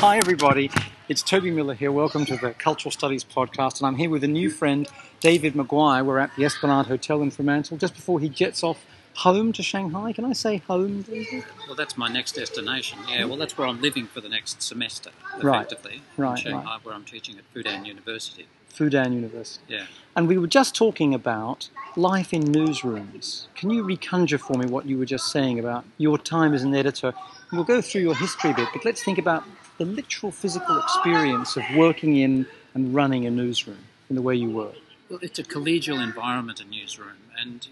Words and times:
Hi, 0.00 0.16
everybody. 0.18 0.70
It's 1.08 1.22
Toby 1.22 1.50
Miller 1.50 1.74
here. 1.74 1.90
Welcome 1.90 2.24
to 2.26 2.36
the 2.36 2.52
Cultural 2.52 2.92
Studies 2.92 3.24
Podcast. 3.24 3.78
And 3.78 3.86
I'm 3.86 3.96
here 3.96 4.08
with 4.10 4.22
a 4.22 4.28
new 4.28 4.48
friend, 4.50 4.86
David 5.20 5.56
Maguire. 5.56 6.04
We're 6.04 6.18
at 6.18 6.30
the 6.36 6.44
Esplanade 6.44 6.86
Hotel 6.86 7.20
in 7.22 7.30
Fremantle 7.30 7.76
just 7.78 7.94
before 7.94 8.20
he 8.20 8.28
jets 8.28 8.62
off 8.62 8.84
home 9.14 9.52
to 9.54 9.62
Shanghai. 9.62 10.12
Can 10.12 10.24
I 10.24 10.32
say 10.34 10.58
home, 10.58 11.02
David? 11.02 11.44
Well, 11.66 11.74
that's 11.74 11.96
my 11.96 12.08
next 12.08 12.32
destination. 12.32 12.98
Yeah, 13.08 13.24
well, 13.24 13.36
that's 13.36 13.58
where 13.58 13.66
I'm 13.66 13.80
living 13.82 14.06
for 14.06 14.20
the 14.20 14.28
next 14.28 14.62
semester, 14.62 15.10
Right. 15.42 15.56
effectively. 15.66 16.02
Right, 16.16 16.38
In 16.38 16.44
Shanghai, 16.44 16.64
right. 16.64 16.84
where 16.84 16.94
I'm 16.94 17.04
teaching 17.04 17.36
at 17.36 17.52
Fudan 17.52 17.84
University. 17.84 18.46
Fudan 18.72 19.12
University. 19.14 19.64
Yeah. 19.66 19.86
And 20.14 20.28
we 20.28 20.38
were 20.38 20.46
just 20.46 20.74
talking 20.76 21.12
about 21.12 21.68
life 21.96 22.32
in 22.32 22.44
newsrooms. 22.44 23.46
Can 23.56 23.70
you 23.70 23.82
reconjure 23.82 24.38
for 24.38 24.56
me 24.56 24.66
what 24.66 24.86
you 24.86 24.96
were 24.98 25.06
just 25.06 25.32
saying 25.32 25.58
about 25.58 25.84
your 25.96 26.18
time 26.18 26.54
as 26.54 26.62
an 26.62 26.74
editor? 26.76 27.14
We'll 27.50 27.64
go 27.64 27.80
through 27.80 28.02
your 28.02 28.14
history 28.14 28.50
a 28.50 28.54
bit, 28.54 28.68
but 28.72 28.84
let's 28.84 29.02
think 29.02 29.18
about 29.18 29.42
the 29.78 29.84
literal 29.84 30.32
physical 30.32 30.78
experience 30.78 31.56
of 31.56 31.64
working 31.76 32.16
in 32.16 32.46
and 32.74 32.94
running 32.94 33.26
a 33.26 33.30
newsroom 33.30 33.84
in 34.10 34.16
the 34.16 34.22
way 34.22 34.34
you 34.34 34.50
were. 34.50 34.72
Well, 35.08 35.20
it's 35.22 35.38
a 35.38 35.44
collegial 35.44 36.02
environment, 36.02 36.60
a 36.60 36.64
newsroom, 36.64 37.16
and 37.40 37.66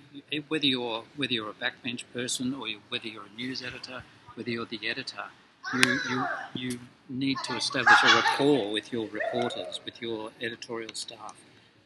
whether 0.48 0.66
you're 0.66 1.02
whether 1.16 1.32
you're 1.32 1.50
a 1.50 1.54
backbench 1.54 2.04
person 2.14 2.54
or 2.54 2.66
you, 2.68 2.78
whether 2.88 3.08
you're 3.08 3.24
a 3.24 3.36
news 3.36 3.62
editor, 3.62 4.02
whether 4.36 4.50
you're 4.50 4.64
the 4.64 4.88
editor, 4.88 5.24
you 5.74 5.98
you 6.08 6.24
you 6.54 6.78
need 7.08 7.36
to 7.44 7.56
establish 7.56 7.98
a 8.02 8.06
rapport 8.06 8.72
with 8.72 8.92
your 8.92 9.06
reporters, 9.08 9.80
with 9.84 10.00
your 10.00 10.30
editorial 10.40 10.94
staff, 10.94 11.36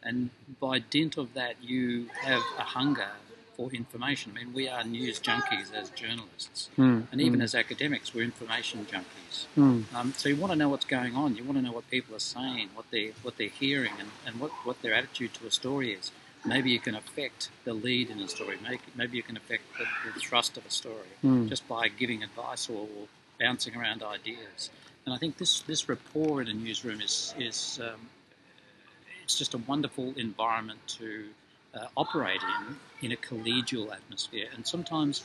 and 0.02 0.30
by 0.60 0.78
dint 0.78 1.16
of 1.16 1.34
that, 1.34 1.56
you 1.62 2.08
have 2.22 2.42
a 2.58 2.62
hunger 2.62 3.10
for 3.60 3.70
information. 3.74 4.32
I 4.34 4.38
mean, 4.44 4.54
we 4.54 4.68
are 4.68 4.82
news 4.84 5.20
junkies 5.20 5.68
as 5.74 5.90
journalists, 5.90 6.70
Mm, 6.78 7.06
and 7.12 7.20
even 7.20 7.40
mm, 7.40 7.44
as 7.46 7.54
academics, 7.54 8.14
we're 8.14 8.24
information 8.24 8.86
junkies. 8.92 9.36
mm. 9.56 9.84
Um, 9.94 10.14
so 10.16 10.28
you 10.30 10.36
want 10.36 10.52
to 10.52 10.58
know 10.62 10.70
what's 10.70 10.86
going 10.86 11.14
on. 11.14 11.36
You 11.36 11.44
want 11.44 11.58
to 11.58 11.62
know 11.66 11.72
what 11.78 11.86
people 11.90 12.14
are 12.16 12.26
saying, 12.38 12.70
what 12.74 12.86
they 12.90 13.12
what 13.24 13.36
they're 13.38 13.56
hearing, 13.64 13.92
and, 14.02 14.08
and 14.26 14.40
what, 14.40 14.50
what 14.64 14.76
their 14.82 14.94
attitude 14.94 15.34
to 15.34 15.46
a 15.46 15.50
story 15.50 15.92
is. 15.92 16.10
Maybe 16.54 16.70
you 16.70 16.80
can 16.80 16.94
affect 16.94 17.50
the 17.66 17.74
lead 17.74 18.08
in 18.08 18.18
a 18.20 18.28
story. 18.36 18.56
Maybe, 18.66 18.80
maybe 19.00 19.14
you 19.18 19.22
can 19.22 19.36
affect 19.36 19.64
the, 19.78 19.84
the 20.14 20.20
thrust 20.20 20.56
of 20.56 20.64
a 20.64 20.70
story 20.82 21.12
Mm. 21.22 21.48
just 21.52 21.64
by 21.68 21.82
giving 22.02 22.20
advice 22.28 22.64
or, 22.74 22.82
or 22.96 23.04
bouncing 23.38 23.74
around 23.76 24.00
ideas. 24.02 24.60
And 25.04 25.10
I 25.14 25.18
think 25.22 25.32
this 25.42 25.52
this 25.72 25.82
rapport 25.92 26.40
in 26.42 26.48
a 26.54 26.56
newsroom 26.64 27.00
is 27.08 27.34
is 27.48 27.58
um, 27.88 28.00
it's 29.24 29.36
just 29.42 29.52
a 29.54 29.60
wonderful 29.72 30.08
environment 30.16 30.80
to 30.98 31.08
uh, 31.74 31.86
operate 31.96 32.42
in 32.42 32.76
in 33.02 33.12
a 33.12 33.16
collegial 33.16 33.92
atmosphere. 33.92 34.48
And 34.54 34.66
sometimes, 34.66 35.24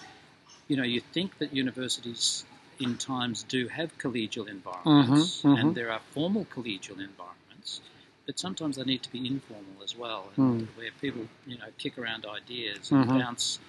you 0.67 0.77
know, 0.77 0.83
you 0.83 1.01
think 1.01 1.37
that 1.39 1.53
universities 1.53 2.45
in 2.79 2.97
times 2.97 3.43
do 3.43 3.67
have 3.67 3.97
collegial 3.97 4.47
environments, 4.47 5.41
Mhm, 5.43 5.51
mhm. 5.51 5.59
and 5.59 5.75
there 5.75 5.91
are 5.91 5.99
formal 6.11 6.45
collegial 6.45 6.99
environments, 6.99 7.81
but 8.25 8.39
sometimes 8.39 8.75
they 8.77 8.83
need 8.83 9.03
to 9.03 9.11
be 9.11 9.25
informal 9.27 9.83
as 9.83 9.95
well, 9.95 10.29
and 10.35 10.61
Mm. 10.61 10.67
where 10.77 10.91
people, 11.01 11.27
you 11.45 11.57
know, 11.57 11.71
kick 11.77 11.97
around 11.97 12.25
ideas 12.25 12.91
and 12.91 13.07
Mhm. 13.07 13.19
bounce 13.19 13.59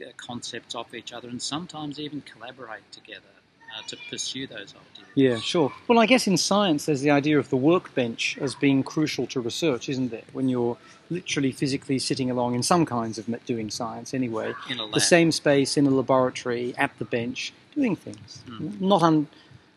uh, 0.00 0.10
concepts 0.16 0.74
off 0.74 0.94
each 0.94 1.12
other, 1.12 1.28
and 1.28 1.40
sometimes 1.40 1.98
even 2.00 2.20
collaborate 2.22 2.90
together 2.92 3.34
uh, 3.76 3.82
to 3.86 3.96
pursue 4.10 4.46
those 4.46 4.74
ideas. 4.74 5.08
Yeah, 5.14 5.38
sure. 5.38 5.72
Well, 5.86 5.98
I 6.00 6.06
guess 6.06 6.26
in 6.26 6.36
science, 6.36 6.86
there's 6.86 7.00
the 7.02 7.10
idea 7.10 7.38
of 7.38 7.48
the 7.50 7.56
workbench 7.56 8.36
as 8.40 8.54
being 8.54 8.82
crucial 8.82 9.26
to 9.28 9.40
research, 9.40 9.88
isn't 9.88 10.10
there? 10.10 10.22
When 10.32 10.48
you're 10.48 10.76
literally 11.10 11.52
physically 11.52 11.98
sitting 11.98 12.30
along 12.30 12.54
in 12.54 12.62
some 12.62 12.84
kinds 12.84 13.18
of 13.18 13.28
doing 13.46 13.70
science 13.70 14.12
anyway, 14.14 14.54
In 14.68 14.78
a 14.78 14.84
lab. 14.84 14.94
the 14.94 15.00
same 15.00 15.30
space 15.30 15.76
in 15.76 15.86
a 15.86 15.90
laboratory 15.90 16.74
at 16.76 16.98
the 16.98 17.04
bench 17.04 17.52
doing 17.74 17.94
things. 17.94 18.42
Mm. 18.48 18.80
Not 18.80 19.02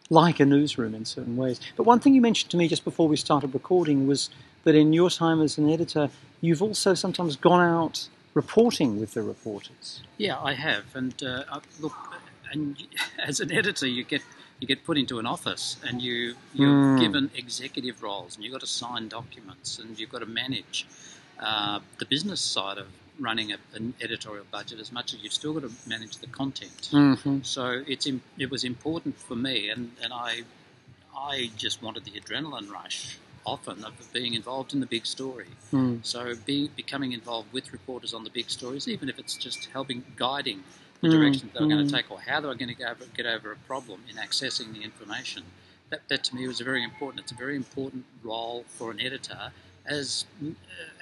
unlike 0.10 0.40
a 0.40 0.46
newsroom 0.46 0.96
in 0.96 1.06
certain 1.06 1.38
ways. 1.38 1.60
But 1.76 1.84
one 1.84 2.00
thing 2.00 2.16
you 2.16 2.22
mentioned 2.22 2.50
to 2.52 2.58
me 2.58 2.68
just 2.68 2.84
before 2.84 3.08
we 3.08 3.18
started 3.18 3.54
recording 3.54 4.08
was 4.08 4.30
that 4.64 4.74
in 4.76 4.94
your 4.94 5.10
time 5.10 5.42
as 5.42 5.58
an 5.58 5.70
editor, 5.70 6.10
you've 6.42 6.62
also 6.62 6.94
sometimes 6.94 7.36
gone 7.36 7.62
out 7.62 8.08
reporting 8.34 9.00
with 9.00 9.14
the 9.14 9.22
reporters. 9.22 10.02
Yeah, 10.18 10.40
I 10.40 10.54
have, 10.54 10.96
and 10.96 11.22
uh, 11.24 11.44
look, 11.80 11.94
and 12.52 12.78
as 13.24 13.40
an 13.40 13.52
editor, 13.52 13.88
you 13.88 14.04
get 14.04 14.22
you 14.60 14.68
get 14.68 14.84
put 14.86 14.98
into 14.98 15.20
an 15.20 15.26
office, 15.26 15.78
and 15.86 16.02
you 16.02 16.36
you're 16.54 16.70
Mm. 16.70 17.00
given 17.00 17.32
executive 17.36 18.02
roles, 18.02 18.36
and 18.36 18.44
you've 18.44 18.54
got 18.54 18.62
to 18.62 18.68
sign 18.68 19.08
documents, 19.08 19.80
and 19.80 20.00
you've 20.00 20.10
got 20.12 20.20
to 20.20 20.26
manage 20.26 20.86
uh, 21.40 21.80
the 22.00 22.06
business 22.06 22.42
side 22.42 22.78
of 22.78 22.88
running 23.20 23.52
a, 23.52 23.58
an 23.74 23.94
editorial 24.02 24.46
budget 24.52 24.80
as 24.80 24.92
much 24.92 25.14
as 25.14 25.24
you've 25.24 25.34
still 25.34 25.54
got 25.54 25.64
to 25.64 25.72
manage 25.88 26.18
the 26.18 26.28
content. 26.28 26.90
Mm-hmm. 26.92 27.40
So 27.44 27.84
it's 27.88 28.08
it 28.38 28.50
was 28.50 28.64
important 28.64 29.18
for 29.20 29.36
me, 29.36 29.70
and, 29.70 29.92
and 30.04 30.12
I 30.14 30.44
I 31.16 31.52
just 31.58 31.82
wanted 31.82 32.06
the 32.06 32.12
adrenaline 32.20 32.70
rush 32.72 33.18
often 33.46 33.84
of 33.86 33.94
being 34.12 34.34
involved 34.34 34.74
in 34.74 34.82
the 34.82 34.86
big 34.86 35.06
story. 35.06 35.48
Mm. 35.72 36.06
So 36.06 36.34
be, 36.46 36.70
becoming 36.76 37.14
involved 37.14 37.52
with 37.54 37.72
reporters 37.72 38.14
on 38.14 38.24
the 38.26 38.30
big 38.30 38.50
stories, 38.50 38.88
even 38.90 39.08
if 39.08 39.18
it's 39.18 39.36
just 39.36 39.70
helping 39.72 40.04
guiding 40.18 40.64
the 41.02 41.08
Mm, 41.08 41.12
direction 41.12 41.50
they're 41.54 41.68
going 41.68 41.86
mm. 41.86 41.90
to 41.90 41.96
take 41.96 42.10
or 42.12 42.20
how 42.20 42.40
they're 42.42 42.56
going 42.56 42.70
to 42.70 42.76
go 42.76 42.88
over, 42.88 43.06
get 43.16 43.26
over 43.26 43.52
a 43.52 43.56
problem 43.68 44.02
in 44.10 44.16
accessing 44.18 44.74
the 44.74 44.82
information. 44.82 45.44
That, 45.90 46.02
that 46.10 46.24
to 46.26 46.36
me 46.36 46.48
was 46.48 46.60
a 46.60 46.64
very 46.64 46.84
important. 46.84 47.22
It's 47.22 47.32
a 47.32 47.36
very 47.36 47.56
important 47.56 48.06
role 48.24 48.66
for 48.68 48.92
an 48.92 49.00
editor 49.00 49.52
as 49.86 50.26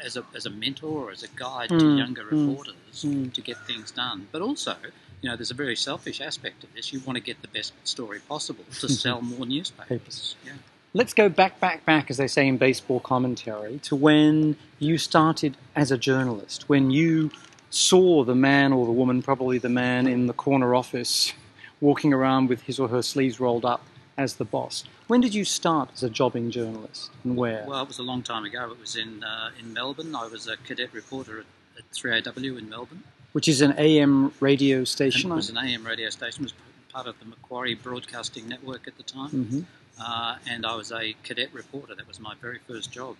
as 0.03 0.15
a, 0.15 0.23
as 0.35 0.45
a 0.45 0.49
mentor 0.49 1.07
or 1.07 1.11
as 1.11 1.23
a 1.23 1.27
guide 1.29 1.69
to 1.69 1.75
Mm, 1.75 1.97
younger 1.97 2.23
mm, 2.23 2.47
reporters 2.47 2.75
mm. 3.03 3.33
to 3.33 3.41
get 3.41 3.57
things 3.65 3.91
done. 3.91 4.27
But 4.31 4.41
also, 4.41 4.75
you 5.21 5.29
know, 5.29 5.35
there's 5.35 5.51
a 5.51 5.55
very 5.55 5.75
selfish 5.75 6.21
aspect 6.21 6.63
of 6.63 6.73
this. 6.75 6.93
You 6.93 6.99
want 6.99 7.17
to 7.17 7.23
get 7.23 7.41
the 7.41 7.47
best 7.47 7.73
story 7.83 8.19
possible 8.19 8.65
to 8.79 8.89
sell 9.03 9.21
more 9.21 9.45
newspapers. 9.45 10.35
Yeah. 10.45 10.53
Let's 10.93 11.13
go 11.13 11.27
back, 11.27 11.59
back, 11.59 11.83
back, 11.83 12.09
as 12.09 12.17
they 12.17 12.27
say 12.27 12.47
in 12.47 12.57
baseball 12.57 13.01
commentary, 13.01 13.79
to 13.79 13.95
when 13.95 14.55
you 14.79 14.97
started 14.97 15.57
as 15.75 15.91
a 15.91 15.97
journalist, 15.97 16.69
when 16.69 16.89
you 16.91 17.31
saw 17.75 18.23
the 18.23 18.35
man 18.35 18.71
or 18.71 18.85
the 18.85 18.91
woman, 18.91 19.21
probably 19.21 19.57
the 19.57 19.69
man 19.69 20.07
in 20.07 20.27
the 20.27 20.33
corner 20.33 20.73
office, 20.73 21.33
walking 21.81 22.13
around 22.13 22.47
with 22.47 22.61
his 22.61 22.79
or 22.79 22.87
her 22.87 23.01
sleeves 23.01 23.39
rolled 23.39 23.65
up 23.65 23.83
as 24.17 24.35
the 24.35 24.45
boss. 24.45 24.85
When 25.07 25.19
did 25.19 25.35
you 25.35 25.43
start 25.43 25.89
as 25.93 26.01
a 26.01 26.09
jobbing 26.09 26.49
journalist 26.51 27.11
and 27.25 27.35
where? 27.35 27.65
Well, 27.67 27.81
it 27.83 27.87
was 27.87 27.99
a 27.99 28.03
long 28.03 28.23
time 28.23 28.45
ago. 28.45 28.71
It 28.71 28.79
was 28.79 28.95
in 28.95 29.23
uh, 29.23 29.49
in 29.59 29.73
Melbourne. 29.73 30.15
I 30.15 30.27
was 30.27 30.47
a 30.47 30.55
cadet 30.57 30.93
reporter 30.93 31.39
at, 31.39 31.45
at 31.77 31.91
3AW 31.91 32.57
in 32.57 32.69
Melbourne. 32.69 33.03
Which 33.33 33.49
is 33.49 33.61
an 33.61 33.75
AM 33.77 34.31
radio 34.39 34.77
And 34.77 34.87
station. 34.87 35.31
it 35.31 35.35
was 35.35 35.49
an 35.49 35.57
AM 35.57 35.85
radio 35.85 36.09
station. 36.09 36.43
It 36.43 36.45
was 36.45 36.53
part 36.93 37.07
of 37.07 37.19
the 37.19 37.25
Macquarie 37.25 37.75
Broadcasting 37.75 38.47
Network 38.47 38.87
at 38.87 38.95
the 38.97 39.03
time. 39.03 39.29
hmm 39.29 39.59
Uh, 39.99 40.37
and 40.47 40.65
I 40.65 40.75
was 40.75 40.91
a 40.93 41.13
cadet 41.23 41.49
reporter. 41.53 41.93
That 41.95 42.07
was 42.07 42.19
my 42.21 42.33
very 42.41 42.59
first 42.67 42.91
job. 42.93 43.15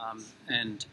Um, 0.00 0.24
and 0.48 0.84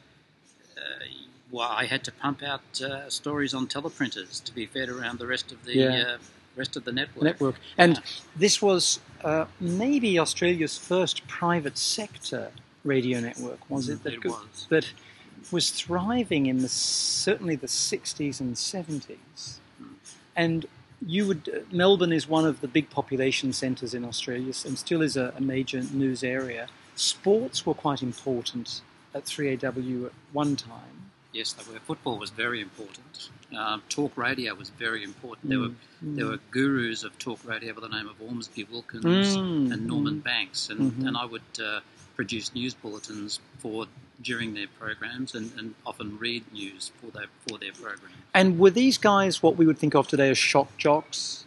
uh, 0.77 1.05
well, 1.51 1.69
I 1.69 1.85
had 1.85 2.03
to 2.05 2.11
pump 2.11 2.43
out 2.43 2.81
uh, 2.81 3.09
stories 3.09 3.53
on 3.53 3.67
teleprinters 3.67 4.43
to 4.43 4.53
be 4.53 4.65
fed 4.65 4.89
around 4.89 5.19
the 5.19 5.27
rest 5.27 5.51
of 5.51 5.63
the 5.65 5.75
Yeah. 5.77 6.03
uh, 6.13 6.17
rest 6.55 6.75
of 6.75 6.83
the 6.85 6.91
network. 6.91 7.23
Network. 7.23 7.55
And 7.77 8.01
this 8.35 8.61
was 8.61 8.99
uh, 9.23 9.45
maybe 9.59 10.19
Australia's 10.19 10.77
first 10.77 11.27
private 11.27 11.77
sector 11.77 12.51
radio 12.83 13.19
network, 13.19 13.69
was 13.69 13.89
it? 13.89 14.03
Mm, 14.03 14.13
it 14.13 14.21
go- 14.21 14.29
was. 14.31 14.67
That 14.69 14.91
was 15.51 15.69
thriving 15.69 16.47
in 16.47 16.59
the 16.59 16.67
certainly 16.69 17.55
the 17.55 17.67
60s 17.67 18.39
and 18.39 18.55
70s. 18.55 19.59
Mm. 19.81 19.95
And 20.35 20.65
you 21.05 21.27
would 21.27 21.47
uh, 21.49 21.59
Melbourne 21.71 22.11
is 22.11 22.27
one 22.27 22.45
of 22.45 22.59
the 22.61 22.67
big 22.67 22.89
population 22.89 23.53
centres 23.53 23.93
in 23.93 24.03
Australia 24.03 24.51
and 24.65 24.77
still 24.77 25.01
is 25.01 25.15
a, 25.15 25.33
a 25.37 25.41
major 25.41 25.81
news 25.93 26.23
area. 26.23 26.67
Sports 26.95 27.65
were 27.65 27.75
quite 27.75 28.01
important 28.01 28.81
at 29.13 29.25
3AW 29.25 30.07
at 30.07 30.11
one 30.33 30.55
time. 30.55 30.96
Yes, 31.37 31.53
they 31.53 31.71
were. 31.71 31.79
Football 31.79 32.17
was 32.17 32.31
very 32.31 32.61
important. 32.61 33.29
Um, 33.55 33.83
talk 33.89 34.17
radio 34.17 34.55
was 34.55 34.69
very 34.71 35.03
important. 35.03 35.49
There 35.49 35.59
were 35.59 35.69
Mm. 36.03 36.15
there 36.17 36.25
were 36.31 36.39
gurus 36.51 37.03
of 37.03 37.11
talk 37.19 37.39
radio 37.45 37.73
by 37.73 37.81
the 37.81 37.89
name 37.97 38.07
of 38.13 38.19
Ormsby 38.19 38.63
Wilkins 38.71 39.05
Mm, 39.37 39.71
and 39.71 39.85
Norman 39.85 40.15
mm. 40.19 40.23
Banks, 40.23 40.69
and, 40.71 40.79
Mhm. 40.91 41.07
and 41.07 41.15
I 41.23 41.25
would 41.25 41.51
uh, 41.69 41.81
produce 42.15 42.47
news 42.55 42.73
bulletins 42.73 43.39
for 43.59 43.85
during 44.29 44.55
their 44.55 44.67
programs, 44.81 45.35
and, 45.35 45.51
and 45.59 45.75
often 45.85 46.17
read 46.17 46.43
news 46.51 46.91
for 46.99 47.11
their 47.11 47.27
for 47.47 47.55
their 47.59 47.71
program. 47.83 48.11
And 48.33 48.57
were 48.57 48.71
these 48.71 48.97
guys 48.97 49.43
what 49.43 49.55
we 49.59 49.65
would 49.67 49.77
think 49.77 49.93
of 49.95 50.07
today 50.07 50.29
as 50.31 50.39
shock 50.39 50.69
jocks? 50.77 51.45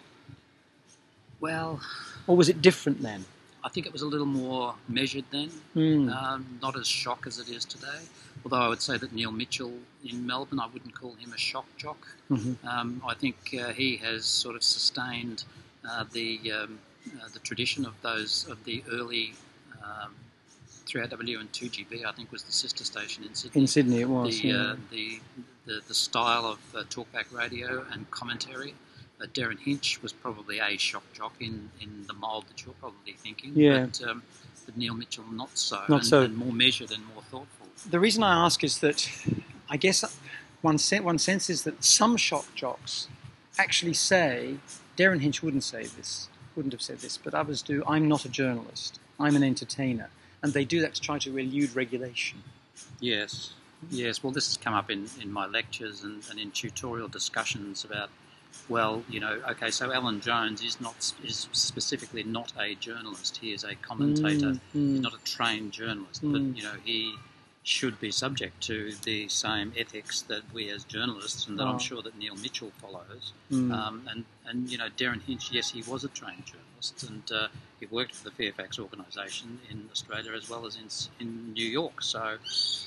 Well, 1.41 1.81
Or 2.29 2.37
was 2.37 2.49
it 2.49 2.62
different 2.62 3.03
then? 3.03 3.25
I 3.65 3.69
think 3.70 3.87
it 3.87 3.93
was 3.93 4.03
a 4.03 4.06
little 4.15 4.26
more 4.44 4.75
measured 4.88 5.25
then, 5.32 5.50
Mm. 5.75 6.15
um, 6.15 6.59
not 6.62 6.75
as 6.79 6.87
shock 6.87 7.26
as 7.26 7.38
it 7.41 7.49
is 7.49 7.65
today. 7.65 8.00
Although 8.45 8.57
I 8.57 8.69
would 8.69 8.83
say 8.83 8.97
that 8.97 9.13
Neil 9.13 9.33
Mitchell 9.33 9.73
in 10.05 10.27
Melbourne, 10.27 10.61
I 10.61 10.67
wouldn't 10.67 10.95
call 10.95 11.15
him 11.15 11.33
a 11.33 11.39
shock 11.39 11.67
jock. 11.77 12.09
Mhm. 12.31 12.65
Um, 12.65 13.03
I 13.07 13.15
think 13.15 13.37
uh, 13.61 13.73
he 13.73 13.97
has 13.99 14.25
sort 14.25 14.57
of 14.57 14.63
sustained 14.63 15.45
uh, 15.89 16.05
the 16.13 16.53
um, 16.53 16.79
uh, 17.21 17.29
the 17.33 17.39
tradition 17.41 17.85
of 17.87 17.95
those 18.03 18.47
of 18.49 18.63
the 18.65 18.83
early 18.91 19.35
um, 19.83 20.15
3AW 20.87 21.41
and 21.41 21.53
2GB. 21.53 22.05
I 22.05 22.13
think 22.13 22.33
was 22.33 22.43
the 22.43 22.53
sister 22.53 22.85
station 22.85 23.25
in 23.25 23.35
Sydney. 23.35 23.61
In 23.61 23.67
Sydney, 23.67 24.01
it 24.01 24.09
was. 24.09 24.41
the, 24.41 24.49
yeah. 24.49 24.55
uh, 24.55 24.77
the 24.91 25.21
the 25.67 25.81
the 25.87 25.95
style 25.95 26.47
of 26.47 26.59
uh, 26.75 26.83
talkback 26.85 27.33
radio 27.33 27.85
and 27.93 28.11
commentary. 28.11 28.75
Uh, 29.21 29.27
Derryn 29.27 29.59
Hinch 29.59 30.03
was 30.03 30.13
probably 30.13 30.61
a 30.61 30.79
shock 30.79 31.05
jock 31.13 31.35
in, 31.41 31.71
in 31.81 32.07
the 32.07 32.15
mould 32.15 32.49
that 32.49 32.65
you're 32.65 32.75
probably 32.81 33.13
thinking. 33.13 33.53
Yeah. 33.55 33.87
But, 33.87 34.09
um, 34.09 34.23
but 34.65 34.77
Neil 34.79 34.95
Mitchell, 34.95 35.25
not 35.31 35.57
so. 35.59 35.81
Not 35.89 36.01
and, 36.01 36.07
so. 36.07 36.23
and 36.23 36.37
more 36.37 36.53
measured 36.53 36.91
and 36.91 37.05
more 37.07 37.23
thoughtful. 37.31 37.60
The 37.88 38.00
reason 38.00 38.23
I 38.23 38.44
ask 38.44 38.62
is 38.65 38.79
that 38.81 39.09
I 39.69 39.77
guess 39.77 40.05
one, 40.62 40.79
sen- 40.79 41.05
one 41.05 41.19
senses 41.19 41.65
that 41.65 41.82
some 41.85 42.17
shock 42.17 42.55
jocks 42.55 43.09
actually 43.59 43.94
say, 43.94 44.56
Derryn 44.97 45.21
Hinch 45.21 45.43
wouldn't 45.43 45.65
say 45.65 45.85
this, 45.85 46.29
wouldn't 46.56 46.73
have 46.73 46.82
said 46.82 46.99
this, 46.99 47.17
but 47.17 47.35
others 47.35 47.62
do, 47.62 47.82
I'm 47.87 48.09
not 48.09 48.25
a 48.25 48.29
journalist, 48.29 48.99
I'm 49.19 49.37
an 49.37 49.43
entertainer. 49.43 50.11
And 50.43 50.53
they 50.53 50.65
do 50.65 50.81
that 50.81 50.94
to 50.94 51.00
try 51.00 51.19
to 51.19 51.37
elude 51.38 51.75
regulation. 51.77 52.43
Yes, 53.00 53.53
yes. 53.91 54.23
Well, 54.23 54.32
this 54.32 54.47
has 54.49 54.56
come 54.56 54.73
up 54.75 54.91
in, 54.91 55.06
in 55.21 55.31
my 55.31 55.47
lectures 55.47 56.03
and, 56.03 56.23
and 56.31 56.38
in 56.38 56.50
tutorial 56.50 57.09
discussions 57.09 57.85
about, 57.85 58.09
well, 58.69 59.03
you 59.09 59.21
know, 59.21 59.41
okay, 59.50 59.71
so 59.71 59.93
Alan 59.93 60.21
Jones 60.21 60.62
is 60.62 60.81
not 60.81 61.12
is 61.25 61.47
specifically 61.53 62.23
not 62.23 62.53
a 62.59 62.75
journalist. 62.77 63.37
He 63.37 63.53
is 63.53 63.65
a 63.65 63.75
commentator. 63.77 64.47
Mm, 64.53 64.61
mm. 64.75 64.91
He's 64.93 65.00
not 65.00 65.15
a 65.15 65.23
trained 65.25 65.73
journalist, 65.73 66.23
Mm. 66.25 66.32
but 66.32 66.56
you 66.56 66.62
know 66.65 66.75
he 66.85 67.15
should 67.70 68.00
be 68.00 68.11
subject 68.11 68.61
to 68.61 68.93
the 69.05 69.28
same 69.28 69.72
ethics 69.78 70.22
that 70.22 70.43
we 70.52 70.69
as 70.70 70.82
journalists 70.84 71.46
and 71.46 71.58
that 71.58 71.67
Oh. 71.67 71.70
I'm 71.70 71.78
sure 71.78 72.02
that 72.02 72.19
Neil 72.19 72.34
Mitchell 72.34 72.72
follows. 72.82 73.32
Mm. 73.50 73.72
Um, 73.72 74.08
and, 74.11 74.25
and, 74.46 74.69
you 74.70 74.76
know, 74.76 74.88
Derryn 74.96 75.22
Hinch, 75.22 75.52
yes, 75.52 75.70
he 75.70 75.82
was 75.82 76.02
a 76.02 76.08
trained 76.08 76.44
journalist 76.46 77.05
and 77.08 77.31
uh, 77.31 77.49
he 77.78 77.87
worked 77.87 78.17
for 78.17 78.25
the 78.25 78.32
Fairfax 78.32 78.78
organisation 78.78 79.61
in 79.70 79.88
Australia 79.93 80.32
as 80.32 80.50
well 80.50 80.67
as 80.67 80.76
in, 80.76 80.88
in 81.25 81.52
New 81.52 81.64
York. 81.64 82.02
So, 82.02 82.38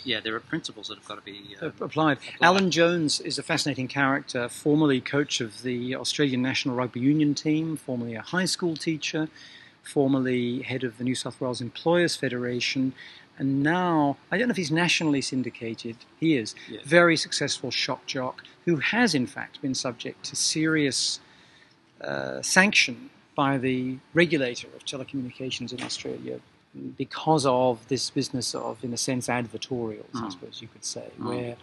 yeah, 0.03 0.19
there 0.19 0.35
are 0.35 0.41
principles 0.41 0.89
that 0.89 0.97
have 0.97 1.07
got 1.07 1.15
to 1.15 1.21
be. 1.21 1.56
Uh, 1.62 1.68
applied. 1.80 2.18
Alan 2.41 2.69
Jones 2.69 3.21
is 3.21 3.39
a 3.39 3.44
fascinating 3.44 3.88
character, 3.88 4.50
formerly 4.50 5.00
coach 5.00 5.39
of 5.39 5.62
the 5.62 5.95
Australian 5.95 6.41
National 6.41 6.75
Rugby 6.75 7.00
Union 7.00 7.33
team, 7.33 7.77
formerly 7.77 8.15
a 8.15 8.21
high 8.21 8.45
school 8.45 8.75
teacher, 8.75 9.30
formerly 9.81 10.62
head 10.63 10.83
of 10.83 10.97
the 10.97 11.03
New 11.03 11.15
South 11.15 11.39
Wales 11.39 11.62
Employers 11.62 12.15
Federation, 12.15 12.94
and 13.38 13.63
now, 13.63 14.18
I 14.31 14.38
don't 14.38 14.47
know 14.47 14.51
if 14.51 14.57
he's 14.57 14.71
nationally 14.71 15.21
syndicated, 15.21 15.97
he 16.19 16.35
is, 16.38 16.53
Yes. 16.69 16.83
very 16.85 17.18
successful 17.18 17.71
shock 17.71 18.06
jock 18.06 18.44
who 18.65 18.77
has 18.77 19.13
in 19.15 19.27
fact 19.27 19.62
been 19.62 19.74
subject 19.75 20.24
to 20.25 20.35
serious 20.35 21.19
uh, 22.01 22.41
sanction 22.41 23.09
by 23.35 23.57
the 23.57 23.97
regulator 24.13 24.68
of 24.75 24.85
telecommunications 24.85 25.74
in 25.74 25.81
Australia 25.83 26.39
because 26.97 27.45
of 27.45 27.88
this 27.88 28.09
business 28.09 28.53
of, 28.56 28.83
in 28.83 28.94
a 28.94 28.97
sense, 28.97 29.27
advertorials, 29.27 30.15
I 30.15 30.19
Mm. 30.27 30.31
suppose 30.31 30.62
you 30.62 30.68
could 30.68 30.85
say, 30.85 31.09
Mm. 31.19 31.25
where 31.27 31.56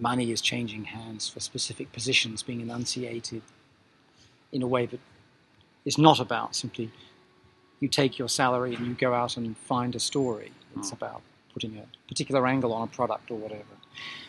money 0.00 0.30
is 0.32 0.40
changing 0.40 0.84
hands 0.84 1.28
for 1.28 1.40
specific 1.40 1.92
positions 1.92 2.42
being 2.42 2.60
enunciated 2.60 3.42
in 4.52 4.62
a 4.62 4.66
way 4.66 4.86
that 4.86 5.00
is 5.84 5.98
not 5.98 6.18
about 6.20 6.54
simply 6.54 6.90
you 7.80 7.88
take 7.88 8.18
your 8.18 8.28
salary 8.28 8.74
and 8.74 8.86
you 8.86 8.94
go 8.94 9.12
out 9.12 9.36
and 9.36 9.56
find 9.56 9.94
a 9.96 10.00
story. 10.00 10.52
It's 10.76 10.90
Mm. 10.90 10.94
about 10.94 11.22
putting 11.52 11.76
a 11.78 11.84
particular 12.08 12.46
angle 12.46 12.72
on 12.72 12.82
a 12.82 12.86
product 12.86 13.30
or 13.30 13.36
whatever. 13.36 13.64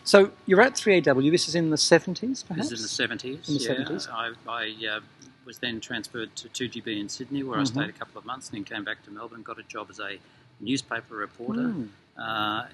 So 0.04 0.31
you're 0.45 0.62
at 0.62 0.74
3AW. 0.75 1.31
This 1.31 1.48
is 1.48 1.56
in 1.56 1.69
the 1.69 1.78
70s, 1.78 2.44
perhaps? 2.44 2.69
This 2.69 2.80
is 2.81 3.00
in 3.00 3.07
the 3.10 3.16
70s. 3.16 3.48
In 3.48 3.54
the 3.56 3.63
yeah. 3.63 3.69
70s. 3.86 4.10
I, 4.12 4.34
I 4.48 4.88
uh, 4.98 5.00
was 5.45 5.60
then 5.60 5.80
transferred 5.80 6.36
to 6.36 6.50
2GB 6.50 7.00
in 7.00 7.07
Sydney, 7.10 7.44
where 7.44 7.60
I 7.60 7.63
Mhm. 7.63 7.68
stayed 7.68 7.90
a 7.90 7.94
couple 7.94 8.18
of 8.19 8.25
months, 8.25 8.50
and 8.50 8.57
then 8.57 8.66
came 8.66 8.84
back 8.84 9.04
to 9.06 9.12
Melbourne, 9.12 9.42
got 9.44 9.57
a 9.60 9.63
job 9.63 9.88
as 9.90 10.00
a 10.00 10.19
newspaper 10.60 11.16
reporter. 11.16 11.69
Mm. 11.74 11.90
Uh, 12.18 12.66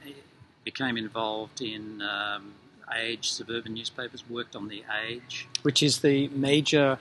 became 0.65 0.97
involved 0.97 1.61
in 1.61 2.01
um, 2.01 2.53
Age, 2.95 3.29
suburban 3.31 3.75
newspapers, 3.75 4.27
worked 4.29 4.55
on 4.55 4.67
the 4.67 4.83
Age. 5.07 5.47
which 5.61 5.83
is 5.83 5.99
the 5.99 6.27
major 6.29 6.97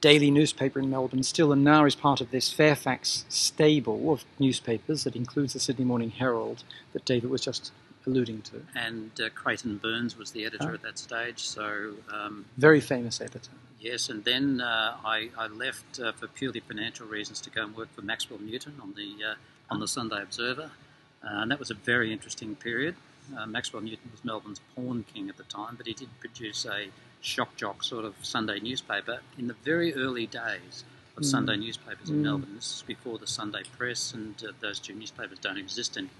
daily 0.00 0.30
newspaper 0.30 0.78
in 0.78 0.88
Melbourne 0.90 1.22
still, 1.22 1.52
and 1.52 1.62
now 1.64 1.84
is 1.84 1.94
part 1.94 2.20
of 2.20 2.30
this 2.30 2.52
Fairfax 2.52 3.24
stable 3.28 4.12
of 4.12 4.24
newspapers 4.38 5.04
that 5.04 5.14
includes 5.16 5.52
the 5.52 5.60
Sydney 5.60 5.84
Morning 5.84 6.10
Herald 6.10 6.64
that 6.92 7.04
David 7.04 7.30
was 7.30 7.42
just 7.42 7.72
alluding 8.06 8.42
to. 8.42 8.62
And 8.74 9.10
uh, 9.20 9.28
Creighton 9.34 9.76
Burns 9.76 10.16
was 10.16 10.30
the 10.30 10.46
editor 10.46 10.70
Oh. 10.70 10.74
at 10.74 10.82
that 10.82 10.98
stage. 10.98 11.40
So, 11.40 11.94
um, 12.12 12.46
Very 12.56 12.80
famous 12.80 13.20
editor. 13.20 13.50
yes, 13.78 14.08
and 14.08 14.24
then 14.24 14.60
uh, 14.62 14.96
I, 15.04 15.28
I 15.36 15.48
left 15.48 16.00
uh, 16.00 16.12
for 16.12 16.26
purely 16.26 16.60
financial 16.60 17.06
reasons 17.06 17.40
to 17.42 17.50
go 17.50 17.64
and 17.64 17.76
work 17.76 17.94
for 17.94 18.00
Maxwell 18.02 18.38
Newton 18.40 18.74
on 18.82 18.94
the, 18.94 19.16
uh, 19.32 19.34
on 19.70 19.80
the 19.80 19.88
Sunday 19.88 20.22
Observer. 20.22 20.70
Uh, 21.22 21.28
and 21.42 21.50
that 21.50 21.58
was 21.58 21.70
a 21.70 21.74
very 21.74 22.10
interesting 22.10 22.56
period. 22.56 22.94
Uh, 23.36 23.46
Maxwell 23.46 23.82
Newton 23.82 24.08
was 24.10 24.24
Melbourne's 24.24 24.60
pawn 24.74 25.04
king 25.12 25.28
at 25.28 25.36
the 25.36 25.42
time, 25.44 25.74
but 25.76 25.86
he 25.86 25.92
did 25.92 26.08
produce 26.20 26.64
a 26.64 26.88
shock 27.20 27.56
jock 27.56 27.82
sort 27.82 28.04
of 28.04 28.14
Sunday 28.22 28.60
newspaper 28.60 29.20
in 29.38 29.46
the 29.46 29.54
very 29.64 29.94
early 29.94 30.26
days 30.26 30.84
of 31.16 31.22
Mm. 31.22 31.26
Sunday 31.26 31.56
newspapers 31.56 32.08
in 32.10 32.16
Mm. 32.16 32.22
Melbourne. 32.22 32.54
This 32.54 32.76
is 32.76 32.82
before 32.86 33.18
the 33.18 33.26
Sunday 33.26 33.62
Press, 33.76 34.12
and 34.14 34.42
uh, 34.42 34.52
those 34.60 34.78
two 34.78 34.94
newspapers 34.94 35.38
don't 35.38 35.58
exist 35.58 35.96
anymore. 35.96 36.14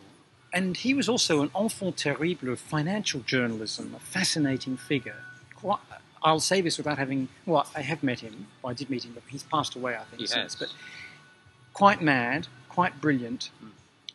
And 0.52 0.76
he 0.76 0.94
was 0.94 1.08
also 1.08 1.42
an 1.42 1.50
enfant 1.58 1.96
terrible 1.96 2.50
of 2.52 2.58
financial 2.60 3.20
journalism, 3.20 3.94
a 3.94 4.00
fascinating 4.00 4.76
figure. 4.76 5.22
Quite, 5.54 5.78
I'll 6.22 6.40
say 6.40 6.60
this 6.60 6.76
without 6.76 6.98
having, 6.98 7.28
well, 7.46 7.66
I 7.74 7.82
have 7.82 8.02
met 8.02 8.20
him. 8.20 8.48
Well, 8.60 8.72
I 8.72 8.74
did 8.74 8.90
meet 8.90 9.04
him, 9.04 9.12
but 9.14 9.22
he's 9.28 9.44
passed 9.44 9.76
away, 9.76 9.94
I 9.96 10.04
think, 10.04 10.20
He 10.20 10.26
since. 10.26 10.54
has. 10.54 10.56
But 10.56 10.72
quite 11.72 12.02
mad, 12.02 12.48
quite 12.68 13.00
brilliant. 13.00 13.50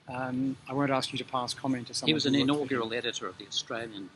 Um, 0.07 0.57
I 0.69 0.73
won't 0.73 0.91
ask 0.91 1.11
you 1.13 1.17
to 1.17 1.25
pass 1.25 1.53
comment 1.55 1.87
to 1.87 1.93
someone. 1.95 2.09
He 2.09 2.13
was 2.13 2.25
an 2.27 2.33
who 2.35 2.41
worked 2.41 2.47
for 2.49 2.53
him. 2.53 2.59
inaugural 2.81 2.93
editor 2.93 3.27
of 3.27 3.37
the 3.39 3.47
Australian. 3.47 4.09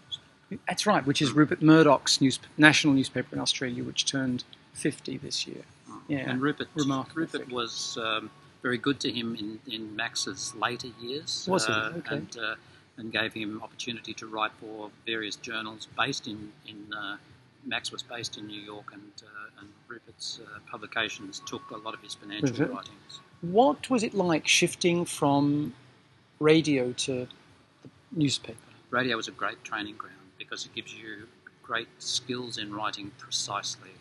That's 0.67 0.85
right, 0.85 1.05
which 1.05 1.21
is 1.21 1.31
Rupert 1.31 1.61
Murdoch's 1.61 2.21
news, 2.21 2.39
national 2.57 2.93
newspaper 2.93 3.35
in 3.35 3.41
Australia, 3.41 3.83
which 3.83 4.05
turned 4.05 4.43
50 4.73 5.17
this 5.17 5.47
year. 5.47 5.63
Yeah, 6.07 6.29
and 6.29 6.41
Rupert, 6.41 6.69
remarkable 6.73 7.21
Rupert 7.21 7.51
was 7.51 7.97
um, 8.01 8.31
very 8.63 8.77
good 8.77 8.99
to 9.01 9.11
him 9.11 9.35
in, 9.35 9.59
in 9.71 9.95
Max's 9.95 10.55
later 10.55 10.87
years. 10.99 11.47
Was 11.49 11.67
he? 11.67 11.73
uh, 11.73 11.91
Okay. 11.97 12.15
And, 12.15 12.37
uh, 12.37 12.55
and 12.97 13.13
gave 13.13 13.31
him 13.33 13.61
opportunity 13.63 14.13
to 14.15 14.27
write 14.27 14.51
for 14.59 14.89
various 15.05 15.37
journals 15.37 15.87
based 15.97 16.27
in, 16.27 16.51
in 16.67 16.93
uh, 16.93 17.15
Max 17.65 17.91
was 17.91 18.03
based 18.03 18.37
in 18.37 18.47
New 18.47 18.59
York, 18.59 18.91
and, 18.91 19.11
uh, 19.23 19.61
and 19.61 19.69
Rupert's 19.87 20.39
uh, 20.43 20.59
publications 20.69 21.41
took 21.45 21.69
a 21.71 21.77
lot 21.77 21.93
of 21.93 22.01
his 22.01 22.15
financial 22.15 22.61
it? 22.61 22.69
writings. 22.69 23.19
What 23.41 23.89
was 23.89 24.03
it 24.03 24.13
like 24.13 24.47
shifting 24.47 25.05
from 25.05 25.73
radio 26.39 26.91
to 26.91 27.27
the 27.83 27.89
newspaper? 28.11 28.57
Radio 28.89 29.15
was 29.15 29.27
a 29.29 29.31
great 29.31 29.63
training 29.63 29.95
ground 29.95 30.18
because 30.49 30.65
it 30.65 30.73
gives 30.73 30.93
you 30.93 31.27
great 31.63 31.87
skills 31.99 32.57
in 32.57 32.73
writing 32.73 33.11
precisely 33.17 33.91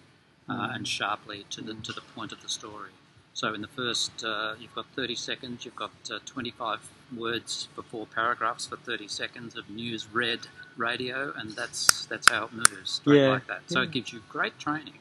uh, 0.48 0.52
Mm. 0.54 0.76
and 0.76 0.88
sharply 0.88 1.44
to 1.50 1.60
the 1.60 1.74
to 1.74 1.92
the 1.92 2.00
point 2.00 2.32
of 2.32 2.40
the 2.40 2.48
story. 2.48 2.90
So 3.34 3.52
in 3.54 3.60
the 3.60 3.68
first, 3.68 4.24
uh, 4.24 4.54
you've 4.58 4.74
got 4.74 4.86
30 4.96 5.14
seconds, 5.14 5.64
you've 5.64 5.76
got 5.76 5.92
uh, 6.10 6.18
25 6.24 6.80
words 7.16 7.68
before 7.76 8.06
paragraphs 8.06 8.66
for 8.66 8.76
30 8.76 9.06
seconds 9.08 9.54
of 9.56 9.68
news 9.70 10.08
read 10.12 10.40
radio, 10.76 11.32
and 11.36 11.50
that's 11.50 12.06
that's 12.06 12.30
how 12.30 12.44
it 12.46 12.52
moves, 12.54 12.90
straight 12.92 13.20
Yeah, 13.20 13.28
like 13.28 13.46
that. 13.46 13.60
So 13.66 13.80
yeah. 13.80 13.84
it 13.84 13.90
gives 13.92 14.12
you 14.12 14.22
great 14.30 14.58
training 14.58 14.98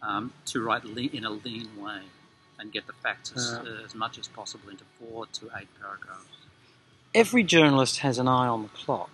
um, 0.00 0.32
to 0.46 0.62
write 0.62 0.84
in 0.84 1.24
a 1.24 1.30
lean 1.30 1.68
way 1.82 2.02
and 2.58 2.70
get 2.72 2.86
the 2.86 2.92
facts 2.92 3.32
as, 3.34 3.52
Uh. 3.54 3.82
as 3.84 3.94
much 3.96 4.16
as 4.18 4.28
possible 4.28 4.68
into 4.70 4.84
four 4.98 5.26
to 5.26 5.50
eight 5.58 5.68
paragraphs. 5.80 6.36
Every 7.14 7.42
journalist 7.42 7.98
has 7.98 8.18
an 8.18 8.28
eye 8.28 8.46
on 8.46 8.62
the 8.62 8.68
clock. 8.68 9.10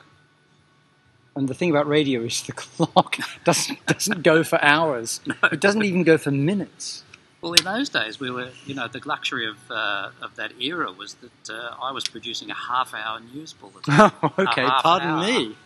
And 1.36 1.48
the 1.48 1.54
thing 1.54 1.70
about 1.70 1.86
radio 1.86 2.22
is 2.22 2.42
the 2.42 2.52
clock 2.64 3.16
doesn't, 3.44 3.84
doesn't 3.86 4.22
go 4.22 4.42
for 4.44 4.62
hours. 4.62 5.20
It 5.52 5.60
doesn't 5.60 5.84
even 5.84 6.02
go 6.02 6.18
for 6.18 6.30
minutes. 6.30 7.04
Well, 7.40 7.54
in 7.54 7.64
those 7.64 7.88
days, 7.88 8.20
we 8.20 8.30
were, 8.30 8.50
you 8.66 8.74
know, 8.74 8.86
the 8.88 9.00
luxury 9.06 9.46
of 9.48 9.56
uh, 9.70 10.10
of 10.20 10.36
that 10.36 10.52
era 10.60 10.92
was 10.92 11.14
that 11.14 11.54
uh, 11.54 11.74
I 11.82 11.90
was 11.92 12.04
producing 12.04 12.50
a 12.50 12.54
half-hour 12.54 13.20
news 13.32 13.54
bulletin, 13.54 13.94
Oh, 13.98 14.32
okay, 14.38 14.66
pardon 14.82 15.08
hour. 15.08 15.24
me. 15.24 15.56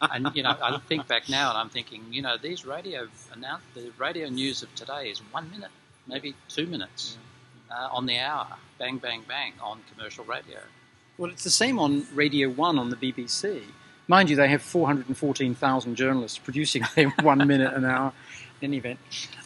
and 0.00 0.30
you 0.34 0.42
know, 0.42 0.56
I 0.62 0.78
think 0.88 1.06
back 1.06 1.28
now, 1.28 1.50
and 1.50 1.58
I'm 1.58 1.68
thinking, 1.68 2.02
you 2.10 2.22
know, 2.22 2.36
these 2.40 2.64
radio 2.64 3.08
announce 3.32 3.62
the 3.74 3.90
radio 3.98 4.28
news 4.30 4.62
of 4.62 4.74
today 4.74 5.10
is 5.10 5.18
one 5.32 5.50
minute, 5.50 5.70
maybe 6.06 6.34
two 6.48 6.66
minutes 6.66 7.18
uh, 7.70 7.88
on 7.92 8.06
the 8.06 8.18
hour, 8.18 8.46
bang, 8.78 8.96
bang, 8.96 9.22
bang 9.28 9.52
on 9.60 9.80
commercial 9.94 10.24
radio. 10.24 10.60
Well, 11.18 11.30
it's 11.30 11.44
the 11.44 11.50
same 11.50 11.78
on 11.78 12.06
Radio 12.14 12.48
1 12.48 12.78
on 12.78 12.88
the 12.90 12.96
BBC. 12.96 13.62
Mind 14.08 14.30
you, 14.30 14.36
they 14.36 14.48
have 14.48 14.62
414,000 14.62 15.96
journalists 15.96 16.38
producing 16.38 16.84
their 16.94 17.10
one 17.22 17.46
minute 17.46 17.72
an 17.74 17.84
hour 17.84 18.12
in 18.60 18.70
any 18.70 18.78
event. 18.78 18.98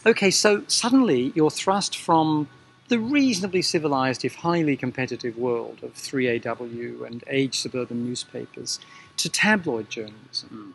Okay, 0.05 0.31
so 0.31 0.63
suddenly 0.67 1.31
you're 1.35 1.49
thrust 1.49 1.97
from 1.97 2.47
the 2.87 2.99
reasonably 2.99 3.61
civilized, 3.61 4.25
if 4.25 4.35
highly 4.35 4.75
competitive 4.75 5.37
world 5.37 5.79
of 5.81 5.93
3AW 5.93 7.07
and 7.07 7.23
age 7.27 7.57
suburban 7.57 8.05
newspapers 8.05 8.79
to 9.15 9.29
tabloid 9.29 9.89
journalism, 9.89 10.49
hmm. 10.49 10.71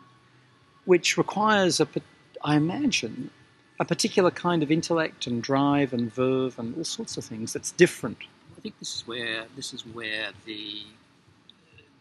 which 0.85 1.15
requires, 1.15 1.79
a, 1.79 1.87
I 2.43 2.55
imagine, 2.55 3.29
a 3.79 3.85
particular 3.85 4.31
kind 4.31 4.63
of 4.63 4.71
intellect 4.71 5.27
and 5.27 5.43
drive 5.43 5.93
and 5.93 6.11
verve 6.11 6.57
and 6.57 6.75
all 6.75 6.83
sorts 6.83 7.17
of 7.17 7.23
things 7.23 7.53
that's 7.53 7.71
different. 7.71 8.17
I 8.57 8.61
think 8.61 8.79
this 8.79 8.95
is 8.95 9.07
where 9.07 9.45
this 9.55 9.71
is 9.71 9.85
where 9.85 10.31
the 10.45 10.81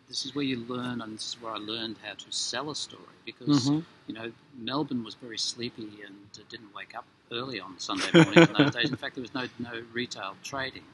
this 0.09 0.25
is 0.25 0.35
where 0.35 0.45
you 0.45 0.59
learn, 0.69 1.01
and 1.01 1.15
this 1.15 1.29
is 1.35 1.43
where 1.43 1.53
I 1.53 1.59
learned 1.59 1.97
how 2.05 2.15
to 2.15 2.33
sell 2.33 2.71
a 2.71 2.77
story 2.77 3.17
because 3.25 3.69
Mhm. 3.71 3.85
you 4.07 4.15
know 4.15 4.33
Melbourne 4.55 5.05
was 5.05 5.15
very 5.15 5.39
sleepy 5.39 6.03
and 6.03 6.29
uh, 6.39 6.43
didn't 6.49 6.73
wake 6.75 6.95
up 6.95 7.05
early 7.33 7.59
on 7.61 7.79
Sunday 7.79 8.13
morning 8.13 8.43
in 8.47 8.53
those 8.53 8.71
days. 8.75 8.91
In 8.91 8.97
fact, 8.97 9.15
there 9.17 9.23
was 9.23 9.35
no 9.35 9.49
no 9.59 9.83
retail 9.93 10.37
trading, 10.43 10.85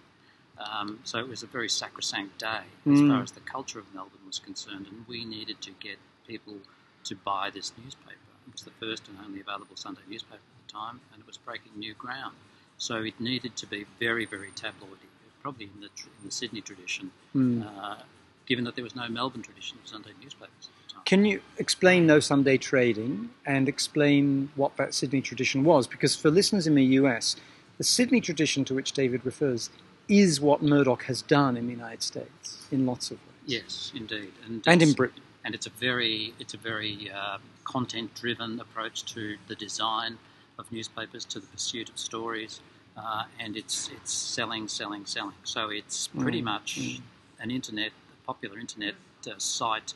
um, 0.59 1.01
so 1.05 1.19
it 1.19 1.29
was 1.29 1.43
a 1.43 1.47
very 1.47 1.69
sacrosanct 1.69 2.39
day 2.39 2.63
as 2.87 3.01
Mm. 3.01 3.09
far 3.09 3.23
as 3.23 3.33
the 3.33 3.41
culture 3.41 3.79
of 3.79 3.93
Melbourne 3.95 4.27
was 4.27 4.39
concerned, 4.39 4.87
and 4.89 5.07
we 5.07 5.25
needed 5.25 5.61
to 5.63 5.71
get 5.73 5.99
people 6.27 6.59
to 7.05 7.15
buy 7.17 7.51
this 7.51 7.73
newspaper. 7.83 8.17
It 8.47 8.53
was 8.53 8.63
the 8.63 8.71
first 8.73 9.09
and 9.09 9.19
only 9.25 9.41
available 9.41 9.77
Sunday 9.77 10.03
newspaper 10.09 10.37
at 10.37 10.67
the 10.67 10.73
time, 10.73 11.01
and 11.13 11.21
it 11.21 11.27
was 11.27 11.37
breaking 11.37 11.73
new 11.79 11.95
ground. 11.95 12.37
So 12.79 13.03
it 13.03 13.21
needed 13.21 13.57
to 13.57 13.67
be 13.67 13.85
very, 14.01 14.25
very 14.25 14.51
tabloidy, 14.53 15.09
probably 15.41 15.67
in 15.67 15.81
the, 15.81 15.89
tr- 15.91 16.09
in 16.19 16.25
the 16.25 16.31
Sydney 16.31 16.61
tradition, 16.61 17.13
Mm. 17.35 17.65
uh, 17.67 18.03
given 18.47 18.65
that 18.65 18.75
there 18.75 18.85
was 18.85 18.95
no 18.97 19.09
Melbourne 19.09 19.43
tradition 19.43 19.79
of 19.83 19.89
Sunday 19.89 20.11
newspapers 20.23 20.69
at 20.69 20.89
the 20.89 20.95
time. 20.95 21.03
Can 21.05 21.25
you 21.25 21.41
explain 21.59 22.07
no 22.07 22.21
Sunday 22.21 22.57
trading 22.57 23.31
and 23.47 23.69
explain 23.69 24.51
what 24.57 24.77
that 24.77 24.95
Sydney 24.95 25.21
tradition 25.21 25.65
was? 25.65 25.87
Because 25.87 26.17
for 26.17 26.31
listeners 26.31 26.67
in 26.67 26.75
the 26.75 26.85
US, 27.01 27.37
the 27.79 27.85
Sydney 27.85 28.21
tradition 28.21 28.65
to 28.67 28.75
which 28.75 28.93
David 28.93 29.25
refers 29.25 29.71
is 30.09 30.41
what 30.41 30.63
Murdoch 30.63 31.05
has 31.05 31.23
done 31.23 31.57
in 31.57 31.67
the 31.67 31.73
United 31.73 32.03
States 32.03 32.67
in 32.71 32.85
lots 32.87 33.11
of 33.11 33.19
ways. 33.19 33.29
Yes, 33.47 33.93
indeed, 33.95 34.33
and 34.47 34.63
And 34.67 34.83
in 34.83 34.93
Britain. 34.93 35.23
and 35.45 35.55
it's 35.55 35.67
a 35.67 35.71
very 35.71 36.35
it's 36.39 36.55
a 36.55 36.59
very 36.59 37.11
uh, 37.11 37.39
content 37.65 38.15
driven 38.15 38.61
approach 38.61 39.05
to 39.15 39.37
the 39.49 39.55
design 39.55 40.19
of 40.59 40.71
newspapers, 40.71 41.25
to 41.27 41.41
the 41.41 41.47
pursuit 41.47 41.89
of 41.89 41.99
stories, 41.99 42.61
uh, 42.97 43.25
and 43.41 43.57
it's 43.57 43.89
it's 43.97 44.13
selling, 44.13 44.69
selling, 44.69 45.07
selling. 45.07 45.35
So 45.45 45.71
it's 45.71 46.09
pretty 46.09 46.41
Mm, 46.43 46.45
much 46.45 46.79
mm. 46.79 47.01
an 47.41 47.51
internet, 47.51 47.93
popular 48.27 48.59
internet 48.59 48.95
uh, 49.27 49.39
site 49.39 49.95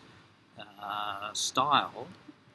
uh, 0.59 1.33
style, 1.33 2.07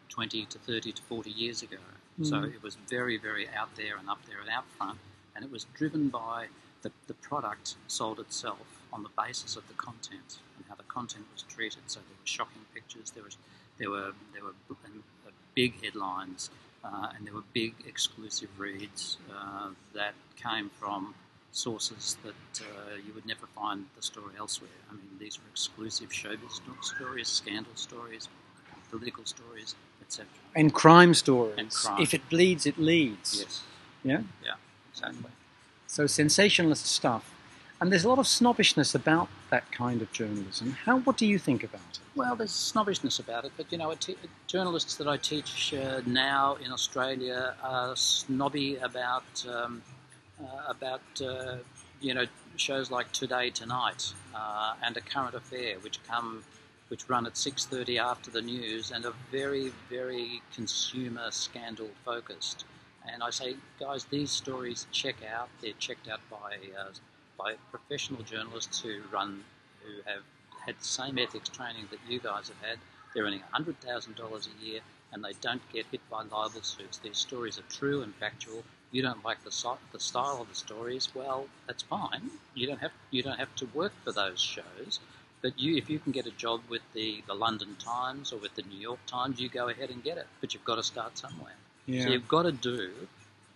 twenty 0.10 0.46
to 0.46 0.58
thirty 0.60 0.92
to 0.92 1.02
forty 1.04 1.32
years 1.32 1.62
ago. 1.62 1.78
So 2.24 2.36
Mm. 2.42 2.54
it 2.54 2.62
was 2.62 2.76
very, 2.90 3.18
very 3.18 3.48
out 3.50 3.76
there 3.78 3.96
and 3.98 4.08
up 4.10 4.20
there 4.28 4.40
and 4.42 4.50
out 4.50 4.66
front, 4.78 5.00
and 5.34 5.44
it 5.46 5.52
was 5.52 5.66
driven 5.74 6.10
by 6.10 6.48
the, 6.84 6.92
the 7.08 7.14
product 7.16 7.76
sold 7.88 8.20
itself 8.20 8.68
on 8.94 9.02
the 9.04 9.10
basis 9.18 9.56
of 9.56 9.68
the 9.68 9.74
content 9.74 10.40
and 10.58 10.66
how 10.70 10.76
the 10.76 10.84
content 10.84 11.26
was 11.34 11.44
treated. 11.44 11.84
So 11.88 12.00
there 12.02 12.18
were 12.20 12.28
shocking 12.28 12.64
pictures, 12.74 13.12
there 13.12 13.24
was 13.24 13.38
there 13.80 13.90
were 13.90 14.12
there 14.34 14.44
were 14.44 14.56
uh, 14.70 15.32
big 15.56 15.82
headlines, 15.84 16.50
uh, 16.84 17.08
and 17.16 17.26
there 17.26 17.34
were 17.34 17.48
big 17.54 17.74
exclusive 17.88 18.50
reads 18.60 19.18
uh, 19.34 19.70
that 19.94 20.14
came 20.36 20.70
from 20.70 21.16
sources 21.52 22.18
that 22.24 22.62
uh, 22.62 22.96
you 23.06 23.14
would 23.14 23.26
never 23.26 23.46
find 23.56 23.86
the 23.96 24.02
story 24.02 24.34
elsewhere. 24.38 24.70
I 24.90 24.94
mean, 24.94 25.08
these 25.20 25.38
were 25.38 25.50
exclusive 25.52 26.10
showbiz 26.10 26.62
stories, 26.82 27.28
scandal 27.28 27.74
stories, 27.76 28.30
political 28.90 29.26
stories, 29.26 29.76
etc. 30.02 30.28
And 30.56 30.74
crime 30.74 31.14
stories. 31.14 31.56
And 31.58 31.72
crime. 31.72 32.02
If 32.02 32.14
it 32.14 32.30
bleeds, 32.30 32.66
it 32.66 32.78
leads. 32.78 33.40
Yes, 33.40 33.64
Yeah? 34.04 34.22
yeah, 34.44 34.54
exactly. 34.92 35.32
So 35.88 36.08
sensationalist 36.08 36.86
stuff. 36.86 37.34
And 37.82 37.92
there's 37.92 38.06
a 38.06 38.10
lot 38.10 38.20
of 38.20 38.28
snobbishness 38.28 38.94
about 38.94 39.28
that 39.50 39.70
kind 39.72 40.04
of 40.04 40.12
journalism. 40.12 40.78
How? 40.86 41.00
What 41.00 41.18
do 41.18 41.26
you 41.26 41.40
think 41.40 41.64
about 41.64 41.82
it? 41.92 42.00
Well, 42.16 42.36
there's 42.36 42.52
snobbishness 42.52 43.18
about 43.18 43.44
it, 43.44 43.54
but 43.58 43.72
you 43.72 43.80
know, 43.80 43.94
t- 43.96 44.16
journalists 44.46 44.96
that 44.98 45.08
I 45.08 45.18
teach 45.18 45.74
uh, 45.74 46.02
now 46.06 46.58
in 46.64 46.72
Australia 46.72 47.56
are 47.64 47.96
snobby 47.96 48.76
about 48.78 49.24
um, 49.52 49.82
about 50.68 51.02
uh, 51.24 51.58
you 52.00 52.14
know 52.14 52.26
shows 52.56 52.92
like 52.92 53.12
Today 53.12 53.50
Tonight 53.50 54.14
uh, 54.36 54.74
and 54.84 54.96
A 54.98 55.02
Current 55.02 55.36
Affair, 55.36 55.76
which 55.80 56.04
come 56.04 56.44
which 56.90 57.08
run 57.10 57.26
at 57.26 57.38
six 57.38 57.66
thirty 57.66 57.98
after 57.98 58.32
the 58.32 58.42
news 58.42 58.92
and 58.92 59.06
are 59.06 59.14
very 59.32 59.72
very 59.90 60.42
consumer 60.54 61.32
scandal 61.32 61.90
focused. 62.06 62.66
And 63.12 63.24
I 63.24 63.32
say, 63.32 63.56
guys, 63.80 64.06
these 64.06 64.30
stories 64.30 64.86
check 64.92 65.16
out. 65.24 65.50
They're 65.62 65.74
checked 65.80 66.08
out 66.08 66.22
by 66.30 66.58
uh, 66.80 66.92
by 67.38 67.56
professional 67.70 68.24
journalists 68.24 68.80
who 68.82 69.02
run 69.12 69.44
who 69.84 70.02
have 70.06 70.24
had 70.66 70.76
the 70.80 70.86
same 70.86 71.18
ethics 71.18 71.50
training 71.50 71.88
that 71.90 72.00
you 72.08 72.20
guys 72.20 72.50
have 72.50 72.70
had. 72.70 72.78
They're 73.14 73.26
earning 73.26 73.42
$100,000 73.54 73.82
a 74.48 74.66
year 74.66 74.82
and 75.12 75.24
they 75.24 75.34
don't 75.42 75.62
get 75.74 75.86
hit 75.92 76.02
by 76.10 76.24
libel 76.24 76.62
suits. 76.62 77.00
Their 77.00 77.14
stories 77.14 77.60
are 77.60 77.64
true 77.64 78.02
and 78.02 78.14
factual. 78.16 78.64
You 78.92 79.02
don't 79.02 79.24
like 79.24 79.44
the, 79.44 79.78
the 79.92 80.00
style 80.00 80.40
of 80.42 80.50
the 80.50 80.56
stories, 80.56 81.10
well, 81.14 81.48
that's 81.68 81.84
fine. 81.84 82.30
You 82.56 82.68
don't 82.68 82.80
have 82.80 82.92
you 83.10 83.24
don't 83.24 83.40
have 83.40 83.56
to 83.56 83.66
work 83.74 83.94
for 84.04 84.12
those 84.12 84.40
shows. 84.40 85.00
But 85.42 85.60
you, 85.60 85.76
if 85.76 85.90
you 85.90 85.98
can 85.98 86.12
get 86.12 86.28
a 86.28 86.32
job 86.32 86.62
with 86.70 86.82
the, 86.94 87.24
the 87.26 87.34
London 87.34 87.76
Times 87.84 88.32
or 88.32 88.38
with 88.38 88.54
the 88.56 88.62
New 88.62 88.78
York 88.78 89.00
Times, 89.08 89.40
you 89.40 89.50
go 89.50 89.70
ahead 89.70 89.90
and 89.90 90.04
get 90.04 90.18
it. 90.18 90.28
But 90.40 90.54
you've 90.54 90.64
got 90.64 90.76
to 90.76 90.84
start 90.84 91.18
somewhere. 91.18 91.56
Yeah. 91.88 92.04
So 92.04 92.10
you've 92.10 92.28
got 92.28 92.44
to 92.44 92.52
do, 92.52 92.92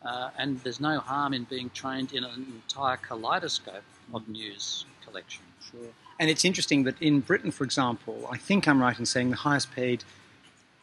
uh, 0.03 0.31
and 0.37 0.59
there's 0.61 0.79
no 0.79 0.99
harm 0.99 1.33
in 1.33 1.43
being 1.43 1.69
trained 1.75 2.11
in 2.11 2.23
an 2.23 2.47
entire 2.55 2.97
kaleidoscope 2.97 3.83
of 4.13 4.27
news 4.27 4.85
collection. 5.05 5.43
Sure. 5.71 5.89
And 6.19 6.29
it's 6.29 6.43
interesting 6.43 6.83
that 6.83 6.99
in 7.01 7.19
Britain, 7.19 7.51
for 7.51 7.63
example, 7.63 8.27
I 8.31 8.37
think 8.37 8.67
I'm 8.67 8.81
right 8.81 8.97
in 8.97 9.05
saying 9.05 9.29
the 9.29 9.35
highest 9.35 9.71
paid 9.71 10.03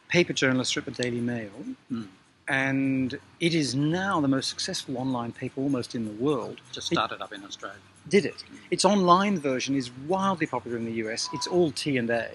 paper 0.07 0.31
journalists 0.31 0.77
are 0.77 0.81
at 0.81 0.85
the 0.85 0.91
Daily 0.91 1.19
Mail, 1.19 1.49
Mm. 1.91 2.07
And 2.47 3.17
it 3.39 3.53
is 3.55 3.73
now 3.75 4.19
the 4.21 4.27
most 4.27 4.49
successful 4.49 4.97
online 4.97 5.31
paper 5.31 5.61
almost 5.61 5.95
in 5.95 6.05
the 6.05 6.11
world. 6.23 6.59
Just 6.71 6.91
It- 6.91 6.95
started 6.95 7.21
up 7.21 7.31
in 7.33 7.43
Australia. 7.43 7.77
did 8.09 8.25
it. 8.25 8.43
Its 8.69 8.83
online 8.83 9.39
version 9.39 9.75
is 9.75 9.89
wildly 10.07 10.45
popular 10.45 10.75
in 10.77 10.83
the 10.83 10.91
US. 11.05 11.29
It's 11.33 11.47
all 11.47 11.71
T 11.71 11.97
and 11.97 12.09
A 12.09 12.25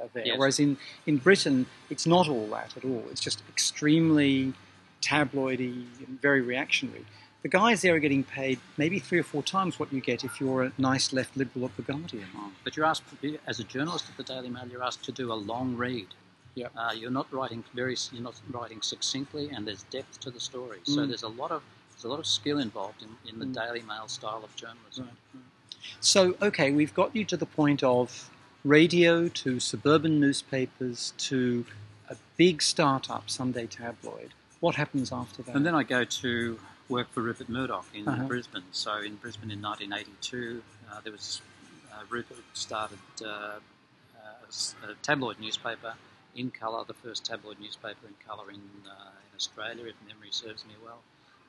uh, 0.00 0.06
there, 0.14 0.24
Yes. 0.26 0.38
whereas 0.38 0.60
in, 0.60 0.76
in 1.06 1.16
Britain, 1.16 1.66
it's 1.90 2.06
not 2.06 2.28
all 2.28 2.46
that 2.50 2.76
at 2.76 2.84
all. 2.84 3.04
It's 3.10 3.20
just 3.20 3.42
extremely 3.48 4.54
tabloidy 5.02 5.86
and 6.06 6.20
very 6.20 6.40
reactionary. 6.40 7.04
The 7.42 7.48
guys 7.48 7.82
there 7.82 7.94
are 7.94 7.98
getting 8.00 8.24
paid 8.24 8.58
maybe 8.76 8.98
three 8.98 9.18
or 9.18 9.22
four 9.22 9.42
times 9.42 9.78
what 9.78 9.92
you 9.92 10.00
get 10.00 10.22
if 10.24 10.40
you're 10.40 10.62
a 10.64 10.72
nice 10.78 11.12
left 11.12 11.36
liberal 11.36 11.64
at 11.66 11.76
the 11.76 11.82
Guardian. 11.82 12.26
Oh, 12.36 12.50
But 12.64 12.76
you're 12.76 12.86
asked, 12.86 13.02
as 13.46 13.58
a 13.60 13.64
journalist 13.64 14.06
at 14.10 14.16
the 14.16 14.24
Daily 14.24 14.50
Mail, 14.50 14.66
you're 14.70 14.82
asked 14.82 15.04
to 15.04 15.12
do 15.12 15.32
a 15.32 15.34
long 15.34 15.76
read. 15.76 16.08
Yep. 16.54 16.72
Uh, 16.76 16.92
you're 16.96 17.10
not 17.10 17.32
writing 17.32 17.62
very, 17.74 17.96
you're 18.12 18.22
not 18.22 18.40
writing 18.50 18.82
succinctly, 18.82 19.50
and 19.50 19.66
there's 19.66 19.84
depth 19.84 20.18
to 20.20 20.30
the 20.30 20.40
story. 20.40 20.80
So 20.84 21.00
Mm. 21.02 21.08
there's 21.08 21.22
a 21.22 21.28
lot 21.28 21.50
of 21.52 21.62
there's 21.92 22.04
a 22.04 22.08
lot 22.08 22.20
of 22.20 22.26
skill 22.26 22.58
involved 22.60 23.02
in, 23.02 23.08
in 23.28 23.38
the 23.40 23.46
Mm. 23.46 23.54
Daily 23.54 23.82
Mail 23.82 24.06
style 24.06 24.42
of 24.44 24.54
journalism. 24.54 25.10
So, 26.00 26.36
okay, 26.40 26.70
we've 26.70 26.94
got 26.94 27.14
you 27.14 27.24
to 27.24 27.36
the 27.36 27.46
point 27.46 27.82
of 27.82 28.30
radio 28.64 29.28
to 29.28 29.58
suburban 29.58 30.20
newspapers 30.20 31.12
to 31.18 31.64
a 32.08 32.16
big 32.36 32.62
startup 32.62 33.28
Sunday 33.28 33.66
tabloid. 33.66 34.32
What 34.60 34.76
happens 34.76 35.10
after 35.12 35.42
that? 35.42 35.56
And 35.56 35.66
then 35.66 35.74
I 35.74 35.82
go 35.82 36.04
to 36.04 36.60
work 36.88 37.10
for 37.10 37.20
Rupert 37.22 37.48
Murdoch 37.48 37.86
in 37.92 38.08
Uh-huh. 38.08 38.24
Brisbane. 38.28 38.64
So 38.70 38.98
in 38.98 39.16
Brisbane 39.16 39.50
in 39.50 39.60
1982, 39.60 40.62
uh, 40.90 41.00
there 41.00 41.12
was 41.12 41.42
uh, 41.92 42.02
Rupert 42.08 42.38
started 42.54 42.98
uh, 43.22 43.26
uh, 43.26 43.58
s- 44.46 44.74
a 44.84 44.94
tabloid 45.02 45.38
newspaper 45.40 45.94
in 46.34 46.50
colour, 46.50 46.84
the 46.86 46.94
first 46.94 47.24
tabloid 47.24 47.58
newspaper 47.60 48.06
in 48.06 48.14
colour 48.26 48.50
in, 48.50 48.60
uh, 48.86 49.10
in 49.10 49.36
Australia, 49.36 49.86
if 49.86 49.94
memory 50.06 50.30
serves 50.30 50.64
me 50.66 50.74
well, 50.84 51.00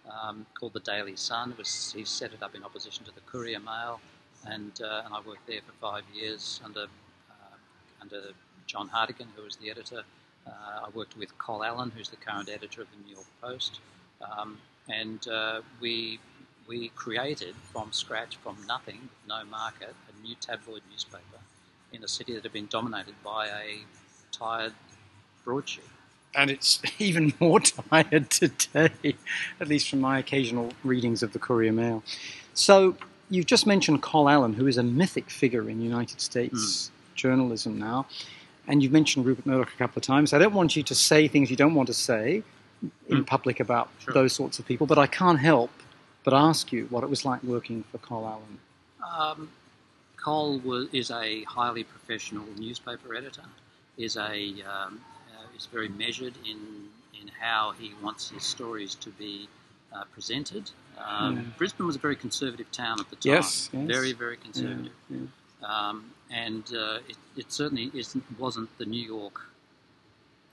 um, 0.09 0.45
called 0.59 0.73
the 0.73 0.79
Daily 0.79 1.15
Sun. 1.15 1.53
Was 1.57 1.93
he 1.95 2.05
set 2.05 2.33
it 2.33 2.41
up 2.41 2.55
in 2.55 2.63
opposition 2.63 3.05
to 3.05 3.11
the 3.13 3.21
Courier 3.21 3.59
Mail, 3.59 3.99
and 4.45 4.79
uh, 4.81 5.03
and 5.05 5.13
I 5.13 5.19
worked 5.25 5.47
there 5.47 5.61
for 5.65 5.73
five 5.79 6.03
years 6.13 6.59
under 6.63 6.83
uh, 7.29 7.55
under 8.01 8.21
John 8.67 8.87
Hartigan, 8.87 9.27
who 9.35 9.43
was 9.43 9.57
the 9.57 9.69
editor. 9.69 10.03
Uh, 10.47 10.85
I 10.85 10.89
worked 10.93 11.17
with 11.17 11.37
Col 11.37 11.63
Allen, 11.63 11.91
who's 11.95 12.09
the 12.09 12.15
current 12.15 12.49
editor 12.49 12.81
of 12.81 12.87
the 12.91 13.03
New 13.05 13.13
York 13.15 13.27
Post, 13.41 13.79
um, 14.21 14.57
and 14.87 15.27
uh, 15.27 15.61
we 15.79 16.19
we 16.67 16.89
created 16.89 17.55
from 17.71 17.91
scratch, 17.91 18.37
from 18.37 18.55
nothing, 18.67 19.09
no 19.27 19.43
market, 19.45 19.93
a 20.07 20.21
new 20.25 20.35
tabloid 20.35 20.81
newspaper 20.91 21.41
in 21.91 22.03
a 22.03 22.07
city 22.07 22.33
that 22.33 22.43
had 22.43 22.53
been 22.53 22.67
dominated 22.67 23.15
by 23.23 23.47
a 23.47 23.79
tired 24.39 24.73
broadsheet. 25.43 25.83
and 26.35 26.49
it's 26.51 26.81
even 26.99 27.33
more 27.39 27.59
tired 27.59 28.29
today, 28.29 29.15
at 29.59 29.67
least 29.67 29.89
from 29.89 29.99
my 30.01 30.19
occasional 30.19 30.71
readings 30.83 31.23
of 31.23 31.33
the 31.33 31.39
Courier 31.39 31.71
Mail. 31.73 32.03
So 32.53 32.95
you've 33.29 33.45
just 33.47 33.65
mentioned 33.67 34.01
Col 34.01 34.29
Allen, 34.29 34.53
who 34.53 34.67
is 34.67 34.77
a 34.77 34.83
mythic 34.83 35.29
figure 35.29 35.69
in 35.69 35.81
United 35.81 36.21
States 36.21 36.91
journalism 37.15 37.77
now, 37.79 38.05
and 38.67 38.81
you've 38.83 38.91
mentioned 38.91 39.25
Rupert 39.25 39.45
Murdoch 39.45 39.73
a 39.73 39.77
couple 39.77 39.99
of 39.99 40.03
times. 40.03 40.31
I 40.33 40.37
don't 40.37 40.53
want 40.53 40.75
you 40.75 40.83
to 40.83 40.95
say 40.95 41.27
things 41.27 41.49
you 41.49 41.55
don't 41.55 41.73
want 41.75 41.87
to 41.87 41.93
say 41.93 42.43
in 43.09 43.23
Mm. 43.23 43.27
public 43.27 43.59
about 43.59 43.89
Sure. 43.99 44.13
those 44.13 44.31
sorts 44.33 44.57
of 44.59 44.65
people, 44.65 44.87
but 44.87 44.97
I 44.97 45.07
can't 45.07 45.39
help 45.39 45.69
but 46.23 46.33
ask 46.33 46.71
you 46.71 46.85
what 46.89 47.03
it 47.03 47.09
was 47.09 47.25
like 47.25 47.41
working 47.43 47.83
for 47.91 47.97
Col 47.97 48.25
Allen. 48.25 48.59
Um, 49.17 49.49
Col 50.17 50.59
was, 50.59 50.87
is 50.93 51.11
a 51.11 51.43
highly 51.43 51.83
professional 51.83 52.45
newspaper 52.57 53.15
editor. 53.15 53.43
Is 53.99 54.15
a 54.15 54.33
um, 54.73 55.01
uh, 55.31 55.55
is 55.57 55.65
very 55.67 55.89
measured 55.89 56.33
in 56.51 56.59
in 57.19 57.27
how 57.39 57.73
he 57.77 57.91
wants 58.01 58.29
his 58.29 58.43
stories 58.43 58.95
to 58.95 59.09
be 59.11 59.47
uh, 59.93 60.05
presented. 60.13 60.71
Um, 60.97 61.37
Mm. 61.37 61.57
Brisbane 61.57 61.85
was 61.85 61.95
a 61.95 61.99
very 62.07 62.15
conservative 62.15 62.69
town 62.71 62.99
at 62.99 63.09
the 63.09 63.15
time. 63.17 63.33
Yes, 63.35 63.69
yes. 63.73 63.87
Very 63.95 64.13
very 64.13 64.37
conservative. 64.37 64.93
Yeah, 65.09 65.17
Um, 65.63 66.11
and 66.29 66.63
uh, 66.73 66.99
it, 67.11 67.17
it, 67.35 67.51
certainly 67.51 67.91
isn't, 67.93 68.23
wasn't 68.39 68.69
the 68.77 68.85
New 68.85 69.05
York 69.17 69.37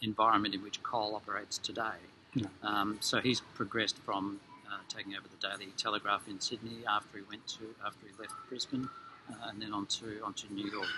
environment 0.02 0.54
in 0.54 0.62
which 0.62 0.82
Col 0.82 1.14
operates 1.14 1.58
today. 1.58 1.98
No. 2.34 2.48
Um, 2.62 2.98
so 3.00 3.20
he's 3.20 3.40
progressed 3.54 3.98
from 3.98 4.40
uh, 4.68 4.78
taking 4.88 5.14
over 5.14 5.26
the 5.28 5.40
Daily 5.48 5.70
Telegraph 5.76 6.26
in 6.28 6.40
Sydney 6.40 6.78
after 6.88 7.18
he 7.18 7.24
went 7.30 7.46
to 7.56 7.64
after 7.86 8.02
he 8.06 8.12
left 8.20 8.34
Brisbane, 8.48 8.88
uh, 9.30 9.48
and 9.48 9.60
then 9.62 9.72
on 9.72 9.86
to 9.98 10.06
onto 10.24 10.48
New 10.52 10.68
York. 10.70 10.88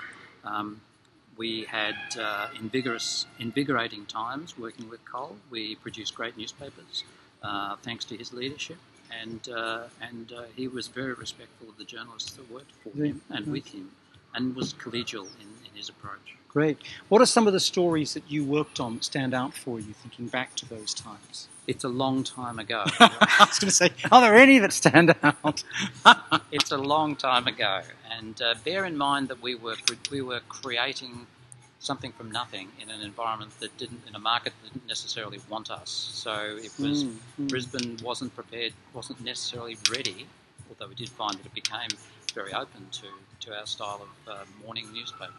We 1.39 1.65
had 1.65 1.95
uh, 2.21 2.49
invigorous, 2.59 3.27
invigorating 3.39 4.07
times 4.07 4.59
working 4.59 4.91
with 4.91 5.05
Col. 5.05 5.37
We 5.51 5.77
produced 5.77 6.15
great 6.17 6.37
newspapers 6.37 7.05
uh, 7.45 7.77
thanks 7.77 8.05
to 8.07 8.17
his 8.17 8.33
leadership, 8.33 8.79
and 9.23 9.49
uh, 9.49 9.85
and 10.03 10.33
uh, 10.33 10.43
he 10.57 10.67
was 10.67 10.89
very 10.89 11.15
respectful 11.15 11.69
of 11.69 11.79
the 11.79 11.85
journalists 11.85 12.33
that 12.33 12.51
worked 12.51 12.73
for 12.83 12.91
Yeah. 12.95 13.13
him 13.13 13.23
and 13.31 13.47
with 13.47 13.69
him, 13.69 13.93
and 14.35 14.57
was 14.57 14.75
collegial 14.75 15.27
in, 15.41 15.49
in 15.65 15.73
his 15.77 15.89
approach. 15.89 16.35
Great. 16.49 16.79
What 17.09 17.23
are 17.23 17.27
some 17.27 17.47
of 17.47 17.53
the 17.53 17.61
stories 17.61 18.15
that 18.15 18.29
you 18.29 18.45
worked 18.45 18.81
on 18.81 18.97
that 18.97 19.05
stand 19.05 19.33
out 19.33 19.55
for 19.55 19.79
you, 19.79 19.93
thinking 19.93 20.27
back 20.27 20.57
to 20.57 20.69
those 20.69 20.93
times? 20.93 21.47
It's 21.69 21.85
a 21.85 21.89
long 21.91 22.25
time 22.25 22.59
ago. 22.59 22.85
I 23.01 23.47
was 23.49 23.61
going 23.61 23.71
to 23.71 23.77
say, 23.77 23.91
are 24.13 24.23
there 24.23 24.37
any 24.37 24.59
that 24.59 24.73
stand 24.73 25.15
out? 25.23 25.65
it's 26.53 26.73
a 26.73 26.79
long 26.79 27.17
time 27.17 27.47
ago, 27.47 27.83
and 28.11 28.41
uh, 28.43 28.57
bear 28.65 28.87
in 28.87 28.99
mind 28.99 29.29
that 29.29 29.43
we 29.43 29.55
were 29.55 29.77
we 30.11 30.23
were 30.23 30.41
creating 30.49 31.29
something 31.81 32.13
from 32.13 32.31
nothing 32.33 32.69
in 32.83 32.91
an 32.91 33.03
environment 33.03 33.53
that 33.61 33.77
didn't 33.79 34.03
in 34.09 34.17
a 34.17 34.21
market 34.21 34.55
that 34.63 34.75
didn't 34.75 34.89
necessarily 34.89 35.41
want 35.51 35.71
us. 35.71 35.91
So 36.15 36.59
it 36.59 36.73
was 36.81 37.05
Mm, 37.05 37.17
mm. 37.41 37.49
Brisbane 37.49 37.99
wasn't 38.03 38.35
prepared, 38.35 38.75
wasn't 38.95 39.23
necessarily 39.25 39.77
ready, 39.93 40.27
although 40.71 40.89
we 40.89 40.97
did 40.97 41.11
find 41.11 41.35
that 41.39 41.47
it 41.47 41.55
became 41.55 41.91
very 42.35 42.53
open 42.55 42.89
to, 42.93 43.07
to 43.41 43.57
our 43.59 43.67
style 43.67 44.07
of 44.07 44.33
uh, 44.33 44.45
morning 44.65 44.93
newspaper. 44.93 45.33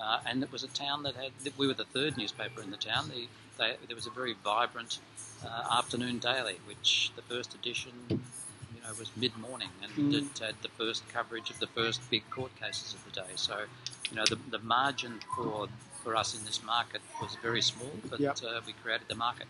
Uh, 0.00 0.20
and 0.26 0.42
it 0.42 0.52
was 0.52 0.64
a 0.64 0.68
town 0.68 1.04
that 1.04 1.16
had, 1.16 1.32
we 1.58 1.66
were 1.68 1.74
the 1.74 1.84
third 1.84 2.16
newspaper 2.16 2.62
in 2.62 2.70
the 2.70 2.76
town. 2.76 3.10
The, 3.14 3.28
they, 3.58 3.76
there 3.86 3.96
was 3.96 4.06
a 4.06 4.10
very 4.10 4.34
vibrant 4.44 4.98
uh, 5.44 5.78
afternoon 5.78 6.18
daily, 6.18 6.56
which 6.66 7.10
the 7.16 7.22
first 7.22 7.54
edition, 7.54 7.92
you 8.08 8.80
know, 8.82 8.92
was 8.98 9.10
mid 9.16 9.36
morning 9.36 9.70
and 9.82 9.92
Mm. 10.12 10.14
it 10.32 10.38
had 10.38 10.54
the 10.62 10.68
first 10.68 11.02
coverage 11.12 11.50
of 11.50 11.58
the 11.60 11.66
first 11.68 12.00
big 12.10 12.28
court 12.30 12.50
cases 12.60 12.94
of 12.94 13.04
the 13.04 13.10
day. 13.20 13.32
So, 13.36 13.64
you 14.10 14.16
know, 14.16 14.24
the, 14.26 14.36
the 14.50 14.58
margin 14.60 15.20
for 15.34 15.68
for 16.02 16.14
us 16.16 16.36
in 16.38 16.44
this 16.44 16.62
market 16.62 17.00
was 17.22 17.34
very 17.42 17.62
small, 17.62 17.90
but 18.10 18.20
Yep. 18.20 18.36
uh, 18.44 18.60
we 18.66 18.74
created 18.82 19.08
the 19.08 19.14
market. 19.14 19.46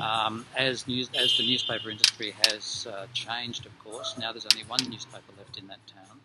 Um, 0.00 0.46
as 0.56 0.86
news, 0.86 1.10
as 1.18 1.36
the 1.36 1.44
newspaper 1.44 1.90
industry 1.90 2.32
has 2.46 2.86
uh, 2.88 3.06
changed, 3.12 3.66
of 3.66 3.76
course, 3.80 4.14
now 4.16 4.30
there's 4.30 4.46
only 4.46 4.62
one 4.68 4.78
newspaper 4.88 5.32
left 5.36 5.58
in 5.58 5.66
that 5.66 5.80
town, 5.88 6.20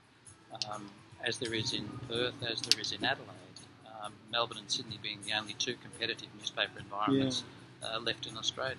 um, 0.71 0.91
as 1.23 1.39
there 1.39 1.51
is 1.55 1.73
in 1.73 1.87
Perth, 2.07 2.35
as 2.43 2.61
there 2.61 2.79
is 2.79 2.91
in 2.91 3.03
Adelaide. 3.03 3.44
Um, 4.05 4.13
Melbourne 4.31 4.57
and 4.59 4.69
Sydney 4.69 4.99
being 5.01 5.19
the 5.25 5.33
only 5.33 5.53
two 5.53 5.75
competitive 5.81 6.27
newspaper 6.37 6.79
environments 6.79 7.43
uh, 7.83 7.99
left 7.99 8.27
in 8.27 8.37
Australia. 8.37 8.75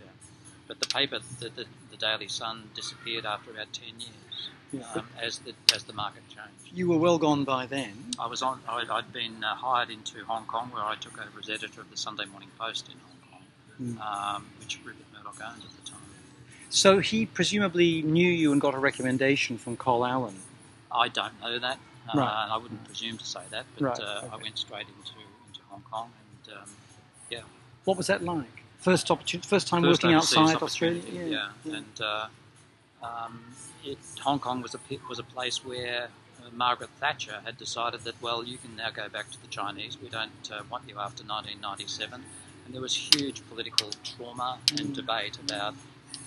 But 0.68 0.80
the 0.80 0.86
paper, 0.86 1.18
the, 1.40 1.48
the, 1.50 1.64
the 1.90 1.96
Daily 1.96 2.28
Sun, 2.28 2.70
disappeared 2.74 3.24
after 3.26 3.50
about 3.50 3.72
ten 3.72 3.98
years 3.98 4.50
Yeah. 4.72 4.82
um, 4.94 5.06
as 5.20 5.38
the 5.38 5.52
as 5.74 5.84
the 5.84 5.92
market 5.92 6.22
changed. 6.28 6.76
You 6.76 6.88
were 6.88 6.98
well 6.98 7.18
gone 7.18 7.44
by 7.44 7.66
then. 7.66 7.92
I 8.18 8.26
was 8.26 8.42
on. 8.42 8.60
I, 8.68 8.84
I'd 8.90 9.12
been 9.12 9.42
uh, 9.44 9.54
hired 9.54 9.90
into 9.90 10.24
Hong 10.24 10.44
Kong, 10.46 10.70
where 10.72 10.82
I 10.82 10.96
took 10.96 11.18
over 11.18 11.38
as 11.40 11.48
editor 11.48 11.80
of 11.80 11.90
the 11.90 11.96
Sunday 11.96 12.24
Morning 12.26 12.50
Post 12.58 12.88
in 12.88 12.98
Hong 12.98 13.10
Kong, 13.30 13.42
Mm. 13.80 14.00
um, 14.00 14.46
which 14.60 14.78
Rupert 14.84 15.04
Murdoch 15.12 15.38
owned 15.46 15.62
at 15.62 15.84
the 15.84 15.90
time. 15.90 16.00
So 16.70 16.98
he 16.98 17.26
presumably 17.26 18.02
knew 18.02 18.28
you 18.28 18.50
and 18.52 18.60
got 18.60 18.74
a 18.74 18.78
recommendation 18.78 19.58
from 19.58 19.76
Col 19.76 20.04
Allen. 20.04 20.34
I 20.90 21.08
don't 21.08 21.38
know 21.42 21.58
that, 21.58 21.78
uh, 22.08 22.18
Right. 22.18 22.42
and 22.44 22.52
I 22.52 22.56
wouldn't 22.56 22.84
presume 22.84 23.16
to 23.18 23.24
say 23.26 23.40
that. 23.50 23.64
But 23.74 23.82
Right, 23.84 24.00
uh, 24.00 24.22
I 24.32 24.36
went 24.36 24.58
straight 24.58 24.86
into 24.88 25.18
into 25.46 25.60
Hong 25.70 25.82
Kong, 25.90 26.10
and 26.46 26.54
um, 26.58 26.68
yeah, 27.30 27.40
What 27.84 27.96
was 27.96 28.06
that 28.08 28.22
like? 28.22 28.62
First 28.78 29.10
opportunity, 29.10 29.48
first 29.48 29.66
time 29.68 29.82
first 29.82 30.02
working 30.04 30.14
outside 30.16 30.62
Australia. 30.62 31.00
opportunity, 31.02 31.32
Yeah, 31.32 31.76
and 31.78 32.00
uh, 32.00 32.26
um, 33.02 33.42
it, 33.84 33.98
Hong 34.20 34.38
Kong 34.38 34.62
was 34.62 34.74
a 34.74 34.80
was 35.08 35.18
a 35.18 35.24
place 35.24 35.64
where 35.64 36.08
uh, 36.40 36.50
Margaret 36.52 36.90
Thatcher 37.00 37.40
had 37.44 37.56
decided 37.58 38.00
that 38.04 38.20
well, 38.22 38.44
you 38.44 38.58
can 38.58 38.76
now 38.76 38.90
go 38.90 39.08
back 39.08 39.30
to 39.30 39.40
the 39.40 39.48
Chinese. 39.48 39.98
We 40.00 40.08
don't 40.08 40.50
uh, 40.52 40.62
want 40.70 40.84
you 40.88 40.94
after 40.98 41.22
1997, 41.24 42.24
and 42.64 42.74
there 42.74 42.80
was 42.82 42.94
huge 42.94 43.42
political 43.48 43.90
trauma 44.04 44.58
and 44.78 44.88
Mm. 44.90 44.94
debate 44.94 45.38
about 45.38 45.74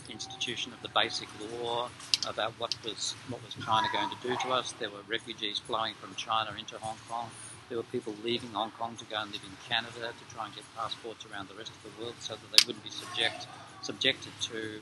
institution 0.09 0.73
of 0.73 0.81
the 0.81 0.89
basic 0.89 1.27
law, 1.51 1.89
about 2.27 2.53
what 2.57 2.75
was 2.83 3.15
what 3.29 3.43
was 3.43 3.53
China 3.65 3.87
going 3.93 4.09
to 4.09 4.27
do 4.27 4.35
to 4.43 4.49
us. 4.49 4.73
There 4.73 4.89
were 4.89 5.03
refugees 5.07 5.59
flowing 5.59 5.93
from 5.95 6.15
China 6.15 6.51
into 6.57 6.77
Hong 6.77 6.97
Kong. 7.07 7.29
There 7.69 7.77
were 7.77 7.83
people 7.91 8.15
leaving 8.23 8.49
Hong 8.51 8.71
Kong 8.71 8.95
to 8.97 9.05
go 9.05 9.17
and 9.21 9.31
live 9.31 9.43
in 9.43 9.55
Canada 9.67 10.11
to 10.11 10.35
try 10.35 10.45
and 10.45 10.55
get 10.55 10.63
passports 10.75 11.25
around 11.31 11.49
the 11.49 11.55
rest 11.55 11.71
of 11.71 11.83
the 11.83 12.01
world 12.01 12.15
so 12.19 12.33
that 12.33 12.51
they 12.51 12.65
wouldn't 12.65 12.83
be 12.83 12.89
subject 12.89 13.47
subjected 13.81 14.33
to 14.41 14.81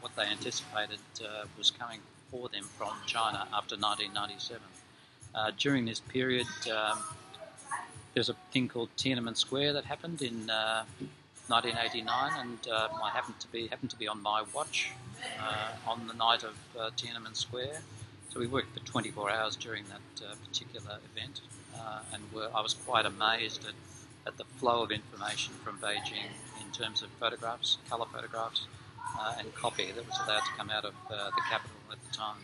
what 0.00 0.14
they 0.16 0.24
anticipated 0.24 0.98
uh, 1.22 1.44
was 1.58 1.70
coming 1.70 2.00
for 2.30 2.48
them 2.48 2.64
from 2.64 2.92
China 3.06 3.46
after 3.52 3.76
1997. 3.76 4.62
Uh, 5.34 5.50
during 5.58 5.84
this 5.84 6.00
period, 6.00 6.46
um, 6.72 6.98
there's 8.14 8.28
a 8.28 8.36
thing 8.52 8.68
called 8.68 8.88
Tiananmen 8.96 9.36
Square 9.36 9.72
that 9.72 9.84
happened 9.84 10.22
in 10.22 10.48
uh, 10.48 10.84
1989, 11.48 12.40
and 12.40 12.58
uh, 12.68 12.88
I 13.02 13.10
happened 13.10 13.38
to 13.40 13.48
be 13.48 13.66
happened 13.66 13.90
to 13.90 13.96
be 13.96 14.08
on 14.08 14.22
my 14.22 14.44
watch 14.54 14.92
uh, 15.38 15.90
on 15.90 16.06
the 16.06 16.14
night 16.14 16.42
of 16.42 16.56
uh, 16.78 16.90
Tiananmen 16.96 17.36
Square. 17.36 17.80
So 18.30 18.40
we 18.40 18.46
worked 18.46 18.72
for 18.72 18.84
24 18.84 19.30
hours 19.30 19.54
during 19.54 19.84
that 19.84 20.26
uh, 20.26 20.34
particular 20.46 20.98
event, 21.12 21.40
and 22.12 22.22
were, 22.32 22.48
I 22.54 22.62
was 22.62 22.74
quite 22.74 23.06
amazed 23.06 23.64
at, 23.64 23.74
at 24.26 24.38
the 24.38 24.44
flow 24.58 24.82
of 24.82 24.90
information 24.90 25.54
from 25.62 25.78
Beijing 25.78 26.32
in 26.64 26.72
terms 26.72 27.02
of 27.02 27.10
photographs, 27.20 27.76
colour 27.88 28.06
photographs, 28.12 28.66
and 29.38 29.54
copy 29.54 29.92
that 29.92 30.06
was 30.06 30.18
allowed 30.26 30.40
to 30.40 30.52
come 30.56 30.70
out 30.70 30.84
of 30.84 30.94
the 31.08 31.42
capital 31.48 31.76
at 31.92 31.98
the 32.10 32.16
time. 32.16 32.36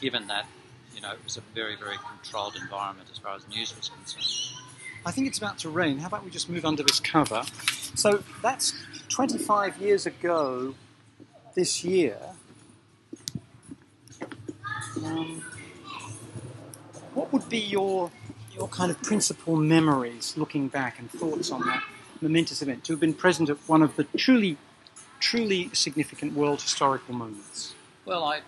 Given 0.00 0.26
that, 0.26 0.46
you 0.94 1.02
know, 1.02 1.12
it 1.12 1.22
was 1.22 1.36
a 1.36 1.42
very, 1.54 1.76
very 1.76 1.98
controlled 1.98 2.56
environment 2.56 3.08
as 3.12 3.18
far 3.18 3.36
as 3.36 3.46
news 3.48 3.76
was 3.76 3.90
concerned. 3.90 4.61
I 5.04 5.10
think 5.10 5.26
it's 5.26 5.38
about 5.38 5.58
to 5.58 5.68
rain. 5.68 5.98
How 5.98 6.06
about 6.06 6.24
we 6.24 6.30
just 6.30 6.48
move 6.48 6.64
under 6.64 6.82
this 6.82 7.00
cover? 7.00 7.42
So 7.94 8.22
that's 8.40 8.74
25 9.08 9.78
years 9.78 10.06
ago 10.06 10.74
this 11.54 11.84
year. 11.84 12.18
Um, 15.04 15.42
what 17.14 17.32
would 17.32 17.48
be 17.48 17.58
your 17.58 18.10
your 18.54 18.68
kind 18.68 18.90
of 18.90 19.02
principal 19.02 19.56
memories 19.56 20.36
looking 20.36 20.68
back 20.68 20.98
and 20.98 21.10
thoughts 21.10 21.50
on 21.50 21.62
that 21.62 21.82
momentous 22.20 22.60
event 22.60 22.84
to 22.84 22.92
have 22.92 23.00
been 23.00 23.14
present 23.14 23.48
at 23.48 23.56
one 23.66 23.82
of 23.82 23.96
the 23.96 24.04
truly 24.16 24.56
truly 25.18 25.70
significant 25.72 26.34
world 26.34 26.60
historical 26.60 27.14
moments? 27.14 27.74
Well, 28.04 28.24
I, 28.24 28.40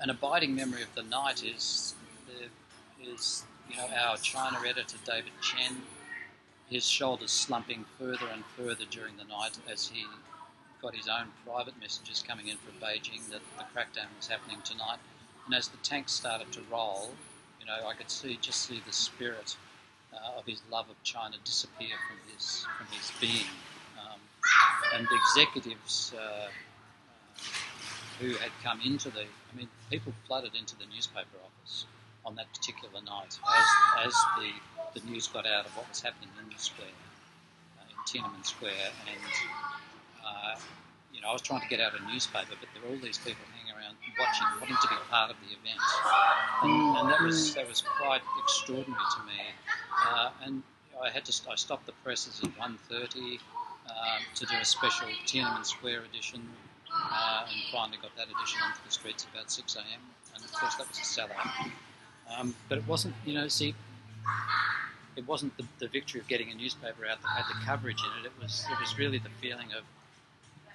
an 0.00 0.10
abiding 0.10 0.54
memory 0.54 0.82
of 0.82 0.94
the 0.94 1.02
night 1.02 1.42
is 1.44 1.94
is 3.02 3.44
you 3.70 3.76
know 3.76 3.86
our 3.96 4.16
China 4.16 4.58
editor 4.66 4.96
David 5.04 5.32
Chen, 5.40 5.82
his 6.68 6.86
shoulders 6.88 7.30
slumping 7.30 7.84
further 7.98 8.26
and 8.32 8.44
further 8.56 8.84
during 8.90 9.16
the 9.16 9.24
night 9.24 9.58
as 9.70 9.88
he 9.88 10.04
got 10.80 10.94
his 10.94 11.08
own 11.08 11.26
private 11.44 11.78
messages 11.80 12.24
coming 12.26 12.48
in 12.48 12.56
from 12.58 12.74
Beijing 12.80 13.28
that 13.30 13.40
the 13.56 13.64
crackdown 13.74 14.06
was 14.16 14.28
happening 14.28 14.58
tonight, 14.64 14.98
and 15.46 15.54
as 15.54 15.68
the 15.68 15.76
tanks 15.78 16.12
started 16.12 16.50
to 16.52 16.60
roll, 16.70 17.10
you 17.60 17.66
know 17.66 17.86
I 17.86 17.94
could 17.94 18.10
see 18.10 18.38
just 18.40 18.66
see 18.66 18.82
the 18.86 18.92
spirit 18.92 19.56
uh, 20.12 20.38
of 20.38 20.46
his 20.46 20.62
love 20.70 20.88
of 20.88 21.02
China 21.02 21.36
disappear 21.44 21.96
from 22.08 22.18
his 22.32 22.66
from 22.76 22.86
his 22.96 23.10
being, 23.20 23.48
um, 23.98 24.20
and 24.94 25.06
the 25.06 25.16
executives. 25.16 26.12
Uh, 26.18 26.48
who 28.20 28.34
had 28.34 28.50
come 28.64 28.80
into 28.84 29.10
the, 29.10 29.20
I 29.20 29.56
mean, 29.56 29.68
people 29.90 30.12
flooded 30.26 30.56
into 30.56 30.76
the 30.76 30.84
newspaper 30.86 31.38
office 31.40 31.86
on 32.28 32.36
that 32.36 32.52
particular 32.52 32.92
night 33.08 33.32
as, 33.40 33.68
as 34.04 34.14
the, 34.36 35.00
the 35.00 35.06
news 35.08 35.26
got 35.28 35.46
out 35.46 35.64
of 35.64 35.72
what 35.72 35.88
was 35.88 36.02
happening 36.02 36.28
in 36.36 36.52
the 36.52 36.60
square, 36.60 36.92
uh, 37.80 37.88
in 37.88 37.96
Tiananmen 38.04 38.44
Square. 38.44 38.92
And, 39.08 39.32
uh, 40.20 40.60
you 41.14 41.22
know, 41.22 41.28
I 41.30 41.32
was 41.32 41.40
trying 41.40 41.62
to 41.62 41.68
get 41.68 41.80
out 41.80 41.92
a 41.98 42.04
newspaper, 42.12 42.52
but 42.60 42.68
there 42.76 42.84
were 42.84 42.94
all 42.94 43.00
these 43.00 43.16
people 43.16 43.40
hanging 43.56 43.72
around 43.72 43.96
watching, 44.20 44.46
wanting 44.60 44.76
to 44.76 44.88
be 44.92 45.00
part 45.08 45.30
of 45.30 45.36
the 45.40 45.56
event. 45.56 45.80
And, 46.62 46.96
and 47.00 47.08
that 47.08 47.22
was 47.22 47.54
that 47.54 47.66
was 47.66 47.80
quite 47.80 48.20
extraordinary 48.44 49.08
to 49.16 49.20
me. 49.24 49.40
Uh, 50.04 50.30
and 50.44 50.62
I 51.02 51.08
had 51.08 51.24
to, 51.24 51.50
I 51.50 51.54
stopped 51.56 51.86
the 51.86 51.96
presses 52.04 52.40
at 52.44 52.50
1.30 52.58 53.38
um, 53.88 54.20
to 54.34 54.44
do 54.44 54.54
a 54.60 54.64
special 54.64 55.08
Tiananmen 55.24 55.64
Square 55.64 56.02
edition 56.12 56.46
uh, 56.92 57.46
and 57.48 57.56
finally 57.72 57.98
got 58.02 58.14
that 58.16 58.28
edition 58.28 58.60
onto 58.62 58.84
the 58.84 58.90
streets 58.90 59.26
about 59.32 59.50
6 59.50 59.76
a.m. 59.76 60.00
And 60.34 60.44
of 60.44 60.52
course, 60.52 60.74
that 60.76 60.88
was 60.88 60.98
a 60.98 61.02
sellout. 61.02 61.70
Um, 62.36 62.54
but 62.68 62.78
it 62.78 62.86
wasn't, 62.86 63.14
you 63.24 63.34
know, 63.34 63.48
see, 63.48 63.74
it 65.16 65.26
wasn't 65.26 65.56
the, 65.56 65.64
the 65.78 65.88
victory 65.88 66.20
of 66.20 66.28
getting 66.28 66.50
a 66.50 66.54
newspaper 66.54 67.06
out 67.06 67.20
that 67.22 67.28
had 67.28 67.44
the 67.48 67.64
coverage 67.64 68.00
in 68.00 68.24
it. 68.24 68.26
It 68.26 68.42
was, 68.42 68.64
it 68.70 68.78
was 68.80 68.98
really 68.98 69.18
the 69.18 69.30
feeling 69.40 69.72
of 69.76 69.84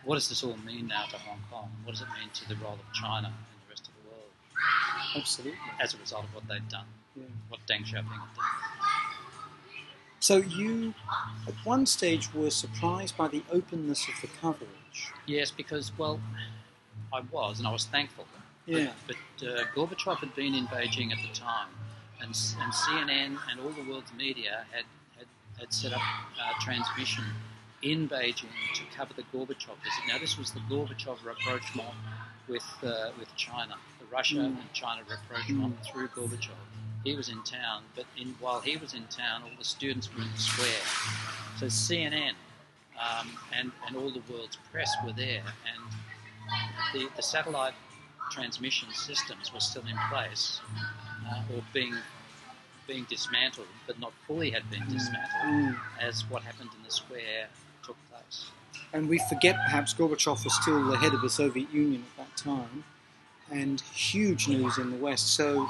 what 0.04 0.16
does 0.16 0.28
this 0.30 0.44
all 0.44 0.58
mean 0.66 0.88
now 0.88 1.06
to 1.06 1.18
Hong 1.18 1.40
Kong? 1.52 1.70
What 1.84 1.94
does 1.94 2.02
it 2.02 2.08
mean 2.20 2.30
to 2.34 2.50
the 2.50 2.56
role 2.56 2.74
of 2.74 2.94
China 2.94 3.28
and 3.28 3.36
the 3.66 3.70
rest 3.70 3.88
of 3.88 3.94
the 4.04 4.10
world? 4.10 4.30
Absolutely. 5.16 5.60
as 5.80 5.94
a 5.94 5.98
result 5.98 6.26
of 6.26 6.34
what 6.36 6.48
they'd 6.48 6.68
done, 6.70 6.86
Yeah. 7.16 7.24
what 7.50 7.60
Deng 7.68 7.86
Xiaoping 7.86 8.04
had 8.12 8.36
done. 8.36 8.46
So 10.20 10.38
you, 10.38 10.94
at 11.48 11.54
one 11.66 11.86
stage, 11.86 12.34
were 12.34 12.50
surprised 12.50 13.18
by 13.18 13.28
the 13.28 13.44
openness 13.52 14.08
of 14.08 14.22
the 14.22 14.28
coverage. 14.40 15.12
Yes, 15.26 15.52
because 15.52 15.92
well, 15.98 16.20
I 17.12 17.22
was, 17.32 17.60
and 17.60 17.68
I 17.68 17.72
was 17.72 17.86
thankful. 17.86 18.26
Yeah. 18.66 18.92
But, 19.08 19.16
but 19.40 19.48
uh, 19.48 19.64
Gorbachev 19.76 20.18
had 20.18 20.36
been 20.36 20.56
in 20.56 20.68
Beijing 20.68 21.12
at 21.12 21.18
the 21.22 21.34
time, 21.34 21.68
and, 22.22 22.30
and 22.30 22.74
CNN 22.74 23.38
and 23.52 23.60
all 23.62 23.70
the 23.72 23.90
world's 23.90 24.14
media 24.14 24.66
had 24.72 24.86
had, 25.18 25.28
had 25.60 25.74
set 25.74 25.94
up 25.94 26.02
uh, 26.02 26.54
transmission 26.62 27.24
in 27.82 28.08
Beijing 28.08 28.48
to 28.76 28.84
cover 28.96 29.14
the 29.14 29.24
Gorbachev 29.24 29.76
visit. 29.84 30.04
Now, 30.08 30.18
this 30.20 30.38
was 30.38 30.52
the 30.52 30.62
Gorbachev 30.62 31.18
rapprochement 31.26 31.90
with 32.48 32.66
uh, 32.84 33.12
with 33.20 33.36
China, 33.36 33.76
the 34.00 34.06
Russia 34.06 34.36
Mm. 34.36 34.60
and 34.60 34.74
China 34.74 35.02
rapprochement 35.10 35.76
through 35.86 36.08
Gorbachev. 36.10 36.52
He 37.04 37.16
was 37.18 37.28
in 37.28 37.44
town, 37.44 37.84
but 37.96 38.06
in, 38.18 38.34
while 38.40 38.62
he 38.62 38.78
was 38.78 38.94
in 38.94 39.04
town, 39.08 39.44
all 39.44 39.52
the 39.58 39.66
students 39.66 40.08
were 40.16 40.22
in 40.22 40.32
the 40.32 40.38
square. 40.40 40.84
So 41.60 41.66
CNN 41.66 42.36
um, 42.98 43.28
and, 43.52 43.72
and 43.86 43.98
all 43.98 44.10
the 44.10 44.22
world's 44.32 44.58
press 44.72 44.90
were 45.06 45.12
there, 45.12 45.44
and 45.74 45.84
the, 46.94 47.10
the 47.18 47.22
satellite 47.22 47.74
transmission 48.32 48.90
systems 48.94 49.54
were 49.54 49.60
still 49.60 49.84
in 49.84 49.98
place 50.12 50.60
uh, 51.30 51.42
or 51.56 51.64
being 51.74 51.96
being 52.86 53.06
dismantled, 53.10 53.68
but 53.88 53.98
not 53.98 54.12
fully 54.28 54.50
had 54.52 54.70
been 54.70 54.84
dismantled, 54.90 55.44
Mm. 55.46 55.78
as 56.02 56.30
what 56.30 56.44
happened 56.44 56.70
in 56.78 56.84
the 56.84 56.92
square 56.92 57.48
took 57.82 57.96
place. 58.10 58.48
And 58.92 59.08
we 59.08 59.20
forget 59.30 59.56
perhaps 59.56 59.94
Gorbachev 59.94 60.44
was 60.44 60.54
still 60.62 60.84
the 60.92 60.98
head 60.98 61.14
of 61.14 61.22
the 61.22 61.30
Soviet 61.30 61.72
Union 61.72 62.04
at 62.18 62.26
that 62.26 62.36
time, 62.38 62.84
and 63.50 63.80
huge 63.80 64.50
news 64.50 64.78
in 64.78 64.92
the 64.92 64.98
West. 64.98 65.28
So 65.34 65.66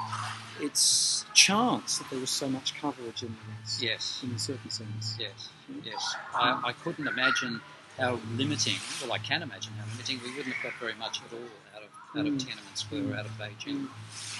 it's 0.60 1.24
chance 1.34 1.98
that 1.98 2.10
there 2.10 2.18
was 2.18 2.30
so 2.30 2.48
much 2.48 2.74
coverage 2.80 3.22
in 3.22 3.28
the 3.28 3.52
West, 3.60 3.80
Yes, 3.80 4.20
in 4.24 4.32
a 4.32 4.38
certain 4.38 4.70
sense. 4.70 5.16
yes, 5.18 5.50
yes. 5.84 6.16
I, 6.34 6.60
I 6.64 6.72
couldn't 6.72 7.06
imagine 7.06 7.60
how 7.96 8.18
limiting. 8.36 8.74
Well, 9.00 9.12
I 9.12 9.18
can 9.18 9.40
imagine 9.42 9.72
how 9.74 9.84
limiting. 9.92 10.18
We 10.24 10.30
wouldn't 10.36 10.54
have 10.56 10.64
got 10.72 10.80
very 10.80 10.94
much 10.94 11.20
at 11.24 11.32
all 11.32 11.73
out 12.16 12.26
of 12.26 12.26
out 12.26 12.26
of 12.26 12.32
Mm. 12.34 12.40
Tiananmen 12.46 12.76
Square 12.76 13.18
out 13.18 13.26
of 13.26 13.32
Beijing 13.38 13.88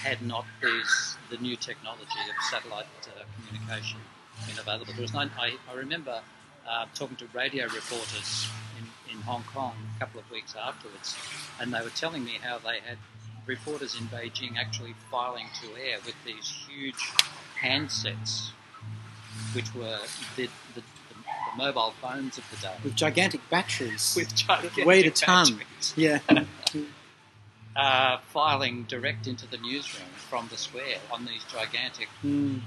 had 0.01 0.21
not 0.21 0.45
these 0.61 1.17
the 1.29 1.37
new 1.37 1.55
technology 1.55 2.19
of 2.29 2.35
satellite 2.49 2.85
uh, 3.07 3.23
communication 3.37 3.99
been 4.47 4.59
available. 4.59 4.93
There 4.93 5.01
was 5.01 5.13
no, 5.13 5.21
I, 5.39 5.53
I 5.71 5.73
remember 5.75 6.21
uh, 6.67 6.85
talking 6.93 7.15
to 7.17 7.25
radio 7.33 7.65
reporters 7.65 8.47
in, 8.77 9.13
in 9.15 9.21
Hong 9.21 9.43
Kong 9.53 9.73
a 9.95 9.99
couple 9.99 10.19
of 10.19 10.29
weeks 10.29 10.55
afterwards, 10.55 11.15
and 11.59 11.73
they 11.73 11.81
were 11.81 11.89
telling 11.91 12.23
me 12.25 12.33
how 12.41 12.57
they 12.59 12.79
had 12.85 12.97
reporters 13.45 13.95
in 13.99 14.07
Beijing 14.07 14.57
actually 14.57 14.93
filing 15.11 15.45
to 15.61 15.67
air 15.81 15.97
with 16.05 16.15
these 16.25 16.65
huge 16.67 17.11
handsets, 17.61 18.49
which 19.53 19.73
were 19.73 19.99
the, 20.35 20.43
the, 20.73 20.81
the, 20.81 20.81
the 21.15 21.57
mobile 21.57 21.93
phones 22.01 22.37
of 22.37 22.43
the 22.51 22.57
day. 22.57 22.73
With 22.83 22.95
gigantic 22.95 23.47
batteries. 23.49 24.13
With 24.17 24.35
gigantic 24.35 24.85
Weighed 24.85 25.05
a 25.05 25.11
ton. 25.11 25.59
yeah. 25.95 26.19
uh, 27.75 28.17
filing 28.19 28.83
direct 28.83 29.27
into 29.27 29.47
the 29.47 29.57
newsroom 29.57 30.07
from 30.29 30.47
the 30.49 30.57
square 30.57 30.97
on 31.11 31.25
these 31.25 31.43
gigantic. 31.51 32.07
Mm. 32.23 32.61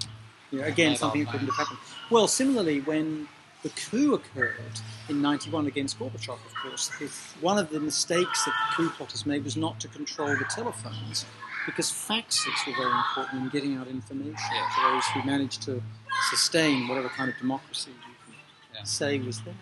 yeah. 0.51 0.65
Again, 0.67 0.97
something 0.97 1.25
that 1.25 1.31
couldn't 1.33 1.47
have 1.49 1.57
happened. 1.57 1.79
Well, 2.11 2.29
similarly, 2.29 2.81
when 2.81 3.29
the 3.63 3.71
coup 3.71 4.15
occurred 4.15 4.81
in 5.09 5.21
91 5.21 5.67
against 5.67 5.99
Gorbachev, 5.99 6.35
of 6.47 6.55
course, 6.63 6.91
one 7.41 7.59
of 7.59 7.71
the 7.71 7.81
mistakes 7.81 8.45
that 8.45 8.53
the 8.71 8.77
coup 8.77 8.91
plotters 8.91 9.27
made 9.27 9.45
was 9.45 9.57
not 9.57 9.81
to 9.81 9.89
control 9.89 10.29
the 10.29 10.45
telephones, 10.49 11.25
because 11.67 11.91
faxes 11.91 12.67
were 12.67 12.73
very 12.77 12.93
important 12.93 13.43
in 13.43 13.49
getting 13.49 13.77
out 13.77 13.89
information 13.89 14.37
Yeah. 14.55 14.69
for 14.75 14.91
those 14.93 15.05
who 15.07 15.23
managed 15.25 15.63
to 15.63 15.83
sustain 16.31 16.87
whatever 16.89 17.09
kind 17.09 17.31
of 17.31 17.37
democracy 17.39 17.91
you 17.91 18.15
can 18.25 18.35
Yeah. 18.75 18.83
say 18.85 19.19
was 19.19 19.41
there. 19.43 19.55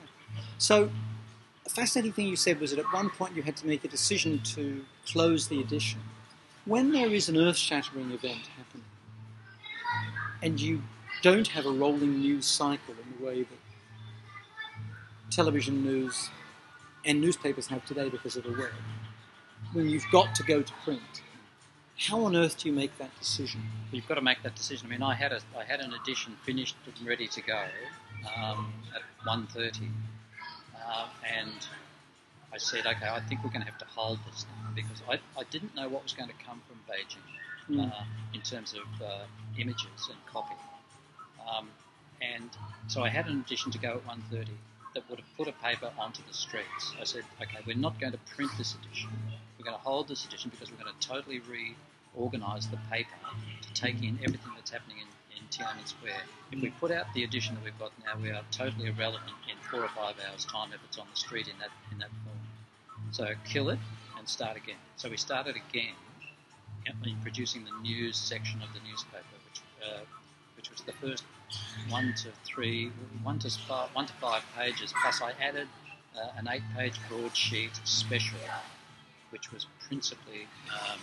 So, 0.58 0.90
a 1.66 1.68
fascinating 1.68 2.12
thing 2.12 2.28
you 2.28 2.36
said 2.36 2.60
was 2.60 2.70
that 2.70 2.78
at 2.78 2.92
one 2.92 3.10
point 3.10 3.34
you 3.34 3.42
had 3.42 3.56
to 3.56 3.66
make 3.66 3.84
a 3.84 3.88
decision 3.88 4.40
to 4.54 4.84
close 5.04 5.48
the 5.48 5.60
edition. 5.60 6.00
When 6.64 6.92
there 6.92 7.08
is 7.08 7.28
an 7.28 7.36
earth 7.36 7.56
shattering 7.56 8.12
event 8.12 8.48
happening, 8.56 8.84
and 10.42 10.60
you 10.60 10.82
don't 11.22 11.48
have 11.48 11.66
a 11.66 11.70
rolling 11.70 12.20
news 12.20 12.46
cycle 12.46 12.94
in 12.94 13.18
the 13.18 13.26
way 13.26 13.42
that 13.42 13.58
television 15.30 15.84
news 15.84 16.30
and 17.04 17.20
newspapers 17.20 17.66
have 17.66 17.84
today 17.84 18.08
because 18.08 18.36
of 18.36 18.44
the 18.44 18.50
web, 18.50 18.72
when 19.72 19.88
you've 19.88 20.06
got 20.12 20.34
to 20.36 20.42
go 20.44 20.62
to 20.62 20.72
print, 20.84 21.22
how 21.98 22.24
on 22.24 22.36
earth 22.36 22.58
do 22.58 22.68
you 22.68 22.74
make 22.74 22.96
that 22.98 23.16
decision? 23.18 23.62
You've 23.90 24.06
got 24.06 24.16
to 24.16 24.20
make 24.20 24.42
that 24.42 24.54
decision. 24.54 24.86
I 24.86 24.90
mean, 24.90 25.02
I 25.02 25.14
had 25.14 25.32
a 25.32 25.40
I 25.58 25.64
had 25.64 25.80
an 25.80 25.94
edition 25.94 26.36
finished 26.44 26.76
and 26.86 27.06
ready 27.06 27.26
to 27.26 27.40
go 27.40 27.64
um, 28.36 28.72
at 28.94 29.02
1.30, 29.26 29.90
uh, 30.86 31.08
and 31.38 31.66
I 32.52 32.58
said, 32.58 32.86
okay, 32.86 33.08
I 33.08 33.20
think 33.20 33.42
we're 33.44 33.50
going 33.50 33.64
to 33.64 33.70
have 33.70 33.78
to 33.78 33.86
hold 33.86 34.18
this 34.30 34.46
now 34.48 34.70
because 34.74 35.02
I, 35.08 35.14
I 35.38 35.44
didn't 35.50 35.74
know 35.74 35.88
what 35.88 36.02
was 36.02 36.12
going 36.12 36.28
to 36.28 36.44
come 36.44 36.62
from 36.68 36.78
Beijing 36.88 37.22
Mm. 37.70 37.90
uh, 37.90 38.04
in 38.32 38.40
terms 38.42 38.74
of 38.74 39.02
uh, 39.04 39.24
images 39.58 40.08
and 40.08 40.18
copy. 40.32 40.54
Um, 41.50 41.68
and 42.22 42.48
so 42.86 43.02
I 43.02 43.08
had 43.08 43.26
an 43.26 43.40
edition 43.40 43.72
to 43.72 43.78
go 43.78 43.94
at 43.94 44.06
1.30 44.06 44.46
that 44.94 45.08
would 45.10 45.18
have 45.18 45.36
put 45.36 45.48
a 45.48 45.52
paper 45.52 45.90
onto 45.98 46.22
the 46.28 46.32
streets. 46.32 46.94
I 47.00 47.04
said, 47.04 47.24
okay, 47.42 47.58
we're 47.66 47.76
not 47.76 48.00
going 48.00 48.12
to 48.12 48.18
print 48.36 48.52
this 48.56 48.76
edition. 48.76 49.10
We're 49.58 49.64
going 49.64 49.76
to 49.76 49.82
hold 49.82 50.06
this 50.06 50.24
edition 50.24 50.50
because 50.50 50.70
we're 50.70 50.82
going 50.82 50.94
to 50.96 51.08
totally 51.08 51.40
reorganise 52.16 52.68
the 52.68 52.78
paper 52.90 53.10
to 53.62 53.72
take 53.74 53.96
in 54.02 54.18
everything 54.24 54.52
that's 54.54 54.70
happening 54.70 54.98
in, 54.98 55.06
in 55.46 55.64
Tiananmen 55.64 55.86
Square. 55.86 56.22
If 56.52 56.60
we 56.60 56.70
put 56.70 56.90
out 56.90 57.06
the 57.14 57.24
edition 57.24 57.54
that 57.54 57.64
we've 57.64 57.78
got 57.78 57.92
now, 58.04 58.20
we 58.20 58.30
are 58.30 58.42
totally 58.50 58.88
irrelevant 58.88 59.32
in 59.50 59.56
four 59.70 59.84
or 59.84 59.88
five 59.88 60.14
hours' 60.28 60.44
time 60.44 60.70
if 60.72 60.80
it's 60.86 60.98
on 60.98 61.06
the 61.10 61.18
street 61.18 61.48
in 61.48 61.58
that 61.58 61.70
in 61.92 61.98
that 61.98 62.10
form. 62.24 62.38
So 63.10 63.32
kill 63.44 63.70
it 63.70 63.78
and 64.18 64.28
start 64.28 64.56
again. 64.56 64.76
So 64.96 65.08
we 65.08 65.16
started 65.16 65.56
again 65.56 65.94
in 66.86 67.16
producing 67.22 67.64
the 67.64 67.72
news 67.82 68.16
section 68.16 68.62
of 68.62 68.68
the 68.72 68.80
newspaper, 68.88 69.36
which 69.44 69.60
uh, 69.84 70.00
which 70.56 70.70
was 70.70 70.80
the 70.82 70.92
first 70.92 71.24
one 71.88 72.14
to 72.22 72.30
three, 72.44 72.90
one 73.22 73.38
to 73.40 73.50
five, 73.50 73.90
one 73.92 74.06
to 74.06 74.12
five 74.14 74.42
pages. 74.56 74.92
Plus, 75.02 75.20
I 75.22 75.32
added 75.40 75.68
uh, 76.16 76.38
an 76.38 76.48
eight-page 76.48 76.98
broadsheet 77.08 77.78
special, 77.84 78.38
which 79.30 79.52
was 79.52 79.66
principally 79.86 80.48
um, 80.72 80.98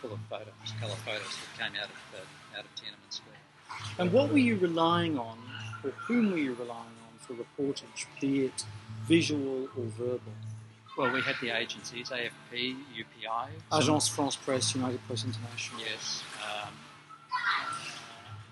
full 0.00 0.12
of 0.12 0.20
photos, 0.30 0.54
colour 0.80 0.96
photos 1.04 1.36
that 1.36 1.62
came 1.62 1.76
out 1.76 1.88
of 1.88 2.20
uh, 2.20 2.24
out 2.56 2.64
of 2.64 2.74
Tiananmen 2.74 3.10
Square. 3.10 3.36
And 3.98 4.12
what 4.12 4.30
were 4.30 4.38
you 4.38 4.56
relying 4.56 5.18
on, 5.18 5.38
or 5.84 5.90
whom 5.90 6.30
were 6.32 6.38
you 6.38 6.54
relying 6.54 6.96
on 7.06 7.18
for 7.18 7.34
reportage, 7.34 8.06
be 8.20 8.46
it 8.46 8.64
visual 9.06 9.68
or 9.76 9.84
verbal? 9.98 10.32
Well, 10.98 11.12
we 11.12 11.22
had 11.22 11.36
the 11.40 11.50
agencies, 11.50 12.10
AFP, 12.10 12.76
UPI, 12.94 13.48
Agence 13.72 14.10
France 14.10 14.36
Presse, 14.36 14.74
United 14.74 15.00
Press 15.06 15.24
International, 15.24 15.80
yes, 15.80 16.22
um, 16.44 16.74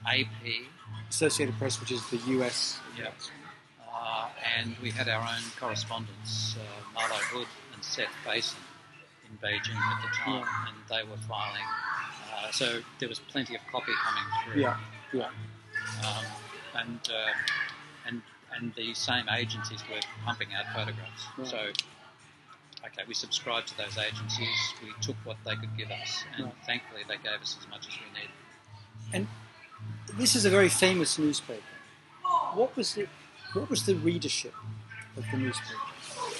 uh, 0.07 0.09
AP, 0.09 0.67
Associated 1.11 1.59
Press, 1.59 1.81
which 1.81 1.91
is 1.93 2.07
the 2.11 2.17
US. 2.39 2.79
Yeah. 2.99 3.09
Uh, 3.93 4.29
and 4.57 4.77
we 4.81 4.91
had 4.91 5.09
our 5.09 5.21
own 5.21 5.43
correspondents, 5.59 6.57
uh, 6.57 6.95
Marlowe 6.95 7.17
Hood 7.17 7.49
and 7.75 7.85
Seth 7.85 8.09
Faison, 8.25 8.55
in 9.29 9.37
Beijing 9.39 9.75
at 9.77 10.03
the 10.03 10.09
time, 10.17 10.35
Yeah. 10.41 10.67
and 10.69 10.77
they 10.89 11.03
were 11.11 11.19
filing. 11.19 11.65
Uh, 12.38 12.51
so 12.53 12.81
there 13.01 13.09
was 13.09 13.18
plenty 13.18 13.55
of 13.55 13.61
copy 13.70 13.92
coming 14.05 14.24
through. 14.44 14.62
Yeah, 14.62 14.77
yeah. 15.12 15.29
Um, 16.07 16.24
and 16.77 17.01
uh, 17.12 17.33
and 18.07 18.22
and 18.57 18.74
the 18.74 18.94
same 18.94 19.29
agencies 19.29 19.83
were 19.90 20.01
pumping 20.24 20.48
out 20.55 20.66
photographs. 20.74 21.24
Right. 21.37 21.46
So. 21.46 21.59
Okay, 22.87 23.03
we 23.09 23.12
subscribed 23.12 23.66
to 23.68 23.77
those 23.77 23.98
agencies. 23.98 24.48
We 24.81 24.90
took 25.03 25.16
what 25.24 25.37
they 25.44 25.57
could 25.57 25.77
give 25.77 25.90
us, 25.90 26.22
and 26.37 26.44
Right. 26.46 26.55
thankfully 26.64 27.03
they 27.09 27.16
gave 27.16 27.40
us 27.42 27.57
as 27.61 27.66
much 27.68 27.88
as 27.88 27.94
we 27.98 28.07
needed. 28.14 28.31
And 29.12 29.27
this 30.16 30.37
is 30.37 30.44
a 30.44 30.51
very 30.51 30.68
famous 30.68 31.18
newspaper. 31.18 31.61
What 32.55 32.77
was 32.77 32.96
it? 32.96 33.09
What 33.53 33.68
was 33.68 33.85
the 33.85 33.96
readership 33.96 34.55
of 35.16 35.24
the 35.33 35.38
newspaper? 35.38 35.88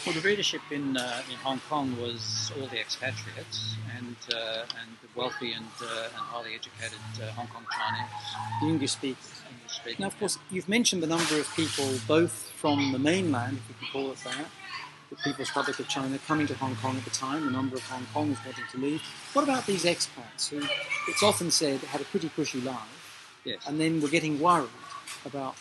Well, 0.09 0.15
the 0.15 0.27
readership 0.27 0.63
in 0.71 0.97
uh, 0.97 1.21
in 1.31 1.37
Hong 1.45 1.61
Kong 1.69 1.95
was 2.01 2.51
all 2.57 2.67
the 2.67 2.81
expatriates 2.81 3.77
and 3.95 4.17
uh, 4.35 4.65
and 4.81 4.91
the 5.03 5.09
wealthy 5.15 5.53
and 5.53 5.67
uh, 5.83 6.05
and 6.05 6.23
highly 6.33 6.55
educated 6.55 6.99
uh, 7.21 7.27
Hong 7.33 7.47
Kong 7.49 7.67
Chinese 7.77 8.09
The 8.63 8.69
English 8.69 8.93
speakers. 8.93 9.43
English 9.53 9.77
speaking. 9.77 9.97
Now, 10.01 10.07
of 10.07 10.19
course, 10.19 10.39
you've 10.51 10.67
mentioned 10.67 11.03
the 11.03 11.07
number 11.09 11.39
of 11.39 11.47
people, 11.55 11.91
both 12.07 12.33
from 12.57 12.93
the 12.93 12.99
mainland, 12.99 13.59
if 13.59 13.69
you 13.69 13.75
can 13.81 13.89
call 13.93 14.11
it 14.13 14.17
that, 14.25 14.47
the 15.11 15.17
People's 15.17 15.51
Republic 15.51 15.79
of 15.79 15.89
China, 15.89 16.19
coming 16.27 16.47
to 16.47 16.55
Hong 16.55 16.77
Kong 16.77 16.97
at 16.97 17.05
the 17.05 17.11
time, 17.11 17.45
the 17.45 17.53
number 17.53 17.77
of 17.77 17.83
Hong 17.83 18.07
Kongers 18.15 18.43
wanting 18.47 18.65
to 18.73 18.79
leave. 18.79 19.03
What 19.35 19.43
about 19.43 19.67
these 19.67 19.85
expats 19.85 20.49
who, 20.49 20.63
it's 21.07 21.23
often 21.23 21.51
said, 21.51 21.81
had 21.81 22.01
a 22.01 22.05
pretty 22.05 22.31
cushy 22.31 22.63
life 22.63 23.43
yes, 23.45 23.61
and 23.69 23.79
then 23.79 24.01
were 24.01 24.09
getting 24.09 24.41
worried 24.41 24.71
about 25.27 25.55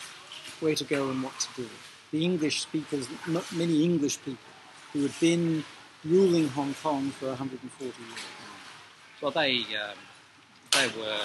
where 0.60 0.74
to 0.74 0.84
go 0.84 1.10
and 1.10 1.22
what 1.22 1.38
to 1.38 1.48
do? 1.64 1.68
The 2.10 2.24
English 2.24 2.62
speakers, 2.62 3.08
not 3.26 3.50
many 3.52 3.84
English 3.84 4.18
people 4.22 4.38
who 4.92 5.02
had 5.02 5.20
been 5.20 5.64
ruling 6.04 6.48
Hong 6.48 6.74
Kong 6.82 7.10
for 7.10 7.28
140 7.28 7.84
years. 7.84 8.18
Well, 9.20 9.30
they 9.32 9.58
um, 9.76 9.98
they 10.72 10.88
were 11.00 11.18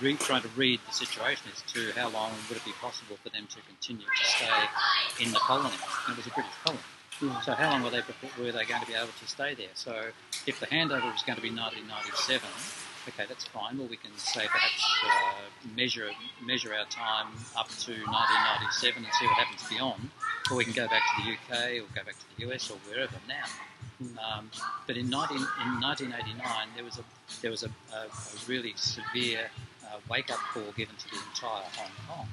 re- 0.00 0.14
trying 0.14 0.42
to 0.42 0.48
read 0.48 0.80
the 0.86 0.92
situation 0.92 1.50
as 1.52 1.62
to 1.72 1.92
how 1.98 2.08
long 2.10 2.32
would 2.48 2.56
it 2.56 2.64
be 2.64 2.72
possible 2.72 3.16
for 3.22 3.30
them 3.30 3.46
to 3.48 3.58
continue 3.62 4.06
to 4.06 4.24
stay 4.24 5.24
in 5.24 5.32
the 5.32 5.38
colony. 5.38 5.74
And 6.06 6.12
it 6.12 6.16
was 6.16 6.26
a 6.26 6.30
British 6.30 6.52
colony. 6.64 6.82
Yeah. 7.22 7.40
So 7.40 7.52
how 7.52 7.70
long 7.70 7.82
were 7.82 7.90
they 7.90 8.02
were 8.38 8.52
they 8.52 8.64
going 8.64 8.82
to 8.82 8.86
be 8.86 8.94
able 8.94 9.16
to 9.20 9.26
stay 9.26 9.54
there? 9.54 9.72
So 9.74 10.10
if 10.46 10.60
the 10.60 10.66
handover 10.66 11.10
was 11.10 11.22
going 11.22 11.36
to 11.36 11.42
be 11.42 11.50
1997, 11.50 12.48
okay, 13.08 13.24
that's 13.28 13.44
fine. 13.46 13.78
Well, 13.78 13.88
we 13.88 13.96
can 13.96 14.16
say 14.16 14.46
perhaps 14.46 14.84
uh, 15.04 15.76
measure 15.76 16.10
measure 16.44 16.74
our 16.74 16.86
time 16.86 17.28
up 17.56 17.68
to 17.86 17.92
1997 17.92 19.04
and 19.04 19.12
see 19.14 19.26
what 19.26 19.36
happens 19.36 19.68
beyond, 19.68 20.10
or 20.50 20.56
we 20.56 20.64
can 20.64 20.72
go 20.72 20.86
back 20.88 21.02
to 21.16 21.22
the 21.22 21.30
UK 21.32 21.82
or 21.82 21.86
go 21.94 22.04
back 22.04 22.16
to 22.18 22.26
the 22.36 22.50
US 22.50 22.70
or 22.70 22.78
wherever 22.88 23.16
now. 23.28 23.46
Um, 24.20 24.50
but 24.86 24.98
in, 24.98 25.08
19, 25.08 25.36
in 25.38 25.80
1989, 25.80 26.68
there 26.74 26.84
was 26.84 26.98
a 26.98 27.04
there 27.40 27.50
was 27.50 27.62
a, 27.62 27.70
a, 27.94 28.06
a 28.06 28.38
really 28.46 28.74
severe 28.76 29.48
uh, 29.84 29.96
wake 30.10 30.30
up 30.30 30.38
call 30.52 30.70
given 30.76 30.94
to 30.96 31.08
the 31.08 31.16
entire 31.30 31.64
Hong 31.76 31.90
Kong 32.06 32.28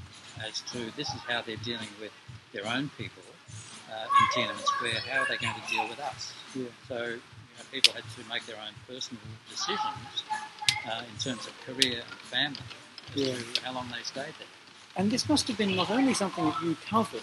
as 0.46 0.62
to 0.74 0.92
this 0.98 1.08
is 1.08 1.22
how 1.28 1.42
they're 1.42 1.56
dealing 1.58 1.88
with 2.02 2.12
their 2.52 2.68
own 2.68 2.90
people 2.98 3.24
uh, 3.90 4.04
in 4.04 4.44
Tiananmen 4.44 4.66
Square. 4.66 5.00
How 5.10 5.22
are 5.22 5.28
they 5.28 5.38
going 5.38 5.56
to 5.56 5.72
deal 5.72 5.88
with 5.88 6.00
us? 6.00 6.34
Yeah. 6.54 6.66
So 6.88 6.98
you 7.06 7.14
know, 7.14 7.66
people 7.72 7.94
had 7.94 8.04
to 8.04 8.30
make 8.30 8.46
their 8.46 8.58
own 8.58 8.74
personal 8.88 9.24
decisions 9.50 10.24
uh, 10.86 11.02
in 11.10 11.18
terms 11.20 11.48
of 11.48 11.54
career 11.66 12.02
and 12.10 12.20
family 12.32 12.58
Yeah. 13.16 13.36
how 13.64 13.74
long 13.74 13.88
they 13.90 14.04
stayed 14.04 14.34
there. 14.40 14.48
And 14.96 15.10
this 15.12 15.28
must 15.30 15.48
have 15.48 15.58
been 15.58 15.76
not 15.76 15.90
only 15.90 16.14
something 16.14 16.46
that 16.46 16.62
you 16.64 16.76
covered, 16.88 17.22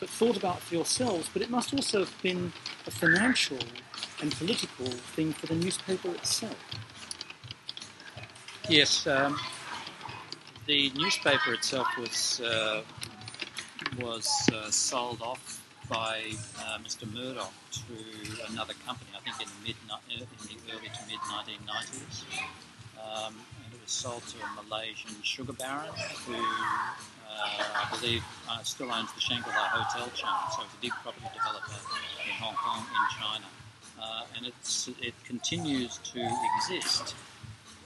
but 0.00 0.08
thought 0.10 0.36
about 0.36 0.60
for 0.60 0.74
yourselves, 0.74 1.28
but 1.32 1.42
it 1.42 1.50
must 1.50 1.72
also 1.72 2.00
have 2.00 2.22
been 2.22 2.52
a 2.86 2.90
financial 2.90 3.58
and 4.20 4.32
political 4.36 4.86
thing 5.14 5.32
for 5.32 5.46
the 5.46 5.54
newspaper 5.54 6.08
itself. 6.10 6.56
Yes, 8.68 9.06
um, 9.06 9.38
the 10.66 10.90
newspaper 10.96 11.54
itself 11.54 11.86
was 11.98 12.40
uh, 12.40 12.82
was 14.00 14.28
uh, 14.52 14.70
sold 14.70 15.22
off 15.22 15.62
by 15.88 16.32
uh, 16.58 16.78
Mr. 16.78 17.06
Murdoch 17.14 17.52
to 17.70 18.52
another 18.52 18.74
company. 18.84 19.10
I 19.16 19.20
think 19.20 19.40
in 19.40 19.46
the 19.46 19.68
mid 19.68 19.76
in 20.10 20.18
the 20.48 20.72
early 20.72 20.88
to 20.88 21.00
mid 21.08 21.20
1990s, 21.20 22.24
um, 23.06 23.34
and 23.64 23.74
it 23.74 23.80
was 23.82 23.92
sold 23.92 24.22
to 24.26 24.36
a 24.42 24.62
Malaysian 24.62 25.14
sugar 25.22 25.52
baron 25.52 25.92
who 26.26 26.34
uh, 26.34 27.84
I 27.84 27.96
believe 27.98 28.24
uh, 28.48 28.62
still 28.62 28.90
owns 28.90 29.12
the 29.12 29.20
Shangri-La 29.20 29.68
hotel 29.68 30.08
chain. 30.14 30.30
So 30.54 30.62
it's 30.64 30.74
a 30.74 30.80
big 30.80 30.92
property 31.02 31.26
developer 31.34 31.78
in 32.24 32.32
Hong 32.40 32.54
Kong 32.54 32.80
in 32.80 33.04
China, 33.20 33.46
uh, 34.00 34.36
and 34.36 34.46
it's 34.46 34.88
it 35.00 35.14
continues 35.24 35.98
to 36.12 36.28
exist 36.56 37.14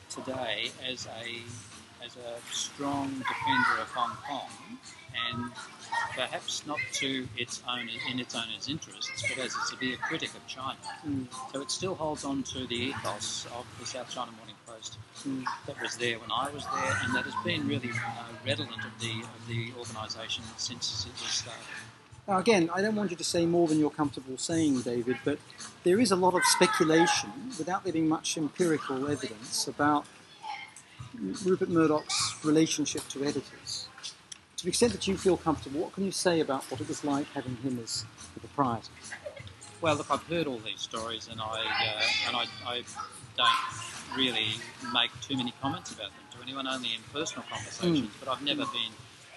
today 0.08 0.70
as 0.88 1.06
a 1.06 1.42
as 2.04 2.16
a 2.16 2.52
strong 2.52 3.08
defender 3.18 3.82
of 3.82 3.88
Hong 3.88 4.16
Kong 4.26 4.50
and 5.28 5.52
perhaps 6.14 6.66
not 6.66 6.78
to 6.94 7.28
its 7.36 7.62
own 7.68 7.88
in 8.10 8.18
its 8.18 8.34
owner's 8.34 8.68
interests, 8.68 9.22
but 9.28 9.44
as 9.44 9.54
a 9.54 9.66
severe 9.66 9.96
critic 9.96 10.30
of 10.34 10.46
China. 10.46 10.78
Mm. 11.06 11.26
So 11.52 11.60
it 11.60 11.70
still 11.70 11.94
holds 11.94 12.24
on 12.24 12.42
to 12.44 12.66
the 12.66 12.74
ethos 12.74 13.46
of 13.56 13.66
the 13.78 13.86
South 13.86 14.10
China 14.10 14.32
Morning 14.32 14.56
Post 14.66 14.98
Mm. 15.26 15.44
that 15.66 15.80
was 15.82 15.96
there 15.98 16.18
when 16.18 16.30
I 16.32 16.48
was 16.50 16.64
there, 16.64 16.98
and 17.04 17.14
that 17.14 17.24
has 17.24 17.34
been 17.44 17.68
really 17.68 17.90
uh, 17.90 18.24
redolent 18.42 18.82
of 18.82 18.98
the 19.00 19.20
of 19.20 19.46
the 19.48 19.70
organisation 19.78 20.42
since 20.56 21.04
it 21.04 21.12
was 21.20 21.30
started. 21.30 21.60
Now, 22.26 22.38
again, 22.38 22.70
I 22.72 22.80
don't 22.80 22.94
want 22.94 23.10
you 23.10 23.16
to 23.18 23.24
say 23.24 23.44
more 23.44 23.68
than 23.68 23.78
you're 23.78 23.90
comfortable 23.90 24.38
saying, 24.38 24.82
David, 24.82 25.16
but 25.24 25.38
there 25.84 26.00
is 26.00 26.10
a 26.10 26.16
lot 26.16 26.34
of 26.34 26.42
speculation, 26.44 27.30
without 27.58 27.84
there 27.84 27.92
being 27.92 28.08
much 28.08 28.38
empirical 28.38 29.08
evidence, 29.08 29.66
about 29.68 30.06
Rupert 31.44 31.68
Murdoch's 31.68 32.36
relationship 32.44 33.06
to 33.08 33.24
editors. 33.24 33.88
To 34.60 34.66
the 34.66 34.68
extent 34.68 34.92
that 34.92 35.08
you 35.08 35.16
feel 35.16 35.38
comfortable, 35.38 35.80
what 35.80 35.94
can 35.94 36.04
you 36.04 36.12
say 36.12 36.38
about 36.40 36.70
what 36.70 36.82
it 36.82 36.86
was 36.86 37.02
like 37.02 37.26
having 37.32 37.56
him 37.64 37.80
as 37.82 38.04
the 38.34 38.40
proprietor? 38.40 38.92
Well, 39.80 39.96
look, 39.96 40.10
I've 40.10 40.22
heard 40.24 40.46
all 40.46 40.58
these 40.58 40.82
stories, 40.82 41.28
and 41.32 41.40
I 41.40 41.64
uh, 41.64 42.02
and 42.26 42.36
I, 42.36 42.44
I 42.66 42.82
don't 43.38 44.18
really 44.18 44.48
make 44.92 45.18
too 45.22 45.38
many 45.38 45.54
comments 45.62 45.92
about 45.92 46.10
them 46.10 46.26
to 46.36 46.42
anyone, 46.42 46.68
only 46.68 46.90
in 46.92 47.00
personal 47.10 47.42
conversations. 47.50 48.12
But 48.20 48.28
I've 48.28 48.42
never 48.42 48.66
been 48.66 48.92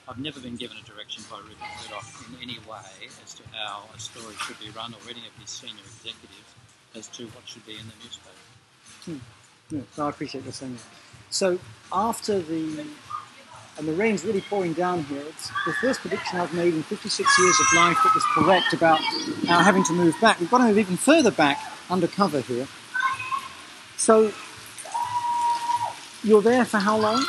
I've 0.10 0.20
never 0.20 0.42
been 0.42 0.58
given 0.58 0.76
a 0.76 0.86
direction 0.86 1.24
by 1.32 1.38
Rupert 1.38 1.72
Murdoch 1.82 2.04
in 2.28 2.44
any 2.44 2.60
way 2.70 3.08
as 3.24 3.34
to 3.36 3.44
how 3.54 3.84
a 3.96 4.00
story 4.02 4.36
should 4.46 4.60
be 4.60 4.72
run, 4.72 4.94
or 4.94 5.10
any 5.10 5.24
of 5.26 5.32
his 5.40 5.52
senior 5.52 5.86
executives 5.86 6.52
as 6.96 7.08
to 7.16 7.28
what 7.28 7.48
should 7.48 7.66
be 7.66 7.80
in 7.80 7.88
the 7.88 7.96
newspaper. 8.04 9.24
Yeah, 9.72 9.84
no, 9.98 10.06
I 10.06 10.10
appreciate 10.10 10.44
you 10.44 10.52
saying 10.52 10.74
that. 10.74 10.84
So 11.30 11.60
after 11.94 12.42
the 12.42 12.84
and 13.78 13.88
the 13.88 13.94
rain's 13.94 14.24
really 14.24 14.42
pouring 14.42 14.74
down 14.74 15.04
here. 15.06 15.24
It's 15.28 15.50
the 15.66 15.74
first 15.82 16.02
prediction 16.02 16.40
I've 16.40 16.54
made 16.54 16.74
in 16.74 16.84
56 16.84 17.40
years 17.40 17.60
of 17.60 17.66
life 17.76 17.98
that 18.04 18.14
was 18.14 18.24
correct 18.34 18.74
about 18.74 19.00
our 19.50 19.64
having 19.64 19.84
to 19.86 19.94
move 19.94 20.16
back. 20.22 20.40
We've 20.40 20.50
got 20.50 20.60
to 20.60 20.66
move 20.66 20.78
even 20.78 20.98
further 20.98 21.32
back 21.32 21.60
undercover 21.90 22.42
here. 22.42 22.68
So 23.98 24.32
you're 26.24 26.42
there 26.42 26.66
for 26.66 26.78
how 26.78 26.98
long? 26.98 27.24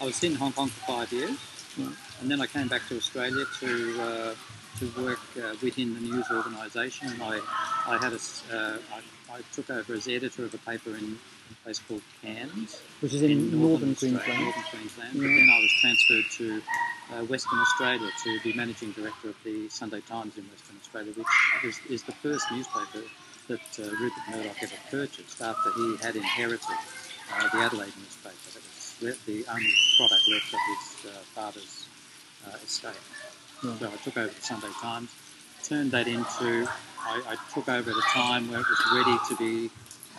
I 0.00 0.04
was 0.04 0.22
in 0.22 0.34
Hong 0.34 0.52
Kong 0.52 0.68
for 0.68 0.86
five 0.86 1.12
years, 1.12 1.36
and 2.20 2.30
then 2.30 2.40
I 2.40 2.46
came 2.46 2.68
back 2.68 2.86
to 2.88 2.96
Australia 2.96 3.44
to 3.60 4.00
uh, 4.00 4.34
to 4.78 5.02
work 5.02 5.20
uh, 5.36 5.54
within 5.62 5.94
the 5.94 6.00
news 6.00 6.26
organisation. 6.30 7.08
And 7.08 7.22
I 7.22 7.40
I 7.86 7.98
had 7.98 8.12
a 8.12 8.20
uh, 8.54 8.78
I, 8.94 9.36
I 9.36 9.40
took 9.52 9.68
over 9.68 9.94
as 9.94 10.08
editor 10.08 10.44
of 10.44 10.54
a 10.54 10.58
paper 10.58 10.96
in 10.96 11.18
a 11.50 11.64
place 11.64 11.80
called 11.86 12.02
Cairns 12.22 12.80
Which 13.00 13.14
is 13.14 13.22
in, 13.22 13.60
northern, 13.60 13.92
Australia, 13.92 14.18
Queensland. 14.20 14.44
Northern 14.44 14.62
Queensland. 14.70 15.14
Yeah. 15.14 15.22
But 15.22 15.28
then 15.28 15.48
I 15.50 15.60
was 15.60 15.72
transferred 15.80 16.24
to 16.38 16.62
uh, 17.12 17.24
Western 17.24 17.58
Australia 17.58 18.10
to 18.24 18.40
be 18.42 18.52
managing 18.52 18.92
director 18.92 19.28
of 19.30 19.36
the 19.44 19.68
Sunday 19.68 20.00
Times 20.00 20.36
in 20.38 20.44
Western 20.44 20.76
Australia, 20.80 21.12
which 21.12 21.26
is, 21.64 21.80
is 21.90 22.02
the 22.04 22.12
first 22.12 22.50
newspaper 22.50 23.02
that 23.48 23.60
uh, 23.78 23.90
Rupert 24.00 24.22
Murdoch 24.30 24.62
ever 24.62 24.76
purchased 24.90 25.42
after 25.42 25.72
he 25.72 25.96
had 25.96 26.14
inherited 26.14 26.78
uh, 27.34 27.48
the 27.48 27.58
Adelaide 27.58 27.92
newspaper 27.98 28.48
that 28.54 28.62
was 28.62 29.18
the 29.26 29.44
only 29.50 29.74
product 29.96 30.22
left 30.28 30.54
of 30.54 30.60
his 30.70 31.10
uh, 31.10 31.18
father's 31.34 31.86
uh, 32.46 32.56
estate. 32.64 32.94
Right. 33.62 33.78
So 33.78 33.88
I 33.88 33.96
took 34.04 34.16
over 34.16 34.32
the 34.32 34.40
Sunday 34.40 34.68
Times, 34.80 35.10
turned 35.64 35.90
that 35.92 36.06
into. 36.06 36.68
I, 37.00 37.22
I 37.28 37.36
took 37.52 37.68
over 37.68 37.90
at 37.90 37.96
a 37.96 38.08
time 38.12 38.50
where 38.50 38.60
it 38.60 38.66
was 38.68 38.92
ready 38.94 39.18
to 39.28 39.36
be 39.36 39.70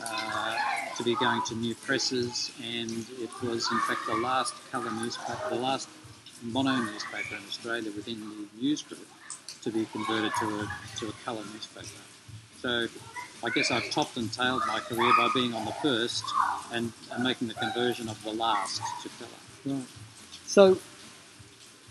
uh, 0.03 0.57
to 0.97 1.03
be 1.03 1.15
going 1.15 1.41
to 1.43 1.55
new 1.55 1.75
presses, 1.75 2.51
and 2.63 3.05
it 3.19 3.29
was 3.41 3.71
in 3.71 3.79
fact 3.79 4.05
the 4.07 4.15
last 4.15 4.53
colour 4.71 4.91
newspaper, 4.91 5.49
the 5.49 5.55
last 5.55 5.89
mono 6.43 6.75
newspaper 6.75 7.35
in 7.35 7.43
Australia 7.47 7.91
within 7.95 8.19
the 8.19 8.61
news 8.61 8.81
group 8.81 9.07
to 9.63 9.71
be 9.71 9.85
converted 9.91 10.31
to 10.39 10.45
a 10.61 10.71
to 10.97 11.09
a 11.09 11.13
colour 11.23 11.43
newspaper. 11.53 11.87
So 12.61 12.87
I 13.43 13.49
guess 13.49 13.71
I've 13.71 13.89
topped 13.89 14.17
and 14.17 14.31
tailed 14.31 14.61
my 14.67 14.79
career 14.79 15.11
by 15.17 15.29
being 15.33 15.53
on 15.53 15.65
the 15.65 15.71
first 15.81 16.23
and, 16.71 16.91
and 17.11 17.23
making 17.23 17.47
the 17.47 17.55
conversion 17.55 18.07
of 18.07 18.23
the 18.23 18.31
last 18.31 18.81
to 19.01 19.09
colour. 19.17 19.77
Right. 19.77 19.87
So 20.45 20.77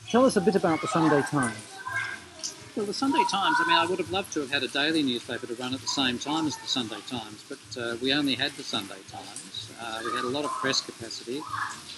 tell 0.08 0.24
us 0.24 0.36
a 0.36 0.40
bit 0.40 0.54
about 0.54 0.80
the 0.80 0.88
Sunday 0.88 1.22
Times. 1.22 1.69
Well, 2.80 2.86
the 2.86 2.94
Sunday 2.94 3.22
Times, 3.30 3.56
I 3.60 3.68
mean, 3.68 3.76
I 3.76 3.84
would 3.84 3.98
have 3.98 4.10
loved 4.10 4.32
to 4.32 4.40
have 4.40 4.50
had 4.50 4.62
a 4.62 4.68
daily 4.68 5.02
newspaper 5.02 5.46
to 5.46 5.54
run 5.56 5.74
at 5.74 5.82
the 5.82 5.86
same 5.86 6.18
time 6.18 6.46
as 6.46 6.56
the 6.56 6.66
Sunday 6.66 6.96
Times, 7.10 7.44
but 7.46 7.58
uh, 7.78 7.96
we 8.00 8.14
only 8.14 8.34
had 8.34 8.52
the 8.52 8.62
Sunday 8.62 8.96
Times. 9.12 9.70
Uh, 9.78 10.00
we 10.02 10.16
had 10.16 10.24
a 10.24 10.28
lot 10.28 10.46
of 10.46 10.50
press 10.50 10.80
capacity, 10.80 11.42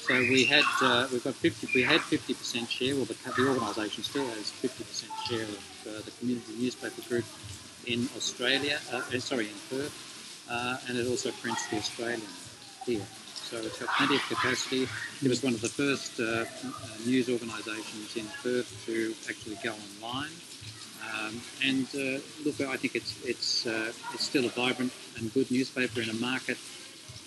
so 0.01 0.19
we 0.19 0.45
had 0.45 0.65
uh, 0.83 1.07
we've 1.13 1.23
got 1.23 1.35
50, 1.35 1.69
we 1.73 1.85
had 1.85 2.01
50% 2.01 2.69
share, 2.69 2.97
well, 2.97 3.05
the, 3.05 3.15
the 3.15 3.49
organisation 3.49 4.03
still 4.03 4.27
has 4.27 4.51
50% 4.51 5.07
share 5.29 5.45
of 5.45 5.87
uh, 5.87 6.05
the 6.05 6.11
community 6.19 6.53
newspaper 6.59 7.01
group 7.09 7.27
in 7.87 8.09
Australia, 8.17 8.81
uh, 8.93 8.97
uh, 8.97 9.21
sorry, 9.21 9.47
in 9.47 9.55
Perth, 9.71 9.95
and 10.89 10.99
it 10.99 11.07
also 11.07 11.31
prints 11.31 11.65
the 11.69 11.77
Australian 11.77 12.27
here. 12.85 13.07
So 13.37 13.59
it's 13.59 13.79
got 13.79 13.89
plenty 13.99 14.17
of 14.17 14.23
capacity. 14.23 14.89
It 15.23 15.29
was 15.29 15.45
one 15.45 15.55
of 15.55 15.61
the 15.61 15.69
first 15.69 16.19
news 17.07 17.31
organisations 17.31 18.17
in 18.17 18.27
Perth 18.43 18.67
to 18.87 19.15
actually 19.31 19.59
go 19.63 19.75
online. 20.03 20.33
Um, 21.03 21.41
and 21.65 21.87
uh, 21.95 22.21
look, 22.45 22.61
I 22.61 22.77
think 22.77 22.95
it's 22.95 23.15
it's 23.25 23.67
uh, 23.67 23.93
it's 24.15 24.25
still 24.25 24.45
a 24.47 24.51
vibrant 24.51 24.93
and 25.17 25.33
good 25.35 25.51
newspaper 25.51 26.01
in 26.01 26.11
a 26.11 26.15
market 26.15 26.59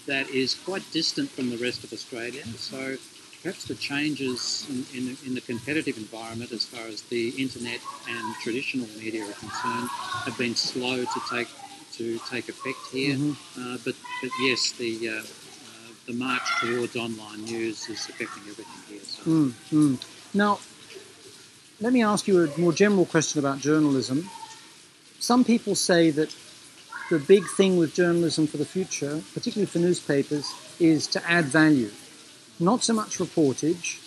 that 0.05 0.29
is 0.29 0.55
quite 0.55 0.83
distant 0.91 1.29
from 1.31 1.49
the 1.49 1.57
rest 1.57 1.83
of 1.83 1.91
Australia. 1.91 2.43
So 2.57 2.97
perhaps 3.41 3.65
the 3.65 3.75
changes 3.75 4.65
in, 4.69 4.85
in, 4.97 5.05
the, 5.07 5.17
in 5.27 5.35
the 5.35 5.41
competitive 5.41 5.97
environment 5.97 6.51
as 6.51 6.65
far 6.65 6.87
as 6.87 7.01
the 7.03 7.29
internet 7.41 7.79
and 8.09 8.35
traditional 8.41 8.87
media 8.97 9.23
are 9.23 9.33
concerned 9.33 9.89
have 10.25 10.37
been 10.37 10.55
slow 10.55 11.03
to 11.03 11.19
take 11.29 11.47
to 11.93 12.19
take 12.29 12.49
effect 12.49 12.81
here. 12.91 13.15
Mhm. 13.15 13.35
Uh, 13.57 13.77
but 13.85 13.95
but 14.21 14.31
yes, 14.39 14.71
the 14.73 15.09
uh, 15.09 15.11
uh, 15.13 15.91
the 16.07 16.13
march 16.13 16.47
towards 16.61 16.95
online 16.95 17.41
news 17.45 17.87
is 17.89 18.01
affecting 18.09 18.43
everything 18.51 18.81
here. 18.89 19.05
So. 19.05 19.21
Mm, 19.23 19.51
mm. 19.71 19.95
Now, 20.33 20.59
let 21.81 21.91
me 21.91 22.03
ask 22.03 22.27
you 22.27 22.43
a 22.43 22.59
more 22.59 22.71
general 22.71 23.05
question 23.05 23.39
about 23.39 23.59
journalism. 23.59 24.29
Some 25.19 25.43
people 25.43 25.75
say 25.75 26.09
that 26.11 26.33
the 27.09 27.19
big 27.19 27.43
thing 27.57 27.77
with 27.77 27.93
journalism 27.93 28.47
for 28.47 28.57
the 28.57 28.65
future, 28.65 29.21
particularly 29.33 29.65
for 29.65 29.79
newspapers, 29.79 30.53
is 30.79 31.07
to 31.07 31.29
add 31.29 31.45
value. 31.45 31.91
Not 32.59 32.83
so 32.83 32.93
much 32.93 33.17
reportage, 33.17 33.99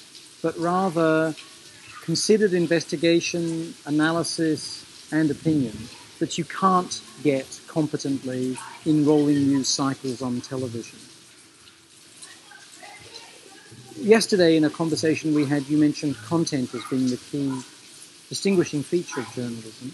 but 0.43 0.57
rather 0.59 1.35
considered 2.03 2.55
investigation, 2.55 3.75
analysis, 3.85 4.85
and 5.13 5.31
opinion 5.31 5.77
that 6.19 6.39
you 6.39 6.45
can't 6.45 7.01
get 7.23 7.61
competently 7.69 8.57
in 8.87 9.05
rolling 9.05 9.47
news 9.49 9.69
cycles 9.69 10.23
on 10.23 10.41
television. 10.41 10.99
Yesterday, 14.01 14.57
in 14.57 14.65
a 14.65 14.71
conversation 14.71 15.35
we 15.35 15.45
had, 15.45 15.67
you 15.67 15.77
mentioned 15.77 16.17
content 16.19 16.73
as 16.73 16.83
being 16.85 17.09
the 17.09 17.17
key 17.17 17.51
distinguishing 18.29 18.83
feature 18.83 19.21
of 19.21 19.33
journalism. 19.33 19.93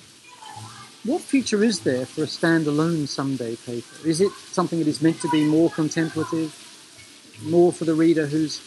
What 1.04 1.22
feature 1.22 1.64
is 1.64 1.80
there 1.80 2.04
for 2.04 2.22
a 2.22 2.26
standalone 2.26 3.08
Sunday 3.08 3.56
paper? 3.56 4.06
Is 4.06 4.20
it 4.20 4.30
something 4.32 4.78
that 4.78 4.88
is 4.88 5.00
meant 5.00 5.20
to 5.22 5.28
be 5.30 5.44
more 5.44 5.70
contemplative, 5.70 6.52
more 7.44 7.72
for 7.72 7.86
the 7.86 7.94
reader 7.94 8.26
who's 8.26 8.60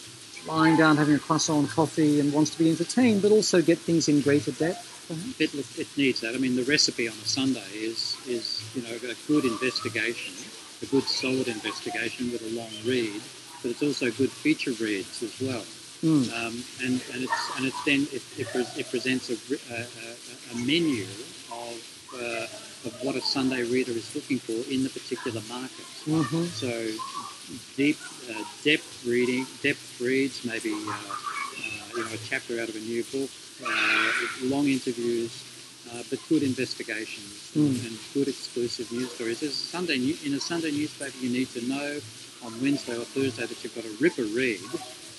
lying 0.48 0.76
down 0.76 0.98
having 0.98 1.16
a 1.16 1.20
croissant 1.20 1.70
coffee 1.70 2.20
and 2.20 2.34
wants 2.34 2.52
to 2.52 2.58
be 2.58 2.70
entertained, 2.70 3.22
but 3.22 3.32
also 3.32 3.62
get 3.62 3.78
things 3.78 4.08
in 4.08 4.22
greater 4.22 4.52
depth? 4.52 5.10
It, 5.40 5.54
it 5.78 5.88
needs 5.98 6.22
that. 6.22 6.34
I 6.34 6.38
mean, 6.40 6.56
the 6.56 6.64
recipe 6.64 7.08
on 7.08 7.14
a 7.14 7.28
Sunday 7.28 7.62
is, 7.74 8.18
is 8.28 8.64
you 8.76 8.82
know, 8.82 8.96
a 8.96 9.28
good 9.28 9.46
investigation, 9.46 10.34
a 10.82 10.86
good 10.88 11.04
solid 11.04 11.48
investigation 11.48 12.32
with 12.32 12.42
a 12.42 12.56
long 12.56 12.72
read, 12.86 13.22
but 13.68 13.72
it's 13.72 13.84
also 13.84 14.10
good 14.12 14.32
feature 14.32 14.72
reads 14.84 15.22
as 15.22 15.42
well. 15.42 15.64
Mm. 16.00 16.32
Um, 16.32 16.64
and, 16.86 17.02
and 17.12 17.24
it's 17.24 17.58
and 17.58 17.66
it's 17.66 17.84
then 17.84 18.08
it, 18.14 18.24
it, 18.40 18.48
it 18.80 18.90
presents 18.90 19.30
a, 19.30 19.36
a, 19.74 20.54
a, 20.54 20.66
menu 20.66 21.04
of 21.52 21.76
uh, 22.16 22.88
of 22.88 22.96
what 23.02 23.16
a 23.16 23.22
Sunday 23.22 23.64
reader 23.64 23.92
is 23.92 24.16
looking 24.16 24.40
for 24.40 24.56
in 24.72 24.84
the 24.84 24.90
particular 24.90 25.42
market. 25.50 25.86
Mm-hmm. 26.06 26.46
So 26.46 26.72
deep 27.76 27.98
uh, 28.30 28.44
depth 28.64 29.04
reading, 29.06 29.46
depth 29.64 30.00
reads, 30.00 30.46
maybe 30.46 30.72
uh, 30.72 30.92
uh, 30.92 31.98
you 31.98 32.06
know 32.06 32.14
a 32.14 32.18
chapter 32.30 32.62
out 32.62 32.70
of 32.70 32.76
a 32.76 32.80
new 32.80 33.04
book, 33.12 33.30
uh, 33.68 34.12
long 34.44 34.68
interviews, 34.68 35.44
uh, 35.92 36.04
but 36.10 36.20
good 36.30 36.44
investigations 36.44 37.52
mm. 37.58 37.74
and 37.86 37.98
good 38.14 38.30
exclusive 38.30 38.90
news 38.94 39.12
stories. 39.12 39.44
As 39.44 39.50
a 39.50 39.54
Sunday 39.54 39.98
in 40.24 40.36
a 40.36 40.40
Sunday 40.40 40.72
newspaper, 40.72 41.18
you 41.20 41.32
need 41.32 41.50
to 41.52 41.68
know 41.68 42.00
on 42.48 42.62
Wednesday 42.62 42.96
or 42.96 43.04
Thursday 43.04 43.46
that 43.46 43.62
you've 43.62 43.76
got 43.76 43.84
a 43.84 43.92
ripper 44.00 44.24
read 44.32 44.60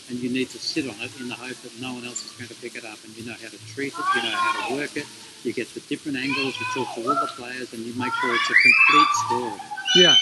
and 0.09 0.19
you 0.19 0.31
need 0.31 0.49
to 0.49 0.59
sit 0.59 0.89
on 0.89 0.97
it 1.05 1.13
in 1.21 1.29
the 1.29 1.35
hope 1.35 1.57
that 1.61 1.79
no 1.79 1.93
one 1.93 2.05
else 2.05 2.25
is 2.25 2.33
going 2.33 2.49
to 2.49 2.55
pick 2.55 2.75
it 2.75 2.85
up 2.85 2.97
and 3.05 3.15
you 3.17 3.27
know 3.27 3.37
how 3.37 3.49
to 3.49 3.59
treat 3.69 3.93
it, 3.93 4.05
you 4.17 4.23
know 4.23 4.35
how 4.35 4.69
to 4.69 4.75
work 4.75 4.97
it, 4.97 5.05
you 5.45 5.53
get 5.53 5.69
the 5.75 5.81
different 5.81 6.17
angles, 6.17 6.59
you 6.59 6.67
talk 6.73 6.95
to 6.95 7.07
all 7.07 7.15
the 7.15 7.31
players 7.37 7.71
and 7.75 7.85
you 7.85 7.93
make 8.01 8.13
sure 8.15 8.35
it's 8.35 8.49
a 8.49 8.55
complete 8.65 9.09
story. 9.27 9.61
Yeah. 9.95 10.17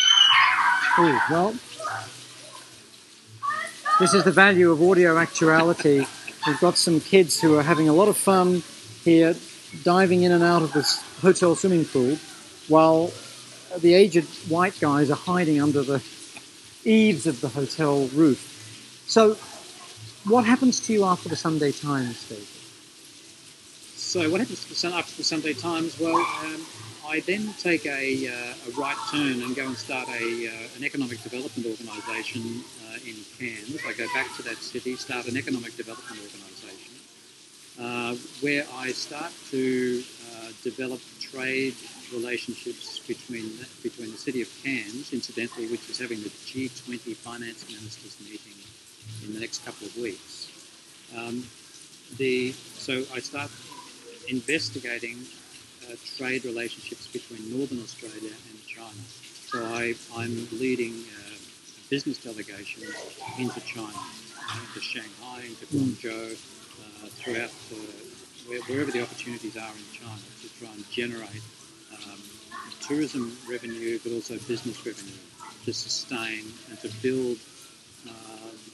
Ooh, 0.98 1.20
well, 1.30 1.54
this 4.00 4.12
is 4.12 4.24
the 4.24 4.32
value 4.32 4.72
of 4.72 4.82
audio 4.82 5.16
actuality. 5.16 6.04
We've 6.44 6.60
got 6.60 6.76
some 6.76 7.00
kids 7.00 7.40
who 7.40 7.56
are 7.56 7.62
having 7.62 7.88
a 7.88 7.92
lot 7.92 8.08
of 8.08 8.16
fun 8.16 8.64
here, 9.04 9.36
diving 9.84 10.24
in 10.24 10.32
and 10.32 10.42
out 10.42 10.62
of 10.62 10.72
this 10.72 11.00
hotel 11.20 11.54
swimming 11.54 11.84
pool, 11.84 12.18
while 12.66 13.12
the 13.78 13.94
aged 13.94 14.24
white 14.48 14.78
guys 14.80 15.08
are 15.10 15.16
hiding 15.16 15.60
under 15.60 15.82
the 15.82 16.02
eaves 16.86 17.26
of 17.26 17.40
the 17.40 17.48
hotel 17.48 18.06
roof. 18.08 19.04
So, 19.06 19.34
what 20.30 20.44
happens 20.44 20.80
to 20.86 20.92
you 20.92 21.04
after 21.04 21.28
the 21.28 21.36
Sunday 21.36 21.72
Times, 21.72 22.28
David? 22.28 22.46
So 24.16 24.30
what 24.30 24.40
happens 24.40 24.84
after 24.84 25.16
the 25.16 25.24
Sunday 25.24 25.52
Times? 25.52 25.98
Well, 26.00 26.16
um, 26.16 26.66
I 27.08 27.20
then 27.20 27.52
take 27.58 27.84
a, 27.86 28.28
uh, 28.28 28.32
a, 28.32 28.70
right 28.80 28.96
turn 29.10 29.42
and 29.42 29.54
go 29.54 29.66
and 29.66 29.76
start 29.76 30.08
a, 30.08 30.48
uh, 30.48 30.76
an 30.76 30.84
economic 30.84 31.22
development 31.22 31.66
organisation 31.66 32.62
uh, 32.88 32.98
in 33.04 33.16
Cairns. 33.38 33.78
I 33.86 33.92
go 33.92 34.06
back 34.14 34.34
to 34.36 34.42
that 34.44 34.56
city, 34.56 34.96
start 34.96 35.26
an 35.26 35.36
economic 35.36 35.76
development 35.76 36.20
organisation, 36.22 36.94
uh, 37.78 38.14
where 38.40 38.64
I 38.76 38.92
start 38.92 39.32
to 39.50 40.02
uh, 40.32 40.48
develop 40.62 41.00
trade 41.20 41.74
relationships 42.12 42.98
between 43.00 43.50
between 43.82 44.10
the 44.10 44.18
city 44.18 44.42
of 44.42 44.48
Cairns, 44.62 45.12
incidentally, 45.12 45.66
which 45.68 45.88
is 45.90 45.98
having 45.98 46.22
the 46.22 46.28
G20 46.28 47.14
finance 47.16 47.68
ministers 47.68 48.16
meeting 48.20 48.58
in 49.24 49.34
the 49.34 49.40
next 49.40 49.64
couple 49.64 49.86
of 49.86 49.96
weeks. 49.96 50.50
Um, 51.16 51.44
the, 52.18 52.52
so 52.52 53.02
I 53.14 53.20
start 53.20 53.50
investigating 54.28 55.18
uh, 55.84 55.94
trade 56.16 56.44
relationships 56.44 57.06
between 57.06 57.56
Northern 57.56 57.80
Australia 57.80 58.34
and 58.50 58.66
China. 58.66 59.02
So 59.46 59.64
I, 59.64 59.94
I'm 60.16 60.48
leading 60.52 60.92
uh, 60.92 61.34
a 61.34 61.90
business 61.90 62.18
delegation 62.18 62.82
into 63.38 63.60
China, 63.60 63.98
into 64.54 64.80
Shanghai, 64.80 65.46
into. 65.46 65.66
Guangzhou, 65.66 66.36
uh, 66.76 67.06
throughout 67.08 67.50
where, 68.48 68.60
wherever 68.62 68.90
the 68.90 69.02
opportunities 69.02 69.56
are 69.56 69.72
in 69.74 69.86
China 69.92 70.22
to 70.42 70.48
try 70.58 70.70
and 70.72 70.88
generate 70.90 71.42
um, 72.10 72.20
tourism 72.80 73.36
revenue, 73.48 73.98
but 74.02 74.12
also 74.12 74.34
business 74.46 74.84
revenue 74.86 75.12
to 75.64 75.72
sustain 75.72 76.44
and 76.70 76.80
to 76.80 76.88
build 77.02 77.38
uh, 78.08 78.12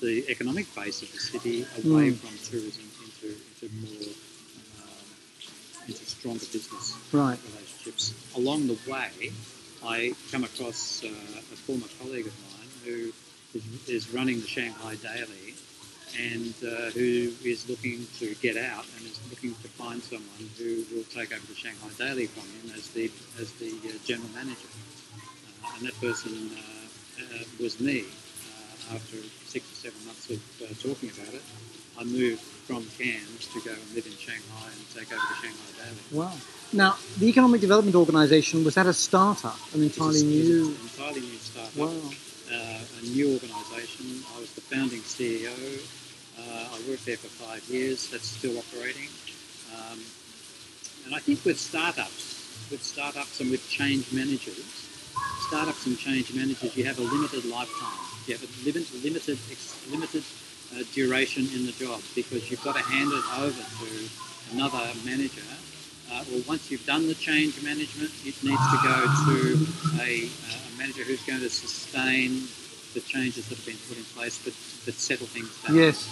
the 0.01 0.25
economic 0.29 0.73
base 0.75 1.03
of 1.03 1.11
the 1.13 1.19
city 1.19 1.63
away 1.85 2.11
mm. 2.11 2.17
from 2.17 2.37
tourism 2.51 2.85
into, 3.05 3.37
into 3.63 3.75
more 3.81 4.13
um, 4.83 5.89
into 5.89 6.05
stronger 6.05 6.47
business 6.53 6.97
right. 7.13 7.39
relationships. 7.55 8.15
Along 8.37 8.67
the 8.67 8.79
way, 8.91 9.33
I 9.85 10.15
come 10.31 10.45
across 10.45 11.03
uh, 11.05 11.09
a 11.09 11.57
former 11.57 11.87
colleague 12.01 12.27
of 12.27 12.35
mine 12.53 12.69
who 12.85 13.13
is, 13.55 13.89
is 13.89 14.11
running 14.15 14.41
the 14.41 14.47
Shanghai 14.47 14.97
Daily 14.97 15.52
and 16.19 16.55
uh, 16.63 16.91
who 16.91 17.33
is 17.45 17.69
looking 17.69 18.07
to 18.19 18.35
get 18.37 18.57
out 18.57 18.85
and 18.97 19.07
is 19.07 19.21
looking 19.31 19.55
to 19.63 19.69
find 19.69 20.03
someone 20.03 20.51
who 20.59 20.85
will 20.95 21.05
take 21.05 21.33
over 21.33 21.47
the 21.47 21.55
Shanghai 21.55 21.89
Daily 21.99 22.27
from 22.27 22.45
him 22.45 22.77
as 22.77 22.89
the 22.89 23.11
as 23.41 23.53
the 23.53 23.73
uh, 23.89 23.93
general 24.05 24.29
manager. 24.35 24.69
Uh, 25.65 25.77
and 25.77 25.87
that 25.87 25.99
person 26.01 26.51
uh, 26.57 27.23
uh, 27.23 27.45
was 27.61 27.81
me 27.81 28.05
after 28.91 29.17
six 29.47 29.71
or 29.71 29.91
seven 29.91 30.07
months 30.07 30.29
of 30.31 30.41
uh, 30.63 30.67
talking 30.83 31.11
about 31.11 31.33
it, 31.35 31.43
I 31.99 32.05
moved 32.05 32.41
from 32.41 32.85
Cairns 32.99 33.47
to 33.53 33.61
go 33.61 33.73
and 33.73 33.95
live 33.95 34.07
in 34.07 34.13
Shanghai 34.13 34.69
and 34.69 34.83
take 34.95 35.13
over 35.13 35.23
the 35.23 35.39
Shanghai 35.41 35.71
Daily. 35.79 36.21
Wow. 36.21 36.33
Now, 36.73 36.97
the 37.19 37.27
Economic 37.27 37.61
Development 37.61 37.95
Organisation, 37.95 38.65
was 38.65 38.75
that 38.75 38.87
a 38.87 38.93
startup, 38.93 39.59
an 39.75 39.83
entirely 39.83 40.25
new? 40.25 40.69
An 40.69 40.77
entirely 40.83 41.21
new 41.21 41.39
startup. 41.39 41.77
Wow. 41.77 41.93
Uh, 42.51 42.81
a 43.01 43.03
new 43.07 43.33
organisation. 43.35 44.25
I 44.35 44.41
was 44.41 44.53
the 44.53 44.61
founding 44.61 45.01
CEO. 45.01 45.53
Uh, 46.43 46.75
I 46.75 46.81
worked 46.89 47.07
there 47.07 47.17
for 47.17 47.29
five 47.29 47.63
years. 47.69 48.11
That's 48.11 48.27
still 48.27 48.59
operating. 48.59 49.09
Um, 49.77 50.01
and 51.07 51.15
I 51.15 51.19
think 51.19 51.45
with 51.45 51.59
startups, 51.59 52.69
with 52.71 52.83
startups 52.83 53.41
and 53.41 53.51
with 53.51 53.69
change 53.69 54.13
managers, 54.13 54.89
startups 55.49 55.87
and 55.87 55.99
change 55.99 56.35
managers, 56.35 56.77
you 56.77 56.85
have 56.85 56.99
a 56.99 57.03
limited 57.03 57.45
lifetime 57.45 58.13
you 58.27 58.35
have 58.35 58.43
a 58.43 58.65
limited, 58.65 59.03
limited, 59.03 59.39
limited 59.91 60.23
uh, 60.75 60.83
duration 60.95 61.47
in 61.55 61.67
the 61.67 61.73
job 61.73 62.01
because 62.15 62.51
you've 62.51 62.63
got 62.63 62.77
to 62.77 62.83
hand 62.83 63.11
it 63.13 63.25
over 63.39 63.63
to 63.83 64.55
another 64.55 64.83
manager. 65.05 65.43
Uh, 66.11 66.23
well, 66.31 66.43
once 66.47 66.71
you've 66.71 66.85
done 66.87 67.09
the 67.09 67.15
change 67.15 67.61
management, 67.63 68.11
it 68.25 68.37
needs 68.45 68.63
to 68.71 68.79
go 68.85 68.99
to 69.27 69.67
a, 70.03 70.29
uh, 70.29 70.75
a, 70.75 70.79
manager 70.79 71.03
who's 71.03 71.23
going 71.25 71.41
to 71.41 71.49
sustain 71.49 72.47
the 72.95 73.01
changes 73.01 73.49
that 73.49 73.57
have 73.57 73.67
been 73.67 73.81
put 73.89 73.97
in 73.97 74.05
place, 74.15 74.39
but, 74.45 74.53
but 74.85 74.95
settle 74.95 75.27
things 75.27 75.51
down. 75.63 75.77
Yes, 75.77 76.07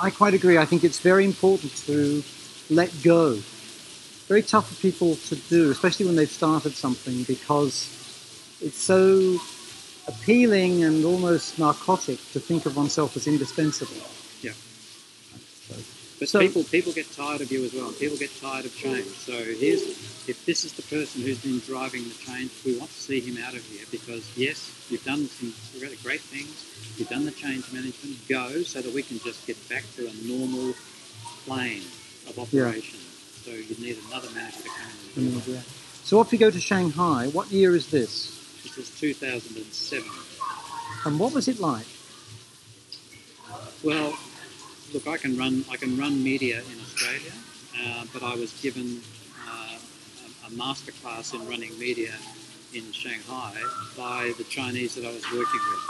I 0.00 0.10
quite 0.10 0.34
agree. 0.34 0.58
I 0.58 0.64
think 0.64 0.84
it's 0.84 0.98
very 0.98 1.24
important 1.24 1.74
to 1.86 2.22
let 2.70 2.90
go. 3.02 3.38
Very 4.28 4.42
tough 4.42 4.68
for 4.68 4.74
people 4.80 5.16
to 5.16 5.36
do, 5.36 5.70
especially 5.70 6.06
when 6.06 6.16
they've 6.16 6.30
started 6.30 6.74
something, 6.74 7.22
because 7.24 7.88
it's 8.60 8.78
so 8.78 9.38
appealing 10.06 10.82
and 10.84 11.04
almost 11.04 11.58
narcotic 11.58 12.18
to 12.32 12.40
think 12.40 12.66
of 12.66 12.76
oneself 12.76 13.16
as 13.16 13.26
indispensable. 13.26 13.96
Yeah. 14.42 14.52
But 16.18 16.28
so, 16.28 16.40
people 16.40 16.62
people 16.64 16.92
get 16.92 17.10
tired 17.12 17.40
of 17.40 17.50
you 17.50 17.64
as 17.64 17.74
well. 17.74 17.92
People 17.92 18.16
get 18.16 18.30
tired 18.40 18.64
of 18.64 18.76
change. 18.76 19.06
So 19.06 19.32
here's 19.32 19.82
if 20.28 20.44
this 20.46 20.64
is 20.64 20.72
the 20.72 20.82
person 20.82 21.22
who's 21.22 21.42
been 21.42 21.58
driving 21.60 22.04
the 22.04 22.14
change, 22.14 22.52
we 22.64 22.78
want 22.78 22.90
to 22.90 23.00
see 23.00 23.20
him 23.20 23.42
out 23.44 23.54
of 23.54 23.64
here 23.66 23.84
because 23.90 24.30
yes, 24.36 24.70
you've 24.90 25.04
done 25.04 25.26
some 25.26 25.52
really 25.80 25.96
great 25.96 26.20
things. 26.20 26.64
You've 26.96 27.08
done 27.08 27.24
the 27.24 27.32
change 27.32 27.70
management. 27.72 28.28
Go 28.28 28.62
so 28.62 28.80
that 28.80 28.94
we 28.94 29.02
can 29.02 29.18
just 29.20 29.46
get 29.46 29.56
back 29.68 29.84
to 29.96 30.06
a 30.06 30.14
normal 30.24 30.74
plane 31.44 31.82
of 32.28 32.38
operation. 32.38 33.00
Yeah. 33.00 33.44
So 33.44 33.50
you 33.50 33.76
need 33.84 33.98
another 34.08 34.30
manager 34.30 34.62
to 34.62 34.68
come 34.68 34.90
in. 35.16 35.32
Mm, 35.32 35.54
yeah. 35.54 35.60
So 36.04 36.20
if 36.20 36.30
we 36.30 36.38
go 36.38 36.50
to 36.50 36.60
Shanghai, 36.60 37.28
what 37.28 37.50
year 37.50 37.74
is 37.74 37.90
this? 37.90 38.30
This 38.62 38.76
was 38.76 38.88
2007. 39.00 40.08
And 41.04 41.18
what 41.18 41.34
was 41.34 41.48
it 41.48 41.60
like? 41.60 41.86
Well, 43.82 44.16
look, 44.94 45.08
I 45.08 45.16
can 45.16 45.36
run 45.36 45.64
I 45.70 45.76
can 45.76 45.98
run 45.98 46.22
media 46.22 46.58
in 46.72 46.78
Australia, 46.86 47.34
uh, 47.82 48.04
but 48.12 48.22
I 48.22 48.36
was 48.36 48.52
given 48.62 49.00
uh, 49.48 49.76
a, 50.24 50.46
a 50.46 50.50
masterclass 50.50 51.34
in 51.34 51.46
running 51.48 51.76
media 51.78 52.14
in 52.72 52.90
Shanghai 52.92 53.54
by 53.96 54.32
the 54.38 54.44
Chinese 54.44 54.94
that 54.94 55.04
I 55.04 55.12
was 55.12 55.24
working 55.32 55.62
with. 55.70 55.84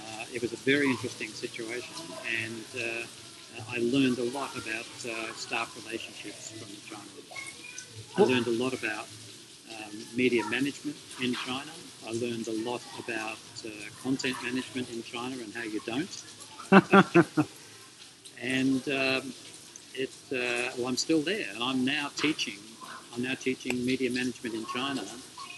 Uh, 0.00 0.34
it 0.34 0.40
was 0.40 0.52
a 0.52 0.62
very 0.64 0.88
interesting 0.88 1.28
situation, 1.28 1.94
and 2.42 2.64
uh, 2.80 3.04
I 3.70 3.78
learned 3.78 4.18
a 4.18 4.28
lot 4.38 4.56
about 4.56 4.88
uh, 5.04 5.32
staff 5.34 5.68
relationships 5.84 6.50
from 6.52 6.68
the 6.70 6.80
Chinese. 6.88 7.12
I 8.16 8.22
learned 8.22 8.46
a 8.46 8.62
lot 8.62 8.72
about 8.72 9.08
um, 9.70 9.92
media 10.16 10.42
management 10.48 10.96
in 11.22 11.34
China. 11.34 11.72
I 12.06 12.12
learned 12.12 12.48
a 12.48 12.56
lot 12.68 12.82
about 12.98 13.38
uh, 13.64 13.68
content 14.02 14.36
management 14.42 14.90
in 14.90 15.02
China 15.02 15.36
and 15.36 15.52
how 15.54 15.64
you 15.64 15.80
don't. 15.84 17.48
and 18.42 18.86
um, 18.88 19.32
it, 19.94 20.10
uh, 20.32 20.72
well, 20.76 20.88
I'm 20.88 20.96
still 20.96 21.20
there, 21.20 21.46
and 21.54 21.62
I'm 21.62 21.84
now 21.84 22.10
teaching. 22.16 22.58
I'm 23.14 23.22
now 23.22 23.34
teaching 23.34 23.84
media 23.84 24.10
management 24.10 24.54
in 24.54 24.66
China 24.66 25.04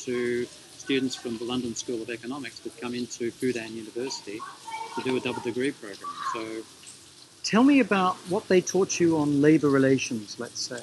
to 0.00 0.46
students 0.76 1.14
from 1.14 1.38
the 1.38 1.44
London 1.44 1.74
School 1.74 2.02
of 2.02 2.10
Economics 2.10 2.60
that 2.60 2.78
come 2.80 2.94
into 2.94 3.30
Fudan 3.30 3.70
University 3.70 4.38
to 4.96 5.02
do 5.02 5.16
a 5.16 5.20
double 5.20 5.40
degree 5.40 5.70
program. 5.72 6.10
So 6.32 6.44
Tell 7.42 7.62
me 7.62 7.80
about 7.80 8.16
what 8.28 8.48
they 8.48 8.60
taught 8.60 9.00
you 9.00 9.18
on 9.18 9.40
labour 9.40 9.68
relations, 9.68 10.38
let's 10.38 10.60
say. 10.60 10.82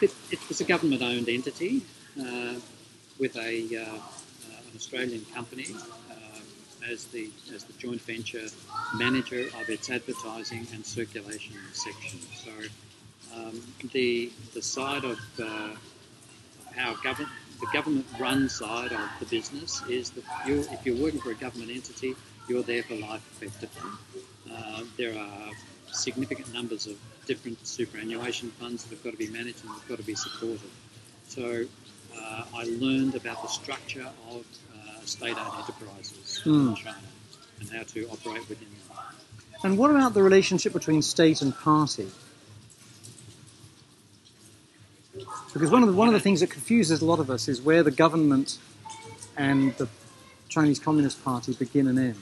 it, 0.00 0.14
it 0.30 0.48
was 0.48 0.60
a 0.60 0.64
government-owned 0.64 1.28
entity 1.28 1.82
uh, 2.20 2.54
with 3.18 3.36
a 3.36 3.76
uh, 3.76 3.82
uh, 3.82 3.96
an 3.96 4.76
Australian 4.76 5.24
company 5.34 5.66
as 6.88 7.06
the 7.06 7.30
as 7.54 7.64
the 7.64 7.72
joint 7.74 8.00
venture 8.02 8.46
manager 8.94 9.46
of 9.60 9.68
its 9.68 9.90
advertising 9.90 10.66
and 10.72 10.84
circulation 10.84 11.56
section. 11.72 12.20
So 12.34 12.50
um, 13.34 13.60
the 13.92 14.32
the 14.54 14.62
side 14.62 15.04
of 15.04 15.18
uh, 15.40 15.74
how 16.76 16.94
government 17.02 17.32
the 17.60 17.66
government 17.72 18.06
run 18.18 18.48
side 18.48 18.92
of 18.92 19.08
the 19.18 19.26
business 19.26 19.82
is 19.88 20.10
that 20.10 20.24
you 20.46 20.60
if 20.70 20.84
you're 20.84 20.96
working 20.96 21.20
for 21.20 21.30
a 21.30 21.34
government 21.34 21.70
entity, 21.70 22.14
you're 22.48 22.62
there 22.62 22.82
for 22.82 22.94
life 22.94 23.22
effectively. 23.32 23.90
Uh, 24.52 24.82
there 24.96 25.18
are 25.18 25.50
significant 25.92 26.52
numbers 26.52 26.86
of 26.86 26.96
different 27.26 27.64
superannuation 27.66 28.50
funds 28.52 28.84
that 28.84 28.90
have 28.90 29.04
got 29.04 29.10
to 29.10 29.16
be 29.16 29.28
managed 29.28 29.62
and 29.64 29.72
have 29.72 29.88
got 29.88 29.98
to 29.98 30.04
be 30.04 30.14
supported. 30.14 30.70
So 31.28 31.64
uh, 32.16 32.44
I 32.54 32.64
learned 32.64 33.14
about 33.14 33.42
the 33.42 33.48
structure 33.48 34.08
of 34.30 34.44
state-owned 35.08 35.54
enterprises 35.58 36.42
in 36.44 36.52
Mm. 36.52 36.76
China 36.76 36.96
and 37.60 37.70
how 37.70 37.82
to 37.82 38.08
operate 38.08 38.48
within 38.48 38.68
them. 38.68 38.76
And 39.62 39.76
what 39.76 39.90
about 39.90 40.14
the 40.14 40.22
relationship 40.22 40.72
between 40.72 41.02
state 41.02 41.42
and 41.42 41.54
party? 41.54 42.08
Because 45.52 45.70
one 45.70 45.82
of 45.82 45.88
the, 45.88 45.94
one 45.94 46.08
of 46.08 46.14
the 46.14 46.20
things 46.20 46.40
that 46.40 46.50
confuses 46.50 47.02
a 47.02 47.04
lot 47.04 47.18
of 47.18 47.28
us 47.30 47.48
is 47.48 47.60
where 47.60 47.82
the 47.82 47.90
government 47.90 48.58
and 49.36 49.74
the 49.76 49.88
Chinese 50.48 50.78
Communist 50.78 51.22
Party 51.24 51.52
begin 51.52 51.88
and 51.88 51.98
end. 51.98 52.16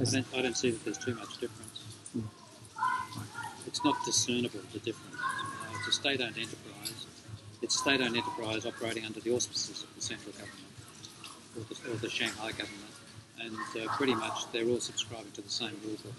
I 0.00 0.04
don't, 0.04 0.26
I 0.36 0.42
don't 0.42 0.56
see 0.56 0.70
that 0.70 0.84
there's 0.84 0.98
too 0.98 1.14
much 1.14 1.38
difference. 1.38 1.84
Mm. 2.16 2.24
It's 3.66 3.84
not 3.84 3.96
discernible, 4.04 4.60
the 4.72 4.78
difference. 4.80 5.16
Uh, 5.18 5.78
it's 5.78 5.88
a 5.88 5.92
state-owned 5.92 6.36
enterprise. 6.36 7.06
It's 7.62 7.74
a 7.74 7.78
state-owned 7.78 8.16
enterprise 8.16 8.66
operating 8.66 9.04
under 9.04 9.20
the 9.20 9.34
auspices 9.34 9.82
of 9.82 9.94
the 9.94 10.00
central 10.00 10.32
government 10.32 10.63
or 11.56 11.62
the, 11.68 11.92
or 11.92 11.96
the 11.96 12.08
Shanghai 12.10 12.50
government. 12.52 12.94
And 13.40 13.56
uh, 13.56 13.92
pretty 13.96 14.14
much 14.14 14.50
they're 14.52 14.66
all 14.66 14.80
subscribing 14.80 15.32
to 15.32 15.42
the 15.42 15.50
same 15.50 15.72
rule 15.84 15.96
book. 16.02 16.14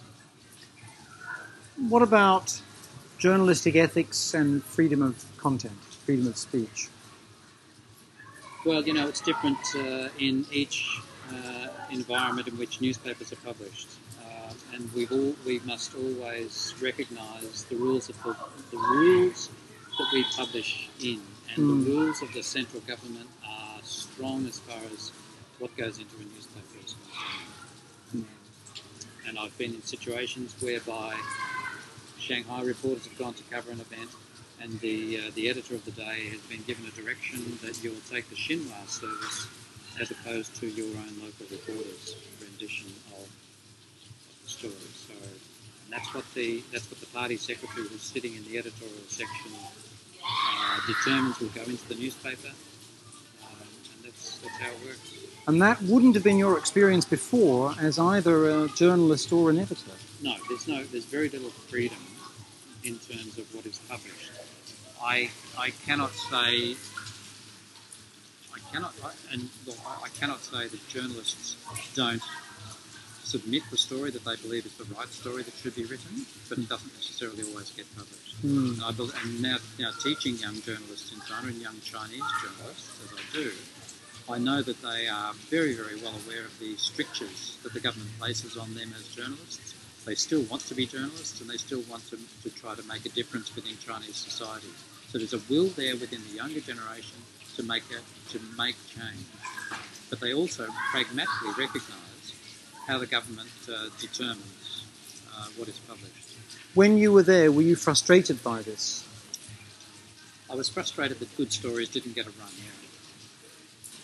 What 1.90 2.02
about 2.02 2.62
journalistic 3.18 3.76
ethics 3.76 4.34
and 4.34 4.64
freedom 4.64 5.02
of 5.02 5.26
content, 5.38 5.78
freedom 6.06 6.28
of 6.28 6.38
speech? 6.38 6.90
Well, 8.66 8.84
you 8.84 8.94
know, 8.94 9.08
it's 9.08 9.22
different 9.22 9.58
uh, 9.76 10.10
in 10.20 10.46
each 10.52 11.00
uh, 11.32 11.68
environment 11.92 12.48
in 12.48 12.58
which 12.58 12.82
newspapers 12.82 13.32
are 13.32 13.38
published, 13.38 13.88
uh, 14.20 14.54
and 14.74 14.92
we've 14.94 15.12
all 15.12 15.36
we 15.46 15.60
must 15.66 15.94
always 15.96 16.74
recognise 16.82 17.64
the 17.66 17.76
rules 17.76 18.10
of 18.10 18.22
the, 18.24 18.36
the 18.72 18.78
rules 18.78 19.50
that 19.98 20.08
we 20.14 20.24
publish 20.36 20.90
in, 21.02 21.22
and 21.56 21.64
Mm. 21.66 21.86
the 21.86 21.92
rules 21.92 22.22
of 22.22 22.34
the 22.34 22.44
central 22.44 22.82
government 22.82 23.30
are 23.48 23.80
strong 23.84 24.46
as 24.48 24.60
far 24.60 24.82
as 24.94 25.12
what 25.60 25.76
goes 25.78 26.00
into 26.00 26.16
a 26.16 26.24
newspaper. 26.24 26.66
And 29.28 29.40
I've 29.40 29.58
been 29.58 29.74
in 29.74 29.82
situations 29.82 30.56
whereby 30.62 31.16
Shanghai 32.20 32.62
reporters 32.62 33.06
have 33.08 33.18
gone 33.18 33.34
to 33.34 33.44
cover 33.52 33.72
an 33.72 33.80
event, 33.80 34.10
and 34.62 34.80
the 34.80 35.18
uh, 35.20 35.32
the 35.36 35.50
editor 35.50 35.76
of 35.76 35.86
the 35.86 35.92
day 35.92 36.30
has 36.30 36.40
been 36.42 36.64
given 36.64 36.86
a 36.86 36.92
direction 36.92 37.58
that 37.64 37.84
you'll 37.84 38.06
take 38.10 38.30
the 38.30 38.36
Xinhua 38.36 38.88
service 38.88 39.48
as 40.00 40.12
opposed 40.12 40.56
to 40.58 40.68
your 40.68 40.88
own 40.88 41.14
local 41.22 41.46
reporters' 41.50 42.16
rendition 42.42 42.88
of 43.18 43.28
the 44.44 44.50
story. 44.50 44.74
So, 44.74 45.14
and 45.14 45.94
that's 45.94 46.14
what 46.14 46.26
the 46.34 46.64
that's 46.72 46.90
what 46.90 47.00
the 47.00 47.08
party 47.08 47.38
secretary 47.38 47.88
who's 47.88 48.02
sitting 48.02 48.36
in 48.36 48.44
the 48.46 48.58
editorial 48.58 49.06
section 49.08 49.52
uh, 50.24 50.80
determines 50.88 51.40
will 51.40 51.50
go 51.50 51.64
into 51.64 51.88
the 51.88 51.96
newspaper, 51.96 52.54
um, 53.44 53.68
and 53.94 54.04
that's 54.04 54.38
that's 54.40 54.58
how 54.58 54.70
it 54.70 54.86
works. 54.86 55.25
And 55.48 55.62
that 55.62 55.82
wouldn't 55.84 56.16
have 56.16 56.24
been 56.24 56.40
your 56.40 56.58
experience 56.58 57.06
before 57.06 57.76
as 57.80 58.00
either 58.00 58.50
a 58.50 58.68
journalist 58.70 59.32
or 59.32 59.52
an 59.52 59.60
editor. 59.60 59.92
No, 60.24 60.36
there's 60.50 60.68
no, 60.68 60.84
there's 60.86 61.06
very 61.06 61.30
little 61.30 61.52
freedom 61.52 62.00
in 62.84 62.98
terms 62.98 63.38
of 63.38 63.54
what 63.54 63.66
is 63.66 63.78
published. 63.88 64.32
I, 65.02 65.30
I 65.58 65.70
cannot 65.86 66.14
say, 66.14 66.76
I 68.54 68.60
cannot, 68.72 68.94
I, 69.04 69.12
and 69.32 69.50
look, 69.68 69.78
I, 69.86 70.10
cannot 70.20 70.42
say 70.42 70.68
that 70.68 70.88
journalists 70.88 71.58
don't 71.96 72.22
submit 73.24 73.64
the 73.70 73.78
story 73.78 74.10
that 74.12 74.24
they 74.24 74.36
believe 74.38 74.66
is 74.66 74.74
the 74.78 74.86
right 74.96 75.08
story 75.10 75.44
that 75.44 75.54
should 75.54 75.76
be 75.76 75.86
written, 75.86 76.26
but 76.50 76.58
it 76.58 76.70
doesn't 76.70 76.94
necessarily 76.94 77.44
always 77.52 77.70
get 77.72 77.86
published. 77.96 78.36
Hmm. 78.42 78.82
And 78.82 78.84
I 78.84 78.90
and 79.24 79.42
now, 79.42 79.58
now 79.78 79.92
teaching 80.02 80.38
young 80.38 80.60
journalists 80.62 81.14
in 81.14 81.22
China 81.22 81.48
and 81.48 81.62
young 81.62 81.80
Chinese 81.82 82.26
journalists, 82.42 82.90
as 83.04 83.14
I 83.14 83.22
do, 83.34 83.52
I 84.28 84.40
know 84.40 84.64
that 84.64 84.82
they 84.82 85.08
are 85.08 85.34
very, 85.52 85.76
very 85.76 85.98
well 86.02 86.14
aware 86.26 86.46
of 86.46 86.58
the 86.60 86.76
strictures 86.78 87.60
that 87.62 87.74
the 87.74 87.80
government 87.80 88.10
places 88.18 88.58
on 88.58 88.74
them 88.74 88.92
as 88.98 89.08
journalists. 89.10 89.76
They 90.04 90.16
still 90.16 90.42
want 90.44 90.64
to 90.64 90.74
be 90.74 90.88
journalists 90.88 91.42
and 91.42 91.50
they 91.50 91.58
still 91.58 91.84
want 91.90 92.10
to, 92.10 92.18
to 92.44 92.50
try 92.50 92.74
to 92.74 92.84
make 92.88 93.06
a 93.06 93.10
difference 93.10 93.56
within 93.56 93.78
Chinese 93.78 94.16
society. 94.16 94.70
So 95.10 95.20
there's 95.20 95.34
a 95.34 95.42
will 95.48 95.68
there 95.68 95.96
within 95.96 96.22
the 96.28 96.36
younger 96.36 96.60
generation 96.60 97.18
to 97.56 97.64
make 97.64 97.84
a, 97.92 98.32
to 98.32 98.40
make 98.58 98.76
change. 98.88 99.26
But 100.10 100.20
they 100.20 100.34
also 100.34 100.68
pragmatically 100.92 101.50
recognise 101.58 102.34
how 102.88 102.98
the 102.98 103.08
government 103.08 103.50
uh, 103.70 103.90
determines 104.00 104.86
uh, 105.36 105.48
what 105.56 105.68
is 105.68 105.78
published. 105.80 106.34
When 106.74 106.98
you 106.98 107.14
were 107.14 107.24
there, 107.24 107.52
were 107.52 107.62
you 107.62 107.76
frustrated 107.76 108.44
by 108.44 108.64
this? 108.64 109.08
I 110.50 110.56
was 110.56 110.68
frustrated 110.70 111.20
that 111.20 111.36
good 111.38 111.52
stories 111.52 111.90
didn't 111.90 112.16
get 112.16 112.26
a 112.26 112.32
run. 112.32 112.50
Yeah. 112.58 112.85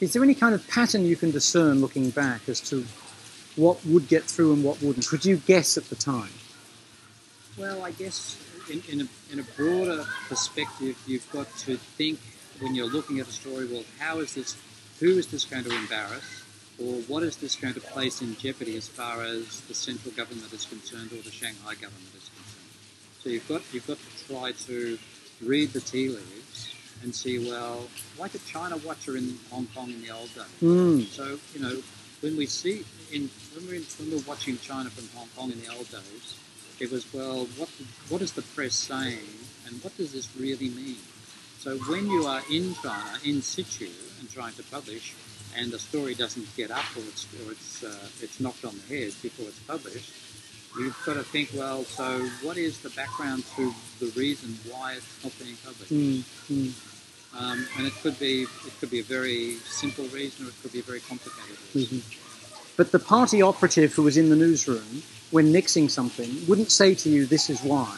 Is 0.02 0.14
there 0.14 0.24
any 0.24 0.34
kind 0.34 0.56
of 0.56 0.68
pattern 0.68 1.06
you 1.06 1.16
can 1.16 1.30
discern 1.30 1.80
looking 1.80 2.10
back 2.10 2.50
as 2.50 2.60
to 2.72 2.84
what 3.56 3.86
would 3.86 4.08
get 4.08 4.24
through 4.24 4.54
and 4.54 4.64
what 4.64 4.82
wouldn't? 4.82 5.06
Could 5.06 5.24
you 5.26 5.38
guess 5.38 5.78
at 5.78 5.86
the 5.90 5.96
time? 5.96 6.32
Well, 7.56 7.84
I 7.84 7.92
guess 7.92 8.36
in, 8.72 8.82
in, 8.90 9.02
a, 9.02 9.08
in 9.32 9.40
a 9.40 9.44
broader 9.56 10.04
perspective, 10.28 10.98
you've 11.06 11.32
got 11.32 11.56
to 11.60 11.78
think 11.78 12.20
when 12.60 12.74
you're 12.74 12.90
looking 12.90 13.20
at 13.20 13.28
a 13.28 13.32
story. 13.32 13.68
Well, 13.68 13.84
how 14.00 14.20
is 14.20 14.34
this? 14.34 14.58
Who 15.00 15.20
is 15.20 15.28
this 15.28 15.46
going 15.46 15.66
to 15.66 15.76
embarrass, 15.76 16.44
or 16.80 16.94
what 17.08 17.22
is 17.22 17.38
this 17.38 17.56
going 17.56 17.76
to 17.76 17.82
place 17.82 18.24
in 18.24 18.36
jeopardy 18.38 18.78
as 18.78 18.88
far 18.88 19.22
as 19.22 19.62
the 19.62 19.76
central 19.76 20.14
government 20.16 20.52
is 20.52 20.66
concerned, 20.66 21.12
or 21.12 21.22
the 21.22 21.32
Shanghai 21.32 21.76
government 21.76 22.10
is 22.16 22.30
concerned? 22.30 23.20
So 23.20 23.30
you've 23.30 23.48
got 23.48 23.62
you've 23.72 23.86
got 23.86 23.98
to 23.98 24.34
try 24.34 24.52
to 24.66 24.98
read 25.44 25.74
the 25.74 25.82
tea 25.82 26.10
leaves 26.10 26.71
and 27.04 27.14
see. 27.14 27.50
Well, 27.50 27.88
like 28.18 28.36
a 28.36 28.40
China 28.40 28.78
watcher 28.78 29.18
in 29.18 29.38
Hong 29.52 29.68
Kong 29.76 29.90
in 29.90 30.02
the 30.02 30.12
old 30.12 30.34
days. 30.34 30.60
Hmm. 30.60 31.02
So 31.02 31.40
you 31.54 31.62
know, 31.62 31.82
when 32.22 32.38
we 32.38 32.46
see 32.46 32.86
in 33.12 33.30
when 33.56 33.68
we're, 33.68 33.76
in, 33.76 33.86
when 34.00 34.12
we're 34.12 34.28
watching 34.28 34.58
China 34.60 34.90
from 34.90 35.08
Hong 35.18 35.30
Kong 35.36 35.52
in 35.52 35.62
the 35.62 35.70
old 35.76 35.90
days, 35.90 36.38
it 36.80 36.92
was 36.92 37.12
well, 37.14 37.46
what 37.58 37.70
what 38.10 38.22
is 38.22 38.34
the 38.34 38.42
press 38.42 38.76
saying, 38.76 39.28
and 39.68 39.84
what 39.84 39.96
does 39.98 40.14
this 40.14 40.30
really 40.38 40.70
mean? 40.70 40.98
So 41.60 41.78
when 41.78 42.10
you 42.10 42.26
are 42.26 42.42
in 42.50 42.74
China 42.76 43.20
in 43.24 43.42
situ 43.42 43.90
and 44.20 44.30
trying 44.32 44.54
to 44.54 44.64
publish, 44.64 45.14
and 45.56 45.72
the 45.72 45.80
story 45.80 46.16
doesn't 46.16 46.56
get 46.56 46.72
up 46.72 46.86
or 46.96 47.02
it's 47.02 47.28
or 47.46 47.52
it's 47.52 47.84
uh, 47.84 47.94
it's 48.22 48.40
knocked 48.40 48.66
on 48.66 48.76
the 48.76 48.96
head 48.96 49.14
before 49.22 49.48
it's 49.48 49.60
published, 49.60 50.12
you've 50.78 50.98
got 51.06 51.16
to 51.16 51.24
think, 51.24 51.50
well, 51.56 51.84
so 51.84 52.20
what 52.42 52.58
is 52.58 52.80
the 52.80 52.90
background 52.92 53.44
to 53.56 53.74
the 54.00 54.08
reason 54.20 54.58
why 54.72 54.94
it's 54.94 55.24
not 55.24 55.38
being 55.40 55.58
published? 55.64 55.92
Hmm. 56.48 56.91
Um, 57.38 57.66
and 57.78 57.88
it 57.88 57.94
could 58.02 58.20
be 58.20 58.44
it 58.44 58.74
could 58.80 58.90
be 58.92 59.00
a 59.00 59.04
very 59.04 59.56
simple 59.66 60.06
reason, 60.08 60.46
or 60.46 60.50
it 60.50 60.56
could 60.62 60.74
be 60.74 60.80
a 60.80 60.84
very 60.84 61.00
complicated 61.00 61.58
reason. 61.74 62.00
Mhm. 62.00 62.76
But 62.76 62.92
the 62.92 63.00
party 63.00 63.42
operative 63.42 63.94
who 63.94 64.04
was 64.04 64.18
in 64.18 64.30
the 64.30 64.36
newsroom 64.36 65.04
when 65.30 65.52
nixing 65.54 65.90
something 65.90 66.46
wouldn't 66.48 66.72
say 66.72 66.94
to 66.96 67.10
you, 67.10 67.26
"This 67.26 67.50
is 67.50 67.62
why." 67.62 67.98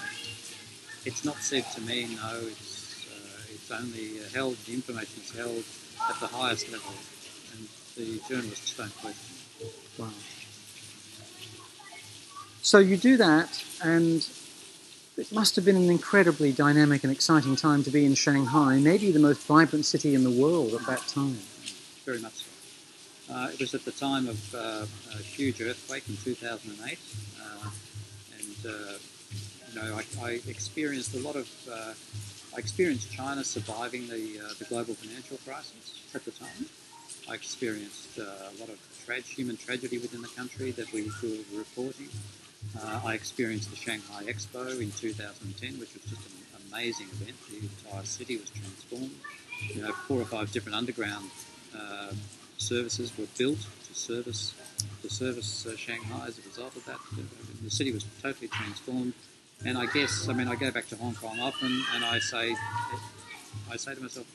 It's 1.05 1.25
not 1.25 1.41
said 1.41 1.65
to 1.73 1.81
me. 1.81 2.15
No, 2.15 2.39
it's 2.47 3.05
uh, 3.11 3.53
it's 3.53 3.71
only 3.71 4.19
held. 4.33 4.57
The 4.65 4.73
information 4.73 5.21
is 5.23 5.31
held 5.31 5.63
at 6.09 6.19
the 6.19 6.27
highest 6.27 6.71
level, 6.71 6.93
and 7.53 7.67
the 7.97 8.19
journalists 8.29 8.73
don't 8.77 8.95
question. 9.01 9.35
Wow. 9.97 10.09
So 12.61 12.79
you 12.79 12.97
do 12.97 13.17
that, 13.17 13.63
and 13.81 14.25
it 15.17 15.31
must 15.31 15.55
have 15.55 15.65
been 15.65 15.75
an 15.75 15.89
incredibly 15.89 16.51
dynamic 16.51 17.03
and 17.03 17.11
exciting 17.11 17.55
time 17.55 17.83
to 17.83 17.91
be 17.91 18.05
in 18.05 18.15
Shanghai, 18.15 18.79
maybe 18.79 19.11
the 19.11 19.19
most 19.19 19.45
vibrant 19.45 19.85
city 19.85 20.15
in 20.15 20.23
the 20.23 20.31
world 20.31 20.73
at 20.73 20.85
that 20.87 21.07
time. 21.07 21.37
Very 22.05 22.19
much 22.19 22.33
so. 22.33 23.33
Uh, 23.33 23.49
it 23.53 23.59
was 23.59 23.73
at 23.73 23.85
the 23.85 23.91
time 23.91 24.27
of 24.27 24.55
uh, 24.55 24.85
a 25.13 25.17
huge 25.17 25.61
earthquake 25.61 26.03
in 26.09 26.17
2008, 26.17 26.99
uh, 27.41 27.69
and 28.37 28.65
uh, 28.65 28.97
you 29.69 29.81
know 29.81 29.95
I, 29.95 30.25
I, 30.25 30.29
experienced 30.47 31.15
a 31.15 31.19
lot 31.19 31.35
of. 31.35 31.49
Uh, 31.71 31.93
I 32.55 32.59
experienced 32.59 33.11
China 33.11 33.43
surviving 33.43 34.07
the 34.07 34.39
uh, 34.39 34.53
the 34.59 34.65
global 34.65 34.93
financial 34.93 35.37
crisis 35.45 36.01
at 36.13 36.25
the 36.25 36.31
time. 36.31 36.65
I 37.29 37.35
experienced 37.35 38.17
a 38.17 38.51
lot 38.59 38.67
of 38.67 38.77
tra- 39.05 39.21
human 39.21 39.55
tragedy 39.55 39.97
within 39.97 40.21
the 40.21 40.27
country 40.27 40.71
that 40.71 40.91
we 40.91 41.03
were 41.03 41.59
reporting. 41.59 42.09
I 43.03 43.13
experienced 43.13 43.69
the 43.69 43.75
Shanghai 43.75 44.23
Expo 44.23 44.81
in 44.81 44.91
2010, 44.91 45.79
which 45.79 45.93
was 45.93 46.03
just 46.03 46.21
an 46.27 46.69
amazing 46.71 47.07
event. 47.07 47.35
The 47.49 47.57
entire 47.57 48.05
city 48.05 48.37
was 48.37 48.49
transformed. 48.49 49.15
You 49.73 49.83
know, 49.83 49.91
four 50.07 50.21
or 50.21 50.25
five 50.25 50.51
different 50.51 50.75
underground 50.75 51.29
services 52.57 53.11
were 53.17 53.27
built 53.37 53.59
to 53.87 53.93
service 53.93 54.53
to 55.01 55.09
service 55.09 55.65
uh, 55.65 55.75
Shanghai 55.75 56.27
as 56.27 56.39
a 56.39 56.41
result 56.47 56.75
of 56.75 56.85
that. 56.85 56.97
The 57.63 57.69
city 57.69 57.91
was 57.91 58.05
totally 58.21 58.47
transformed. 58.47 59.13
And 59.65 59.77
I 59.77 59.85
guess, 59.87 60.27
I 60.29 60.33
mean, 60.33 60.47
I 60.47 60.55
go 60.55 60.71
back 60.71 60.87
to 60.89 60.95
Hong 60.95 61.15
Kong 61.15 61.39
often, 61.39 61.83
and 61.93 62.03
I 62.03 62.19
say, 62.19 62.55
I 63.71 63.77
say 63.77 63.95
to 63.95 64.01
myself, 64.01 64.25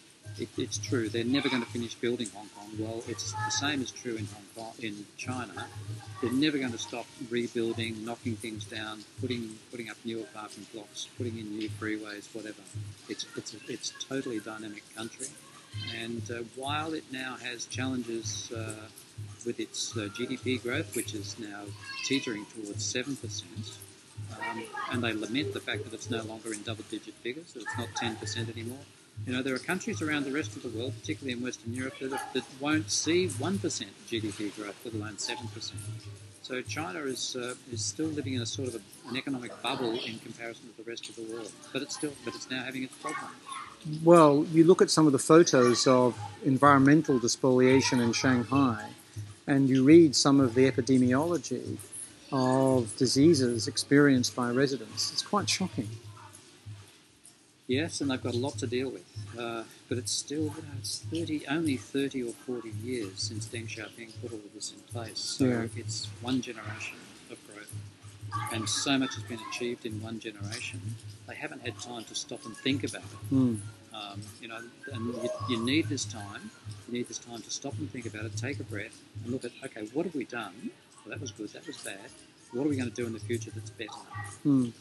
it, 0.41 0.49
it's 0.57 0.79
true. 0.79 1.09
They're 1.09 1.25
never 1.25 1.49
going 1.49 1.63
to 1.63 1.69
finish 1.69 1.95
building 1.95 2.29
Hong 2.35 2.49
Kong. 2.57 2.71
Well, 2.79 3.03
it's 3.09 3.33
the 3.33 3.51
same 3.51 3.83
is 3.83 3.91
true 3.91 4.17
in 4.17 4.27
Hong 4.27 4.47
Kong, 4.57 4.73
in 4.81 5.07
China. 5.17 5.67
They're 6.21 6.33
never 6.33 6.59
going 6.59 6.73
to 6.73 6.79
stop 6.79 7.07
rebuilding, 7.31 8.05
knocking 8.05 8.37
things 8.37 8.65
down, 8.65 9.05
putting 9.21 9.59
putting 9.71 9.91
up 9.91 9.97
new 10.05 10.21
apartment 10.21 10.73
blocks, 10.73 11.09
putting 11.17 11.39
in 11.39 11.59
new 11.59 11.69
freeways, 11.69 12.35
whatever. 12.35 12.63
It's 13.09 13.27
it's 13.37 13.57
it's 13.69 13.93
totally 14.09 14.41
dynamic 14.41 14.83
country. 14.95 15.29
And 16.03 16.23
uh, 16.31 16.43
while 16.57 16.95
it 16.95 17.05
now 17.13 17.37
has 17.37 17.67
challenges 17.67 18.51
uh, 18.53 18.75
with 19.47 19.61
its 19.61 19.97
uh, 19.97 20.09
GDP 20.17 20.63
growth, 20.63 20.97
which 20.97 21.15
is 21.15 21.39
now 21.39 21.63
teetering 22.05 22.47
towards 22.47 22.93
7%, 22.93 23.45
um, 24.33 24.65
and 24.91 25.03
they 25.03 25.13
lament 25.13 25.53
the 25.53 25.61
fact 25.61 25.85
that 25.85 25.95
it's 25.95 26.11
no 26.11 26.23
longer 26.23 26.53
in 26.53 26.63
double 26.63 26.85
digit 26.91 27.15
figures, 27.15 27.53
that 27.53 27.63
it's 27.63 27.79
not 27.79 27.89
10% 27.95 28.51
anymore. 28.51 28.79
You 29.27 29.33
know, 29.33 29.43
there 29.43 29.55
are 29.55 29.59
countries 29.59 30.01
around 30.01 30.25
the 30.25 30.33
rest 30.33 30.57
of 30.57 30.63
the 30.63 30.71
world, 30.71 30.95
particularly 31.01 31.33
in 31.33 31.43
Western 31.43 31.75
Europe, 31.75 31.95
that, 32.01 32.33
that 32.33 32.45
won't 32.61 32.91
see 32.91 33.29
1% 33.29 33.59
GDP 34.09 34.55
growth, 34.57 34.81
let 34.85 34.95
alone 34.95 35.17
7%. 35.17 35.73
So 36.49 36.63
China 36.63 37.01
is 37.01 37.37
uh, 37.37 37.55
is 37.71 37.85
still 37.85 38.07
living 38.07 38.33
in 38.33 38.41
a 38.41 38.47
sort 38.47 38.69
of 38.69 38.77
a, 38.77 38.81
an 39.11 39.19
economic 39.19 39.53
bubble 39.61 39.93
in 39.93 40.19
comparison 40.21 40.71
to 40.71 40.83
the 40.83 40.91
rest 40.91 41.11
of 41.11 41.17
the 41.17 41.23
world, 41.25 41.53
but 41.75 41.83
it's 41.83 41.95
still 41.95 42.13
but 42.25 42.35
it's 42.35 42.51
now 42.51 42.65
having 42.65 42.85
its 42.85 42.95
problems. 42.97 43.35
Well, 44.03 44.47
you 44.51 44.65
look 44.65 44.81
at 44.81 44.91
some 44.91 45.07
of 45.07 45.13
the 45.13 45.19
photos 45.19 45.87
of 45.87 46.19
environmental 46.47 47.19
despoliation 47.19 48.01
in 48.01 48.15
Shanghai, 48.15 48.89
and 49.47 49.69
you 49.69 49.85
read 49.85 50.17
some 50.17 50.41
of 50.41 50.55
the 50.55 50.71
epidemiology 50.71 51.77
of 52.33 52.97
diseases 52.97 53.69
experienced 53.69 54.35
by 54.35 54.51
residents. 54.51 55.13
It's 55.13 55.23
quite 55.23 55.51
shocking. 55.51 55.91
Yes, 57.69 58.01
and 58.01 58.11
they've 58.11 58.23
got 58.23 58.35
a 58.35 58.39
lot 58.39 58.59
to 58.59 58.67
deal 58.67 58.91
with. 58.91 59.05
Uh, 59.39 59.63
but 59.89 59.99
it's 59.99 60.11
still, 60.11 60.45
you 60.45 60.63
know, 60.63 60.79
it's 60.79 61.01
30, 61.01 61.47
only 61.49 61.77
30 61.77 62.25
or 62.25 62.33
40 62.33 62.71
years 62.83 63.13
since 63.17 63.47
Deng 63.47 63.69
Xiaoping 63.69 64.21
put 64.21 64.33
all 64.33 64.39
of 64.39 64.55
this 64.55 64.73
in 64.73 64.81
place. 64.93 65.19
So 65.19 65.45
yeah. 65.45 65.67
it's 65.77 66.07
one 66.23 66.41
generation 66.41 66.97
of 67.31 67.39
growth. 67.47 67.73
And 68.53 68.69
so 68.69 68.99
much 68.99 69.15
has 69.15 69.23
been 69.25 69.39
achieved 69.51 69.87
in 69.87 70.03
one 70.03 70.19
generation 70.19 70.81
they 71.29 71.35
haven't 71.35 71.61
had 71.61 71.79
time 71.79 72.05
to 72.05 72.15
stop 72.15 72.45
and 72.47 72.57
think 72.57 72.83
about 72.83 73.03
it. 73.03 73.35
Mm. 73.35 73.59
Um, 73.95 74.23
you 74.41 74.49
know, 74.49 74.61
and 74.93 75.15
you, 75.15 75.31
you, 75.51 75.65
need 75.65 75.89
this 75.89 76.05
time. 76.05 76.51
You 76.87 76.99
need 76.99 77.09
this 77.09 77.19
time 77.19 77.43
to 77.43 77.51
stop 77.51 77.75
and 77.79 77.91
think 77.91 78.07
about 78.07 78.25
it, 78.25 78.37
take 78.37 78.61
a 78.61 78.65
breath, 78.65 78.99
and 79.23 79.33
look 79.33 79.45
at 79.45 79.53
okay, 79.65 79.87
what 79.93 80.07
have 80.07 80.15
we 80.15 80.25
done? 80.25 80.71
Well, 81.05 81.11
that 81.11 81.21
was 81.21 81.31
good. 81.33 81.51
That 81.51 81.67
was 81.67 81.77
bad. 81.79 81.99
What 82.53 82.67
are 82.67 82.69
we 82.69 82.77
going 82.77 82.89
to 82.89 82.95
do 82.95 83.07
in 83.07 83.13
the 83.13 83.21
future 83.21 83.51
that's 83.51 83.71
better? 83.71 83.91
Mm. 84.47 84.73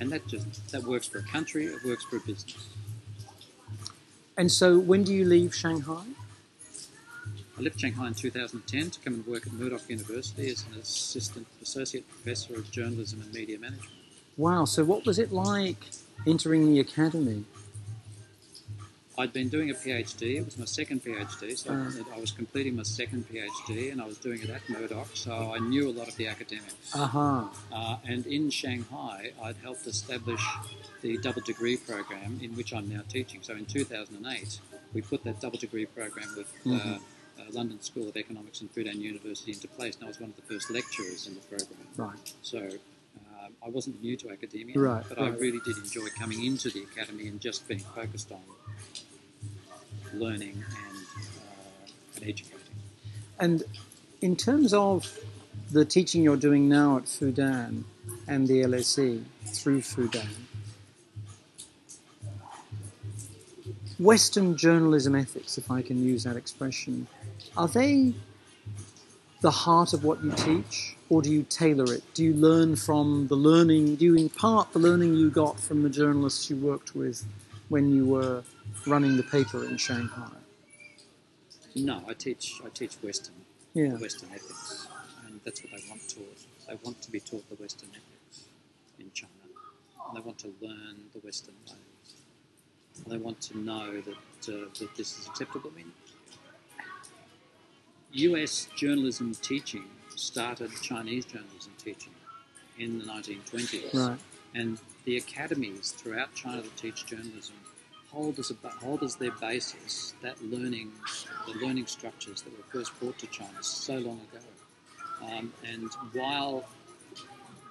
And 0.00 0.10
that 0.12 0.26
just 0.26 0.70
that 0.72 0.84
works 0.84 1.06
for 1.06 1.18
a 1.18 1.22
country. 1.22 1.66
It 1.66 1.84
works 1.84 2.04
for 2.04 2.16
a 2.16 2.20
business. 2.20 2.68
And 4.36 4.50
so, 4.50 4.78
when 4.78 5.04
do 5.04 5.12
you 5.12 5.24
leave 5.24 5.54
Shanghai? 5.54 6.04
I 7.58 7.60
left 7.60 7.80
Shanghai 7.80 8.08
in 8.08 8.14
2010 8.14 8.90
to 8.90 9.00
come 9.00 9.14
and 9.14 9.26
work 9.26 9.46
at 9.46 9.52
Murdoch 9.52 9.82
University 9.88 10.50
as 10.50 10.64
an 10.72 10.80
assistant 10.80 11.46
associate 11.60 12.08
professor 12.08 12.54
of 12.54 12.70
journalism 12.70 13.20
and 13.20 13.32
media 13.34 13.58
management. 13.58 13.90
Wow. 14.36 14.64
So, 14.64 14.84
what 14.84 15.04
was 15.04 15.18
it 15.18 15.32
like 15.32 15.90
entering 16.26 16.72
the 16.72 16.80
academy? 16.80 17.44
I'd 19.18 19.32
been 19.32 19.48
doing 19.48 19.70
a 19.70 19.74
PhD. 19.74 20.36
It 20.36 20.44
was 20.44 20.56
my 20.56 20.64
second 20.64 21.04
PhD, 21.04 21.56
so 21.58 21.72
uh, 21.72 22.16
I 22.16 22.18
was 22.18 22.32
completing 22.32 22.76
my 22.76 22.82
second 22.82 23.26
PhD, 23.28 23.92
and 23.92 24.00
I 24.00 24.06
was 24.06 24.16
doing 24.16 24.40
it 24.42 24.48
at 24.48 24.66
Murdoch, 24.68 25.08
so 25.14 25.52
I 25.54 25.58
knew 25.58 25.90
a 25.90 25.92
lot 25.92 26.08
of 26.08 26.16
the 26.16 26.28
academics. 26.28 26.94
Uh-huh. 26.94 27.44
Uh, 27.70 27.96
and 28.06 28.26
in 28.26 28.48
Shanghai, 28.48 29.32
I'd 29.42 29.56
helped 29.58 29.86
establish 29.86 30.42
the 31.02 31.18
double 31.18 31.42
degree 31.42 31.76
program 31.76 32.40
in 32.42 32.54
which 32.56 32.72
I'm 32.72 32.88
now 32.88 33.02
teaching. 33.08 33.40
So 33.42 33.54
in 33.54 33.66
2008, 33.66 34.60
we 34.94 35.02
put 35.02 35.24
that 35.24 35.40
double 35.40 35.58
degree 35.58 35.86
program 35.86 36.28
with 36.34 36.50
uh, 36.64 36.68
mm-hmm. 36.70 36.92
uh, 36.92 37.44
London 37.50 37.82
School 37.82 38.08
of 38.08 38.16
Economics 38.16 38.62
and 38.62 38.74
Fudan 38.74 38.96
University 38.96 39.52
into 39.52 39.68
place, 39.68 39.96
and 39.96 40.04
I 40.04 40.08
was 40.08 40.20
one 40.20 40.30
of 40.30 40.36
the 40.36 40.42
first 40.42 40.70
lecturers 40.70 41.26
in 41.26 41.34
the 41.34 41.40
program. 41.40 41.86
Right. 41.96 42.32
So 42.40 42.70
I 43.64 43.68
wasn't 43.68 44.00
new 44.02 44.16
to 44.18 44.30
academia, 44.30 44.78
right, 44.78 45.04
but 45.08 45.18
right. 45.18 45.32
I 45.32 45.36
really 45.36 45.60
did 45.64 45.76
enjoy 45.78 46.06
coming 46.18 46.44
into 46.44 46.70
the 46.70 46.82
academy 46.82 47.28
and 47.28 47.40
just 47.40 47.66
being 47.68 47.80
focused 47.80 48.32
on 48.32 48.40
learning 50.12 50.52
and, 50.54 50.96
uh, 50.96 52.16
and 52.16 52.24
educating. 52.24 52.58
And 53.38 53.64
in 54.20 54.36
terms 54.36 54.72
of 54.72 55.18
the 55.70 55.84
teaching 55.84 56.22
you're 56.22 56.36
doing 56.36 56.68
now 56.68 56.98
at 56.98 57.04
Fudan 57.04 57.84
and 58.28 58.46
the 58.46 58.62
LSE 58.62 59.24
through 59.46 59.80
Fudan, 59.80 60.28
Western 63.98 64.56
journalism 64.56 65.14
ethics, 65.14 65.58
if 65.58 65.70
I 65.70 65.82
can 65.82 66.02
use 66.02 66.24
that 66.24 66.36
expression, 66.36 67.06
are 67.56 67.68
they 67.68 68.12
the 69.42 69.50
heart 69.50 69.92
of 69.92 70.04
what 70.04 70.22
you 70.24 70.32
teach, 70.32 70.96
or 71.12 71.20
do 71.20 71.30
you 71.30 71.42
tailor 71.42 71.92
it? 71.92 72.02
Do 72.14 72.24
you 72.24 72.32
learn 72.32 72.74
from 72.74 73.26
the 73.26 73.34
learning? 73.34 73.96
Do 73.96 74.06
you 74.06 74.16
impart 74.16 74.72
the 74.72 74.78
learning 74.78 75.14
you 75.14 75.28
got 75.28 75.60
from 75.60 75.82
the 75.82 75.90
journalists 75.90 76.48
you 76.48 76.56
worked 76.56 76.96
with 76.96 77.22
when 77.68 77.94
you 77.94 78.06
were 78.06 78.42
running 78.86 79.18
the 79.18 79.22
paper 79.22 79.62
in 79.62 79.76
Shanghai? 79.76 80.30
No, 81.74 82.02
I 82.08 82.14
teach. 82.14 82.62
I 82.64 82.70
teach 82.70 82.94
Western, 83.02 83.34
yeah. 83.74 83.92
Western 83.98 84.30
ethics, 84.30 84.88
and 85.26 85.38
that's 85.44 85.62
what 85.62 85.72
they 85.72 85.86
want 85.90 86.00
taught. 86.08 86.38
They 86.66 86.78
want 86.82 87.02
to 87.02 87.10
be 87.10 87.20
taught 87.20 87.46
the 87.50 87.56
Western 87.56 87.90
ethics 87.90 88.44
in 88.98 89.10
China, 89.12 89.32
and 90.08 90.16
they 90.16 90.22
want 90.22 90.38
to 90.38 90.54
learn 90.62 90.96
the 91.12 91.18
Western 91.18 91.54
ways. 91.66 92.14
And 93.04 93.12
they 93.12 93.18
want 93.18 93.38
to 93.42 93.58
know 93.58 94.00
that 94.00 94.48
uh, 94.48 94.64
that 94.78 94.96
this 94.96 95.18
is 95.18 95.26
acceptable. 95.26 95.70
I 95.74 95.76
mean, 95.76 95.92
US 98.12 98.66
journalism 98.74 99.34
teaching 99.34 99.84
started 100.16 100.70
Chinese 100.82 101.24
journalism 101.24 101.72
teaching 101.82 102.12
in 102.78 102.98
the 102.98 103.04
1920s. 103.04 103.94
Right. 103.94 104.18
And 104.54 104.78
the 105.04 105.16
academies 105.16 105.92
throughout 105.92 106.34
China 106.34 106.62
that 106.62 106.76
teach 106.76 107.06
journalism 107.06 107.56
hold 108.10 108.38
as, 108.38 108.50
a, 108.50 108.68
hold 108.68 109.02
as 109.02 109.16
their 109.16 109.30
basis 109.32 110.14
that 110.22 110.42
learning, 110.44 110.92
the 111.46 111.54
learning 111.64 111.86
structures 111.86 112.42
that 112.42 112.56
were 112.56 112.64
first 112.70 112.98
brought 113.00 113.18
to 113.18 113.26
China 113.28 113.62
so 113.62 113.94
long 113.94 114.20
ago. 114.30 114.44
Um, 115.22 115.52
and 115.66 115.90
while 116.12 116.64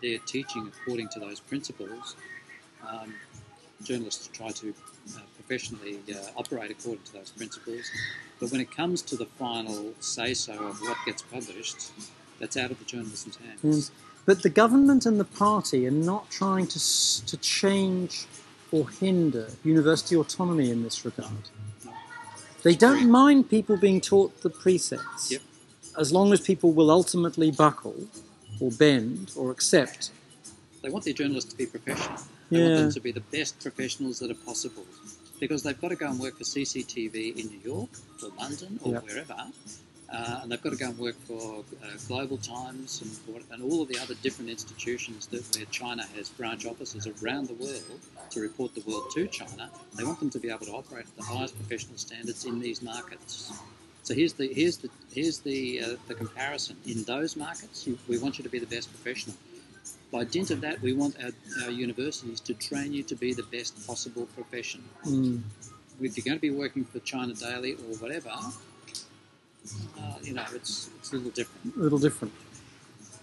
they're 0.01 0.19
teaching 0.19 0.71
according 0.81 1.09
to 1.09 1.19
those 1.19 1.39
principles, 1.39 2.15
um, 2.87 3.13
journalists 3.83 4.29
try 4.33 4.49
to 4.49 4.73
uh, 5.15 5.19
professionally 5.35 5.99
uh, 6.13 6.17
operate 6.35 6.71
according 6.71 7.03
to 7.03 7.13
those 7.13 7.31
principles. 7.31 7.91
But 8.39 8.51
when 8.51 8.61
it 8.61 8.71
comes 8.71 9.01
to 9.03 9.15
the 9.15 9.25
final 9.25 9.93
say 9.99 10.33
so 10.33 10.53
of 10.53 10.79
what 10.81 10.97
gets 11.05 11.21
published, 11.21 11.91
that's 12.41 12.57
out 12.57 12.71
of 12.71 12.79
the 12.79 12.85
journalist's 12.85 13.37
hands. 13.37 13.89
Mm. 13.89 13.91
But 14.25 14.43
the 14.43 14.49
government 14.49 15.05
and 15.05 15.19
the 15.19 15.25
party 15.25 15.87
are 15.87 15.91
not 15.91 16.29
trying 16.29 16.67
to, 16.67 16.79
to 17.25 17.37
change 17.37 18.25
or 18.71 18.89
hinder 18.89 19.47
university 19.63 20.15
autonomy 20.15 20.69
in 20.69 20.83
this 20.83 21.05
regard. 21.05 21.49
No. 21.85 21.93
They 22.63 22.75
don't 22.75 23.09
mind 23.09 23.49
people 23.49 23.77
being 23.77 24.01
taught 24.01 24.41
the 24.41 24.49
precepts 24.49 25.31
yep. 25.31 25.41
as 25.97 26.11
long 26.11 26.33
as 26.33 26.41
people 26.41 26.71
will 26.73 26.91
ultimately 26.91 27.51
buckle 27.51 28.07
or 28.59 28.71
bend 28.71 29.31
or 29.35 29.51
accept. 29.51 30.11
They 30.81 30.89
want 30.89 31.05
their 31.05 31.13
journalists 31.13 31.51
to 31.51 31.57
be 31.57 31.65
professional. 31.65 32.19
They 32.49 32.59
yeah. 32.59 32.65
want 32.65 32.77
them 32.77 32.91
to 32.91 32.99
be 32.99 33.11
the 33.11 33.21
best 33.21 33.59
professionals 33.61 34.19
that 34.19 34.31
are 34.31 34.45
possible. 34.45 34.85
because 35.41 35.63
they've 35.63 35.81
got 35.81 35.89
to 35.89 35.95
go 35.95 36.07
and 36.07 36.19
work 36.19 36.37
for 36.37 36.43
CCTV 36.43 37.35
in 37.35 37.47
New 37.47 37.59
York 37.65 37.89
or 38.23 38.29
London 38.39 38.79
or 38.83 38.93
Yep. 38.93 39.03
wherever, 39.07 39.47
uh, 40.11 40.39
and 40.41 40.51
they've 40.51 40.61
got 40.61 40.71
to 40.71 40.75
go 40.75 40.87
and 40.87 40.97
work 40.97 41.15
for 41.25 41.63
uh, 41.83 41.87
Global 42.07 42.37
Times 42.37 43.01
and, 43.01 43.43
and 43.51 43.63
all 43.63 43.81
of 43.81 43.87
the 43.87 43.97
other 43.99 44.13
different 44.15 44.49
institutions 44.49 45.27
that 45.27 45.43
where 45.55 45.65
China 45.65 46.03
has 46.15 46.29
branch 46.29 46.65
offices 46.65 47.07
around 47.07 47.47
the 47.47 47.53
world 47.53 47.99
to 48.31 48.41
report 48.41 48.75
the 48.75 48.81
world 48.81 49.09
to 49.15 49.27
China. 49.27 49.69
They 49.95 50.03
want 50.03 50.19
them 50.19 50.29
to 50.31 50.39
be 50.39 50.49
able 50.49 50.65
to 50.65 50.73
operate 50.73 51.05
at 51.05 51.15
the 51.15 51.23
highest 51.23 51.55
professional 51.55 51.97
standards 51.97 52.45
in 52.45 52.59
these 52.59 52.81
markets. 52.81 53.53
So 54.03 54.13
here's 54.13 54.33
the 54.33 54.51
here's 54.51 54.77
the 54.77 54.89
here's 55.13 55.39
the 55.39 55.81
uh, 55.81 55.95
the 56.07 56.15
comparison. 56.15 56.75
In 56.85 57.03
those 57.03 57.35
markets, 57.35 57.87
you, 57.87 57.97
we 58.09 58.17
want 58.17 58.37
you 58.37 58.43
to 58.43 58.49
be 58.49 58.59
the 58.59 58.65
best 58.65 58.89
professional. 58.89 59.35
By 60.11 60.25
dint 60.25 60.51
of 60.51 60.59
that, 60.61 60.81
we 60.81 60.91
want 60.91 61.15
our, 61.23 61.31
our 61.63 61.71
universities 61.71 62.41
to 62.41 62.53
train 62.55 62.91
you 62.91 63.03
to 63.03 63.15
be 63.15 63.33
the 63.33 63.43
best 63.43 63.87
possible 63.87 64.27
professional. 64.35 64.83
Mm. 65.05 65.41
If 66.01 66.17
you're 66.17 66.25
going 66.25 66.37
to 66.37 66.41
be 66.41 66.49
working 66.49 66.83
for 66.83 66.99
China 66.99 67.33
Daily 67.33 67.73
or 67.73 67.95
whatever, 68.01 68.31
uh, 69.99 70.15
you 70.23 70.33
know, 70.33 70.45
it's, 70.53 70.89
it's 70.99 71.11
a 71.11 71.15
little 71.17 71.31
different. 71.31 71.75
a 71.75 71.79
little 71.79 71.99
different. 71.99 72.33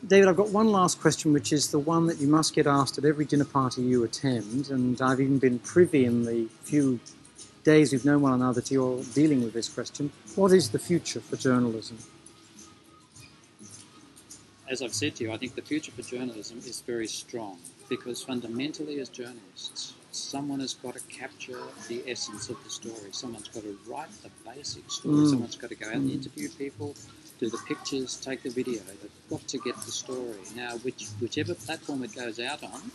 David, 0.06 0.28
I've 0.28 0.36
got 0.36 0.50
one 0.50 0.68
last 0.68 1.00
question, 1.00 1.32
which 1.32 1.52
is 1.52 1.70
the 1.70 1.78
one 1.78 2.06
that 2.06 2.18
you 2.18 2.28
must 2.28 2.54
get 2.54 2.66
asked 2.66 2.98
at 2.98 3.04
every 3.04 3.24
dinner 3.24 3.44
party 3.44 3.82
you 3.82 4.04
attend, 4.04 4.70
and 4.70 5.00
I've 5.02 5.20
even 5.20 5.38
been 5.38 5.58
privy 5.58 6.04
in 6.04 6.24
the 6.24 6.46
few 6.62 7.00
days 7.64 7.92
we've 7.92 8.04
known 8.04 8.22
one 8.22 8.32
another 8.32 8.60
to 8.60 8.74
your 8.74 9.02
dealing 9.14 9.42
with 9.42 9.52
this 9.52 9.68
question. 9.68 10.12
What 10.36 10.52
is 10.52 10.70
the 10.70 10.78
future 10.78 11.20
for 11.20 11.36
journalism? 11.36 11.98
As 14.70 14.82
I've 14.82 14.94
said 14.94 15.16
to 15.16 15.24
you, 15.24 15.32
I 15.32 15.36
think 15.36 15.54
the 15.54 15.62
future 15.62 15.90
for 15.90 16.02
journalism 16.02 16.58
is 16.58 16.80
very 16.80 17.08
strong 17.08 17.58
because 17.88 18.22
fundamentally, 18.22 19.00
as 19.00 19.08
journalists, 19.08 19.94
someone 20.12 20.60
has 20.60 20.74
got 20.74 20.94
to 20.94 21.00
capture 21.08 21.60
the 21.88 22.02
essence 22.06 22.48
of 22.48 22.62
the 22.64 22.70
story. 22.70 23.10
Someone's 23.12 23.48
got 23.48 23.62
to 23.62 23.78
write 23.86 24.10
the 24.22 24.30
basic 24.44 24.90
story. 24.90 25.14
Mm. 25.16 25.30
Someone's 25.30 25.56
got 25.56 25.70
to 25.70 25.76
go 25.76 25.88
out 25.88 25.94
and 25.94 26.10
interview 26.10 26.48
people, 26.50 26.94
do 27.38 27.48
the 27.50 27.58
pictures, 27.68 28.16
take 28.16 28.42
the 28.42 28.50
video. 28.50 28.80
They've 28.80 29.10
got 29.30 29.46
to 29.48 29.58
get 29.58 29.76
the 29.76 29.92
story. 29.92 30.36
Now, 30.56 30.76
which, 30.78 31.06
whichever 31.20 31.54
platform 31.54 32.02
it 32.04 32.14
goes 32.14 32.40
out 32.40 32.62
on, 32.64 32.90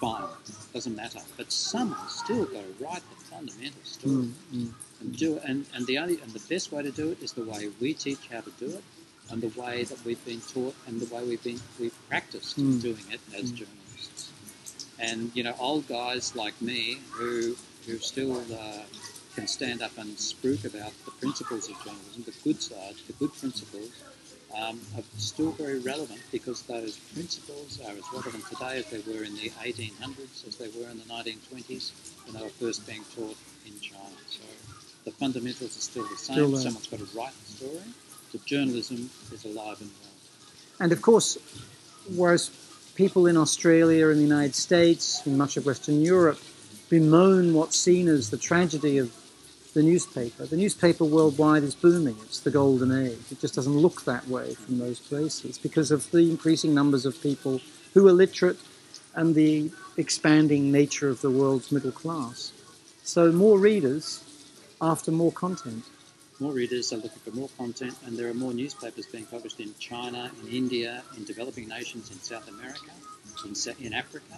fine, 0.00 0.24
doesn't 0.72 0.94
matter. 0.96 1.20
But 1.36 1.52
someone's 1.52 2.12
still 2.12 2.44
got 2.46 2.62
to 2.64 2.84
write 2.84 3.02
the 3.10 3.24
fundamental 3.24 3.82
story 3.84 4.14
Mm, 4.14 4.32
mm. 4.54 4.72
and 5.00 5.16
do 5.16 5.36
it. 5.36 5.42
And, 5.44 5.66
and 5.74 5.86
the 5.86 5.98
only 5.98 6.20
and 6.20 6.30
the 6.32 6.42
best 6.48 6.72
way 6.72 6.82
to 6.82 6.90
do 6.90 7.10
it 7.12 7.22
is 7.22 7.32
the 7.32 7.44
way 7.44 7.70
we 7.80 7.94
teach 7.94 8.28
how 8.30 8.40
to 8.40 8.50
do 8.58 8.66
it, 8.66 8.84
and 9.30 9.40
the 9.42 9.60
way 9.60 9.84
that 9.84 10.04
we've 10.04 10.24
been 10.24 10.40
taught, 10.40 10.74
and 10.86 11.00
the 11.00 11.14
way 11.14 11.22
we've 11.24 11.42
been 11.42 11.60
we've 11.78 11.94
practiced 12.08 12.58
Mm. 12.58 12.80
doing 12.82 13.04
it 13.10 13.20
as 13.34 13.50
journalists. 13.52 13.79
And 15.00 15.30
you 15.34 15.42
know, 15.42 15.54
old 15.58 15.88
guys 15.88 16.36
like 16.36 16.60
me 16.60 16.98
who 17.12 17.56
who 17.86 17.98
still 17.98 18.36
uh, 18.36 18.82
can 19.34 19.46
stand 19.46 19.82
up 19.82 19.96
and 19.96 20.16
spruik 20.16 20.64
about 20.64 20.92
the 21.04 21.10
principles 21.12 21.68
of 21.68 21.76
journalism, 21.84 22.22
the 22.24 22.34
good 22.44 22.60
side, 22.62 22.94
the 23.06 23.14
good 23.14 23.32
principles. 23.34 23.90
Um, 24.52 24.80
are 24.96 25.04
still 25.16 25.52
very 25.52 25.78
relevant 25.78 26.20
because 26.32 26.62
those 26.62 26.96
principles 27.14 27.78
are 27.86 27.92
as 27.92 28.02
relevant 28.12 28.44
today 28.48 28.78
as 28.78 28.86
they 28.86 28.98
were 28.98 29.22
in 29.22 29.36
the 29.36 29.50
1800s, 29.50 30.48
as 30.48 30.56
they 30.56 30.66
were 30.66 30.90
in 30.90 30.98
the 30.98 31.04
1920s 31.04 31.92
when 32.24 32.34
they 32.34 32.42
were 32.42 32.48
first 32.48 32.84
being 32.84 33.04
taught 33.14 33.36
in 33.64 33.78
China. 33.78 34.10
So 34.28 34.42
the 35.04 35.12
fundamentals 35.12 35.76
are 35.76 35.80
still 35.80 36.02
the 36.02 36.16
same. 36.16 36.34
Still. 36.34 36.56
Someone's 36.56 36.88
got 36.88 36.98
to 36.98 37.06
write 37.16 37.32
the 37.46 37.52
story. 37.52 37.94
The 38.32 38.38
journalism 38.38 39.08
is 39.32 39.44
alive 39.44 39.80
and 39.80 39.90
well. 40.00 40.10
And 40.80 40.92
of 40.92 41.00
course, 41.00 41.38
whereas 42.16 42.50
people 42.94 43.26
in 43.26 43.36
Australia 43.36 44.08
and 44.08 44.18
the 44.18 44.24
United 44.24 44.54
States 44.54 45.24
and 45.26 45.38
much 45.38 45.56
of 45.56 45.66
Western 45.66 46.00
Europe 46.00 46.38
bemoan 46.88 47.54
what's 47.54 47.78
seen 47.78 48.08
as 48.08 48.30
the 48.30 48.36
tragedy 48.36 48.98
of 48.98 49.14
the 49.74 49.82
newspaper, 49.82 50.44
the 50.46 50.56
newspaper 50.56 51.04
worldwide 51.04 51.62
is 51.62 51.74
booming. 51.74 52.16
It's 52.24 52.40
the 52.40 52.50
golden 52.50 52.90
age. 53.06 53.20
It 53.30 53.40
just 53.40 53.54
doesn't 53.54 53.76
look 53.76 54.04
that 54.04 54.26
way 54.26 54.54
from 54.54 54.78
those 54.78 54.98
places 54.98 55.58
because 55.58 55.90
of 55.90 56.10
the 56.10 56.28
increasing 56.28 56.74
numbers 56.74 57.06
of 57.06 57.22
people 57.22 57.60
who 57.94 58.06
are 58.08 58.12
literate 58.12 58.58
and 59.14 59.34
the 59.34 59.70
expanding 59.96 60.72
nature 60.72 61.08
of 61.08 61.20
the 61.20 61.30
world's 61.30 61.70
middle 61.70 61.92
class. 61.92 62.52
So 63.04 63.30
more 63.30 63.58
readers 63.58 64.24
after 64.80 65.10
more 65.12 65.32
content. 65.32 65.84
More 66.40 66.52
readers 66.52 66.92
are 66.92 66.96
looking 66.96 67.20
for 67.24 67.30
more 67.32 67.50
content, 67.58 67.94
and 68.06 68.16
there 68.18 68.28
are 68.28 68.34
more 68.34 68.54
newspapers 68.54 69.06
being 69.06 69.26
published 69.26 69.60
in 69.60 69.74
China, 69.78 70.30
in 70.42 70.48
India, 70.52 71.02
in 71.16 71.24
developing 71.24 71.68
nations 71.68 72.10
in 72.10 72.18
South 72.18 72.48
America, 72.48 72.90
in, 73.44 73.54
in 73.84 73.92
Africa. 73.92 74.36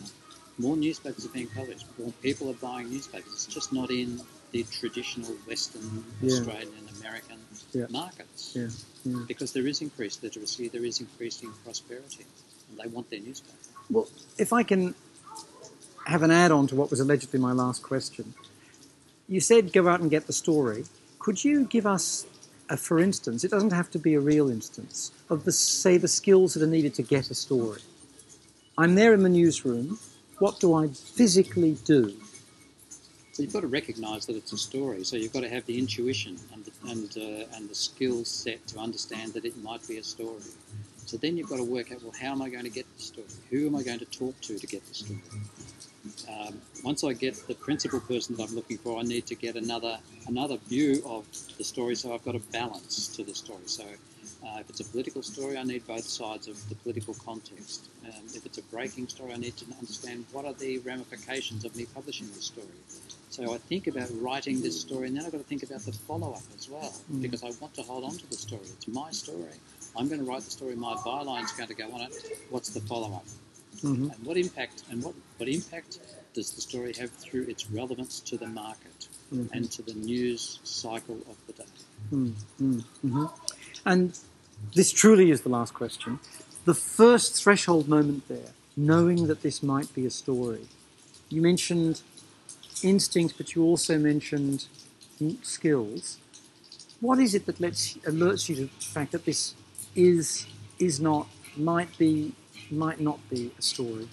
More 0.58 0.76
newspapers 0.76 1.24
are 1.24 1.28
being 1.30 1.46
published. 1.48 1.86
More 1.98 2.12
people 2.20 2.50
are 2.50 2.54
buying 2.54 2.90
newspapers. 2.90 3.32
It's 3.32 3.46
just 3.46 3.72
not 3.72 3.90
in 3.90 4.20
the 4.50 4.64
traditional 4.64 5.30
Western, 5.46 6.04
Yeah. 6.20 6.32
Australian, 6.32 6.88
American 6.98 7.38
Yeah. 7.72 7.86
markets. 7.90 8.52
Yeah, 8.54 8.68
yeah. 9.04 9.24
Because 9.28 9.52
there 9.52 9.66
is 9.66 9.80
increased 9.80 10.22
literacy, 10.22 10.68
there 10.68 10.84
is 10.84 11.00
increasing 11.00 11.52
prosperity, 11.64 12.26
and 12.68 12.78
they 12.80 12.88
want 12.88 13.10
their 13.10 13.20
newspaper. 13.20 13.56
Well, 13.88 14.08
if 14.38 14.52
I 14.52 14.62
can 14.64 14.94
have 16.06 16.22
an 16.22 16.30
add 16.30 16.50
on 16.50 16.66
to 16.66 16.74
what 16.74 16.90
was 16.90 17.00
allegedly 17.00 17.38
my 17.38 17.52
last 17.52 17.82
question. 17.82 18.34
You 19.28 19.40
said 19.40 19.72
go 19.72 19.88
out 19.88 20.00
and 20.00 20.10
get 20.10 20.26
the 20.26 20.32
story. 20.32 20.84
Could 21.22 21.44
you 21.44 21.66
give 21.66 21.86
us, 21.86 22.26
a, 22.68 22.76
for 22.76 22.98
instance, 22.98 23.44
it 23.44 23.52
doesn't 23.52 23.72
have 23.72 23.88
to 23.92 23.98
be 24.00 24.14
a 24.14 24.20
real 24.20 24.50
instance, 24.50 25.12
of 25.30 25.44
the, 25.44 25.52
say, 25.52 25.96
the 25.96 26.08
skills 26.08 26.54
that 26.54 26.64
are 26.64 26.66
needed 26.66 26.94
to 26.94 27.02
get 27.02 27.30
a 27.30 27.34
story? 27.34 27.80
I'm 28.76 28.96
there 28.96 29.14
in 29.14 29.22
the 29.22 29.28
newsroom. 29.28 30.00
What 30.40 30.58
do 30.58 30.74
I 30.74 30.88
physically 30.88 31.76
do? 31.84 32.12
So 33.30 33.44
you've 33.44 33.52
got 33.52 33.60
to 33.60 33.68
recognise 33.68 34.26
that 34.26 34.34
it's 34.34 34.52
a 34.52 34.58
story. 34.58 35.04
So 35.04 35.14
you've 35.14 35.32
got 35.32 35.42
to 35.42 35.48
have 35.48 35.64
the 35.66 35.78
intuition 35.78 36.40
and 36.52 36.64
the, 36.64 36.72
and, 36.90 37.10
uh, 37.16 37.56
and 37.56 37.70
the 37.70 37.74
skill 37.76 38.24
set 38.24 38.66
to 38.68 38.80
understand 38.80 39.32
that 39.34 39.44
it 39.44 39.56
might 39.62 39.86
be 39.86 39.98
a 39.98 40.02
story. 40.02 40.42
So 41.06 41.18
then 41.18 41.36
you've 41.36 41.48
got 41.48 41.58
to 41.58 41.64
work 41.64 41.92
out, 41.92 42.02
well, 42.02 42.14
how 42.20 42.32
am 42.32 42.42
I 42.42 42.48
going 42.48 42.64
to 42.64 42.70
get 42.70 42.86
the 42.96 43.02
story? 43.02 43.28
Who 43.50 43.68
am 43.68 43.76
I 43.76 43.84
going 43.84 44.00
to 44.00 44.06
talk 44.06 44.40
to 44.40 44.58
to 44.58 44.66
get 44.66 44.84
the 44.88 44.94
story? 44.94 45.20
Um, 46.28 46.60
once 46.82 47.04
I 47.04 47.12
get 47.12 47.34
the 47.46 47.54
principal 47.54 48.00
person 48.00 48.36
that 48.36 48.48
I'm 48.48 48.54
looking 48.56 48.78
for, 48.78 48.98
I 48.98 49.02
need 49.02 49.26
to 49.26 49.34
get 49.34 49.54
another 49.56 49.98
another 50.26 50.56
view 50.56 51.02
of 51.06 51.24
the 51.58 51.64
story. 51.64 51.94
So 51.94 52.12
I've 52.14 52.24
got 52.24 52.34
a 52.34 52.40
balance 52.52 53.08
to 53.16 53.22
the 53.24 53.34
story. 53.34 53.62
So 53.66 53.84
uh, 54.44 54.58
if 54.60 54.68
it's 54.70 54.80
a 54.80 54.84
political 54.84 55.22
story, 55.22 55.56
I 55.56 55.62
need 55.62 55.86
both 55.86 56.04
sides 56.04 56.48
of 56.48 56.56
the 56.68 56.74
political 56.76 57.14
context. 57.14 57.88
Um, 58.04 58.24
if 58.34 58.44
it's 58.44 58.58
a 58.58 58.62
breaking 58.64 59.08
story, 59.08 59.32
I 59.32 59.36
need 59.36 59.56
to 59.58 59.64
understand 59.78 60.26
what 60.32 60.44
are 60.44 60.54
the 60.54 60.78
ramifications 60.78 61.64
of 61.64 61.74
me 61.76 61.86
publishing 61.94 62.26
this 62.34 62.46
story. 62.46 62.66
So 63.30 63.54
I 63.54 63.58
think 63.58 63.86
about 63.86 64.10
writing 64.20 64.60
this 64.60 64.78
story, 64.80 65.06
and 65.08 65.16
then 65.16 65.24
I've 65.24 65.32
got 65.32 65.38
to 65.38 65.44
think 65.44 65.62
about 65.62 65.80
the 65.82 65.92
follow-up 65.92 66.42
as 66.58 66.68
well, 66.68 66.92
Mm. 67.10 67.22
because 67.22 67.42
I 67.42 67.50
want 67.60 67.72
to 67.74 67.82
hold 67.82 68.04
on 68.04 68.16
to 68.18 68.26
the 68.28 68.36
story. 68.36 68.62
It's 68.76 68.88
my 68.88 69.10
story. 69.10 69.56
I'm 69.96 70.08
going 70.08 70.20
to 70.22 70.26
write 70.30 70.42
the 70.42 70.50
story. 70.50 70.74
My 70.76 70.96
byline's 71.02 71.52
going 71.52 71.68
to 71.68 71.74
go 71.74 71.90
on 71.92 72.02
it. 72.02 72.12
What's 72.50 72.70
the 72.70 72.80
follow-up? 72.80 73.24
Hmm 73.82 74.08
And 74.10 74.24
what 74.26 74.36
impact 74.36 74.84
and 74.90 75.02
what, 75.02 75.14
what 75.38 75.48
impact 75.48 75.98
does 76.34 76.50
the 76.52 76.60
story 76.60 76.92
have 76.98 77.10
through 77.10 77.42
its 77.42 77.70
relevance 77.70 78.20
to 78.20 78.36
the 78.36 78.46
market 78.46 79.08
Mhm. 79.32 79.48
and 79.52 79.70
to 79.72 79.82
the 79.82 79.94
news 79.94 80.60
cycle 80.64 81.18
of 81.30 81.36
the 81.46 81.52
day? 81.60 81.70
hmm 82.10 83.26
And 83.84 84.18
this 84.74 84.90
truly 84.92 85.30
is 85.30 85.40
the 85.42 85.48
last 85.48 85.74
question. 85.74 86.20
The 86.64 86.74
first 86.74 87.42
threshold 87.42 87.88
moment 87.88 88.28
there, 88.28 88.50
knowing 88.76 89.26
that 89.26 89.42
this 89.42 89.62
might 89.62 89.92
be 89.94 90.06
a 90.06 90.10
story. 90.10 90.68
You 91.28 91.40
mentioned 91.42 92.02
instinct, 92.82 93.34
but 93.38 93.54
you 93.54 93.62
also 93.64 93.98
mentioned 93.98 94.66
skills. 95.42 96.18
What 97.00 97.18
is 97.18 97.34
it 97.34 97.46
that 97.46 97.60
lets 97.60 97.94
alerts 98.12 98.48
you 98.48 98.54
to 98.56 98.62
the 98.62 98.68
fact 98.96 99.12
that 99.12 99.24
this 99.24 99.54
is 99.94 100.46
is 100.78 101.00
not 101.00 101.26
might 101.56 101.96
be 101.98 102.32
might 102.72 103.00
not 103.00 103.18
be 103.28 103.52
a 103.58 103.62
story? 103.62 104.08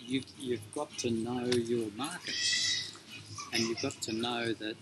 You've, 0.00 0.26
you've 0.38 0.74
got 0.74 0.96
to 0.98 1.10
know 1.10 1.46
your 1.46 1.90
markets, 1.96 2.92
and 3.52 3.62
you've 3.62 3.82
got 3.82 4.00
to 4.02 4.12
know 4.12 4.52
that 4.54 4.76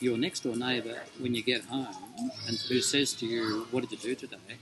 your 0.00 0.16
next 0.16 0.44
door 0.44 0.56
neighbour, 0.56 0.98
when 1.18 1.34
you 1.34 1.42
get 1.42 1.62
home, 1.64 1.94
and 2.46 2.56
who 2.68 2.80
says 2.80 3.12
to 3.14 3.26
you, 3.26 3.66
"What 3.70 3.82
did 3.82 3.92
you 3.92 3.98
do 3.98 4.14
today?" 4.14 4.56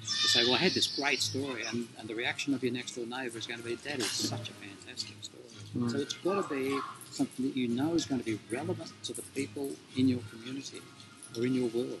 You 0.00 0.06
say, 0.06 0.44
"Well, 0.44 0.54
I 0.54 0.58
had 0.58 0.72
this 0.72 0.88
great 0.88 1.20
story," 1.20 1.64
and, 1.64 1.86
and 1.98 2.08
the 2.08 2.16
reaction 2.16 2.52
of 2.54 2.62
your 2.64 2.72
next 2.72 2.96
door 2.96 3.06
neighbour 3.06 3.38
is 3.38 3.46
going 3.46 3.60
to 3.60 3.66
be, 3.66 3.76
"That 3.76 4.00
is 4.00 4.10
such 4.10 4.50
a 4.50 4.52
fantastic 4.52 5.16
story." 5.22 5.40
Mm. 5.76 5.90
So 5.90 5.98
it's 5.98 6.14
got 6.14 6.48
to 6.48 6.54
be 6.54 6.80
something 7.10 7.46
that 7.46 7.56
you 7.56 7.68
know 7.68 7.94
is 7.94 8.06
going 8.06 8.20
to 8.20 8.24
be 8.24 8.40
relevant 8.50 8.90
to 9.04 9.12
the 9.12 9.22
people 9.22 9.70
in 9.96 10.08
your 10.08 10.20
community 10.30 10.80
or 11.36 11.46
in 11.46 11.54
your 11.54 11.68
world. 11.68 12.00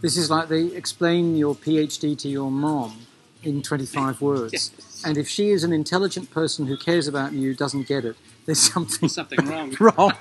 This 0.00 0.16
is 0.16 0.30
like 0.30 0.48
they 0.48 0.66
explain 0.66 1.36
your 1.36 1.54
PhD 1.54 2.16
to 2.18 2.28
your 2.28 2.50
mom 2.50 3.06
in 3.42 3.62
25 3.62 4.20
words. 4.20 4.52
Yes. 4.52 5.02
And 5.04 5.16
if 5.18 5.28
she 5.28 5.50
is 5.50 5.64
an 5.64 5.72
intelligent 5.72 6.30
person 6.30 6.66
who 6.66 6.76
cares 6.76 7.08
about 7.08 7.32
you, 7.32 7.54
doesn't 7.54 7.86
get 7.88 8.04
it, 8.04 8.16
there's 8.46 8.60
something 8.60 9.08
Something 9.08 9.44
wrong. 9.46 9.76
wrong. 9.80 10.12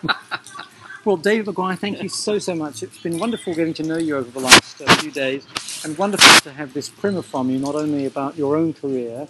well, 1.06 1.18
David 1.18 1.46
Maguire, 1.48 1.76
thank 1.76 2.02
you 2.02 2.10
so, 2.10 2.40
so 2.40 2.56
much. 2.56 2.82
It's 2.84 2.98
been 2.98 3.18
wonderful 3.20 3.54
getting 3.54 3.74
to 3.76 3.84
know 3.84 3.98
you 3.98 4.18
over 4.18 4.30
the 4.32 4.40
last 4.40 4.82
uh, 4.82 4.96
few 4.96 5.12
days 5.12 5.46
and 5.86 5.98
wonderful 5.98 6.42
to 6.42 6.52
have 6.56 6.74
this 6.74 6.90
primer 6.90 7.22
from 7.22 7.50
you, 7.50 7.60
not 7.60 7.76
only 7.76 8.06
about 8.06 8.36
your 8.38 8.56
own 8.56 8.74
career, 8.74 9.28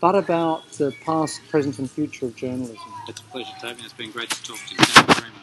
but 0.00 0.14
about 0.14 0.70
the 0.72 0.94
past, 1.04 1.40
present, 1.50 1.78
and 1.78 1.90
future 1.90 2.26
of 2.26 2.34
journalism. 2.36 2.78
It's 3.06 3.20
a 3.20 3.24
pleasure, 3.24 3.52
Toby. 3.60 3.82
It's 3.84 3.92
been 3.92 4.10
great 4.10 4.30
to 4.30 4.42
talk 4.42 4.56
to 4.56 4.74
you. 4.74 4.78
Thank 4.78 5.08
you 5.08 5.14
very 5.14 5.30
much. 5.32 5.39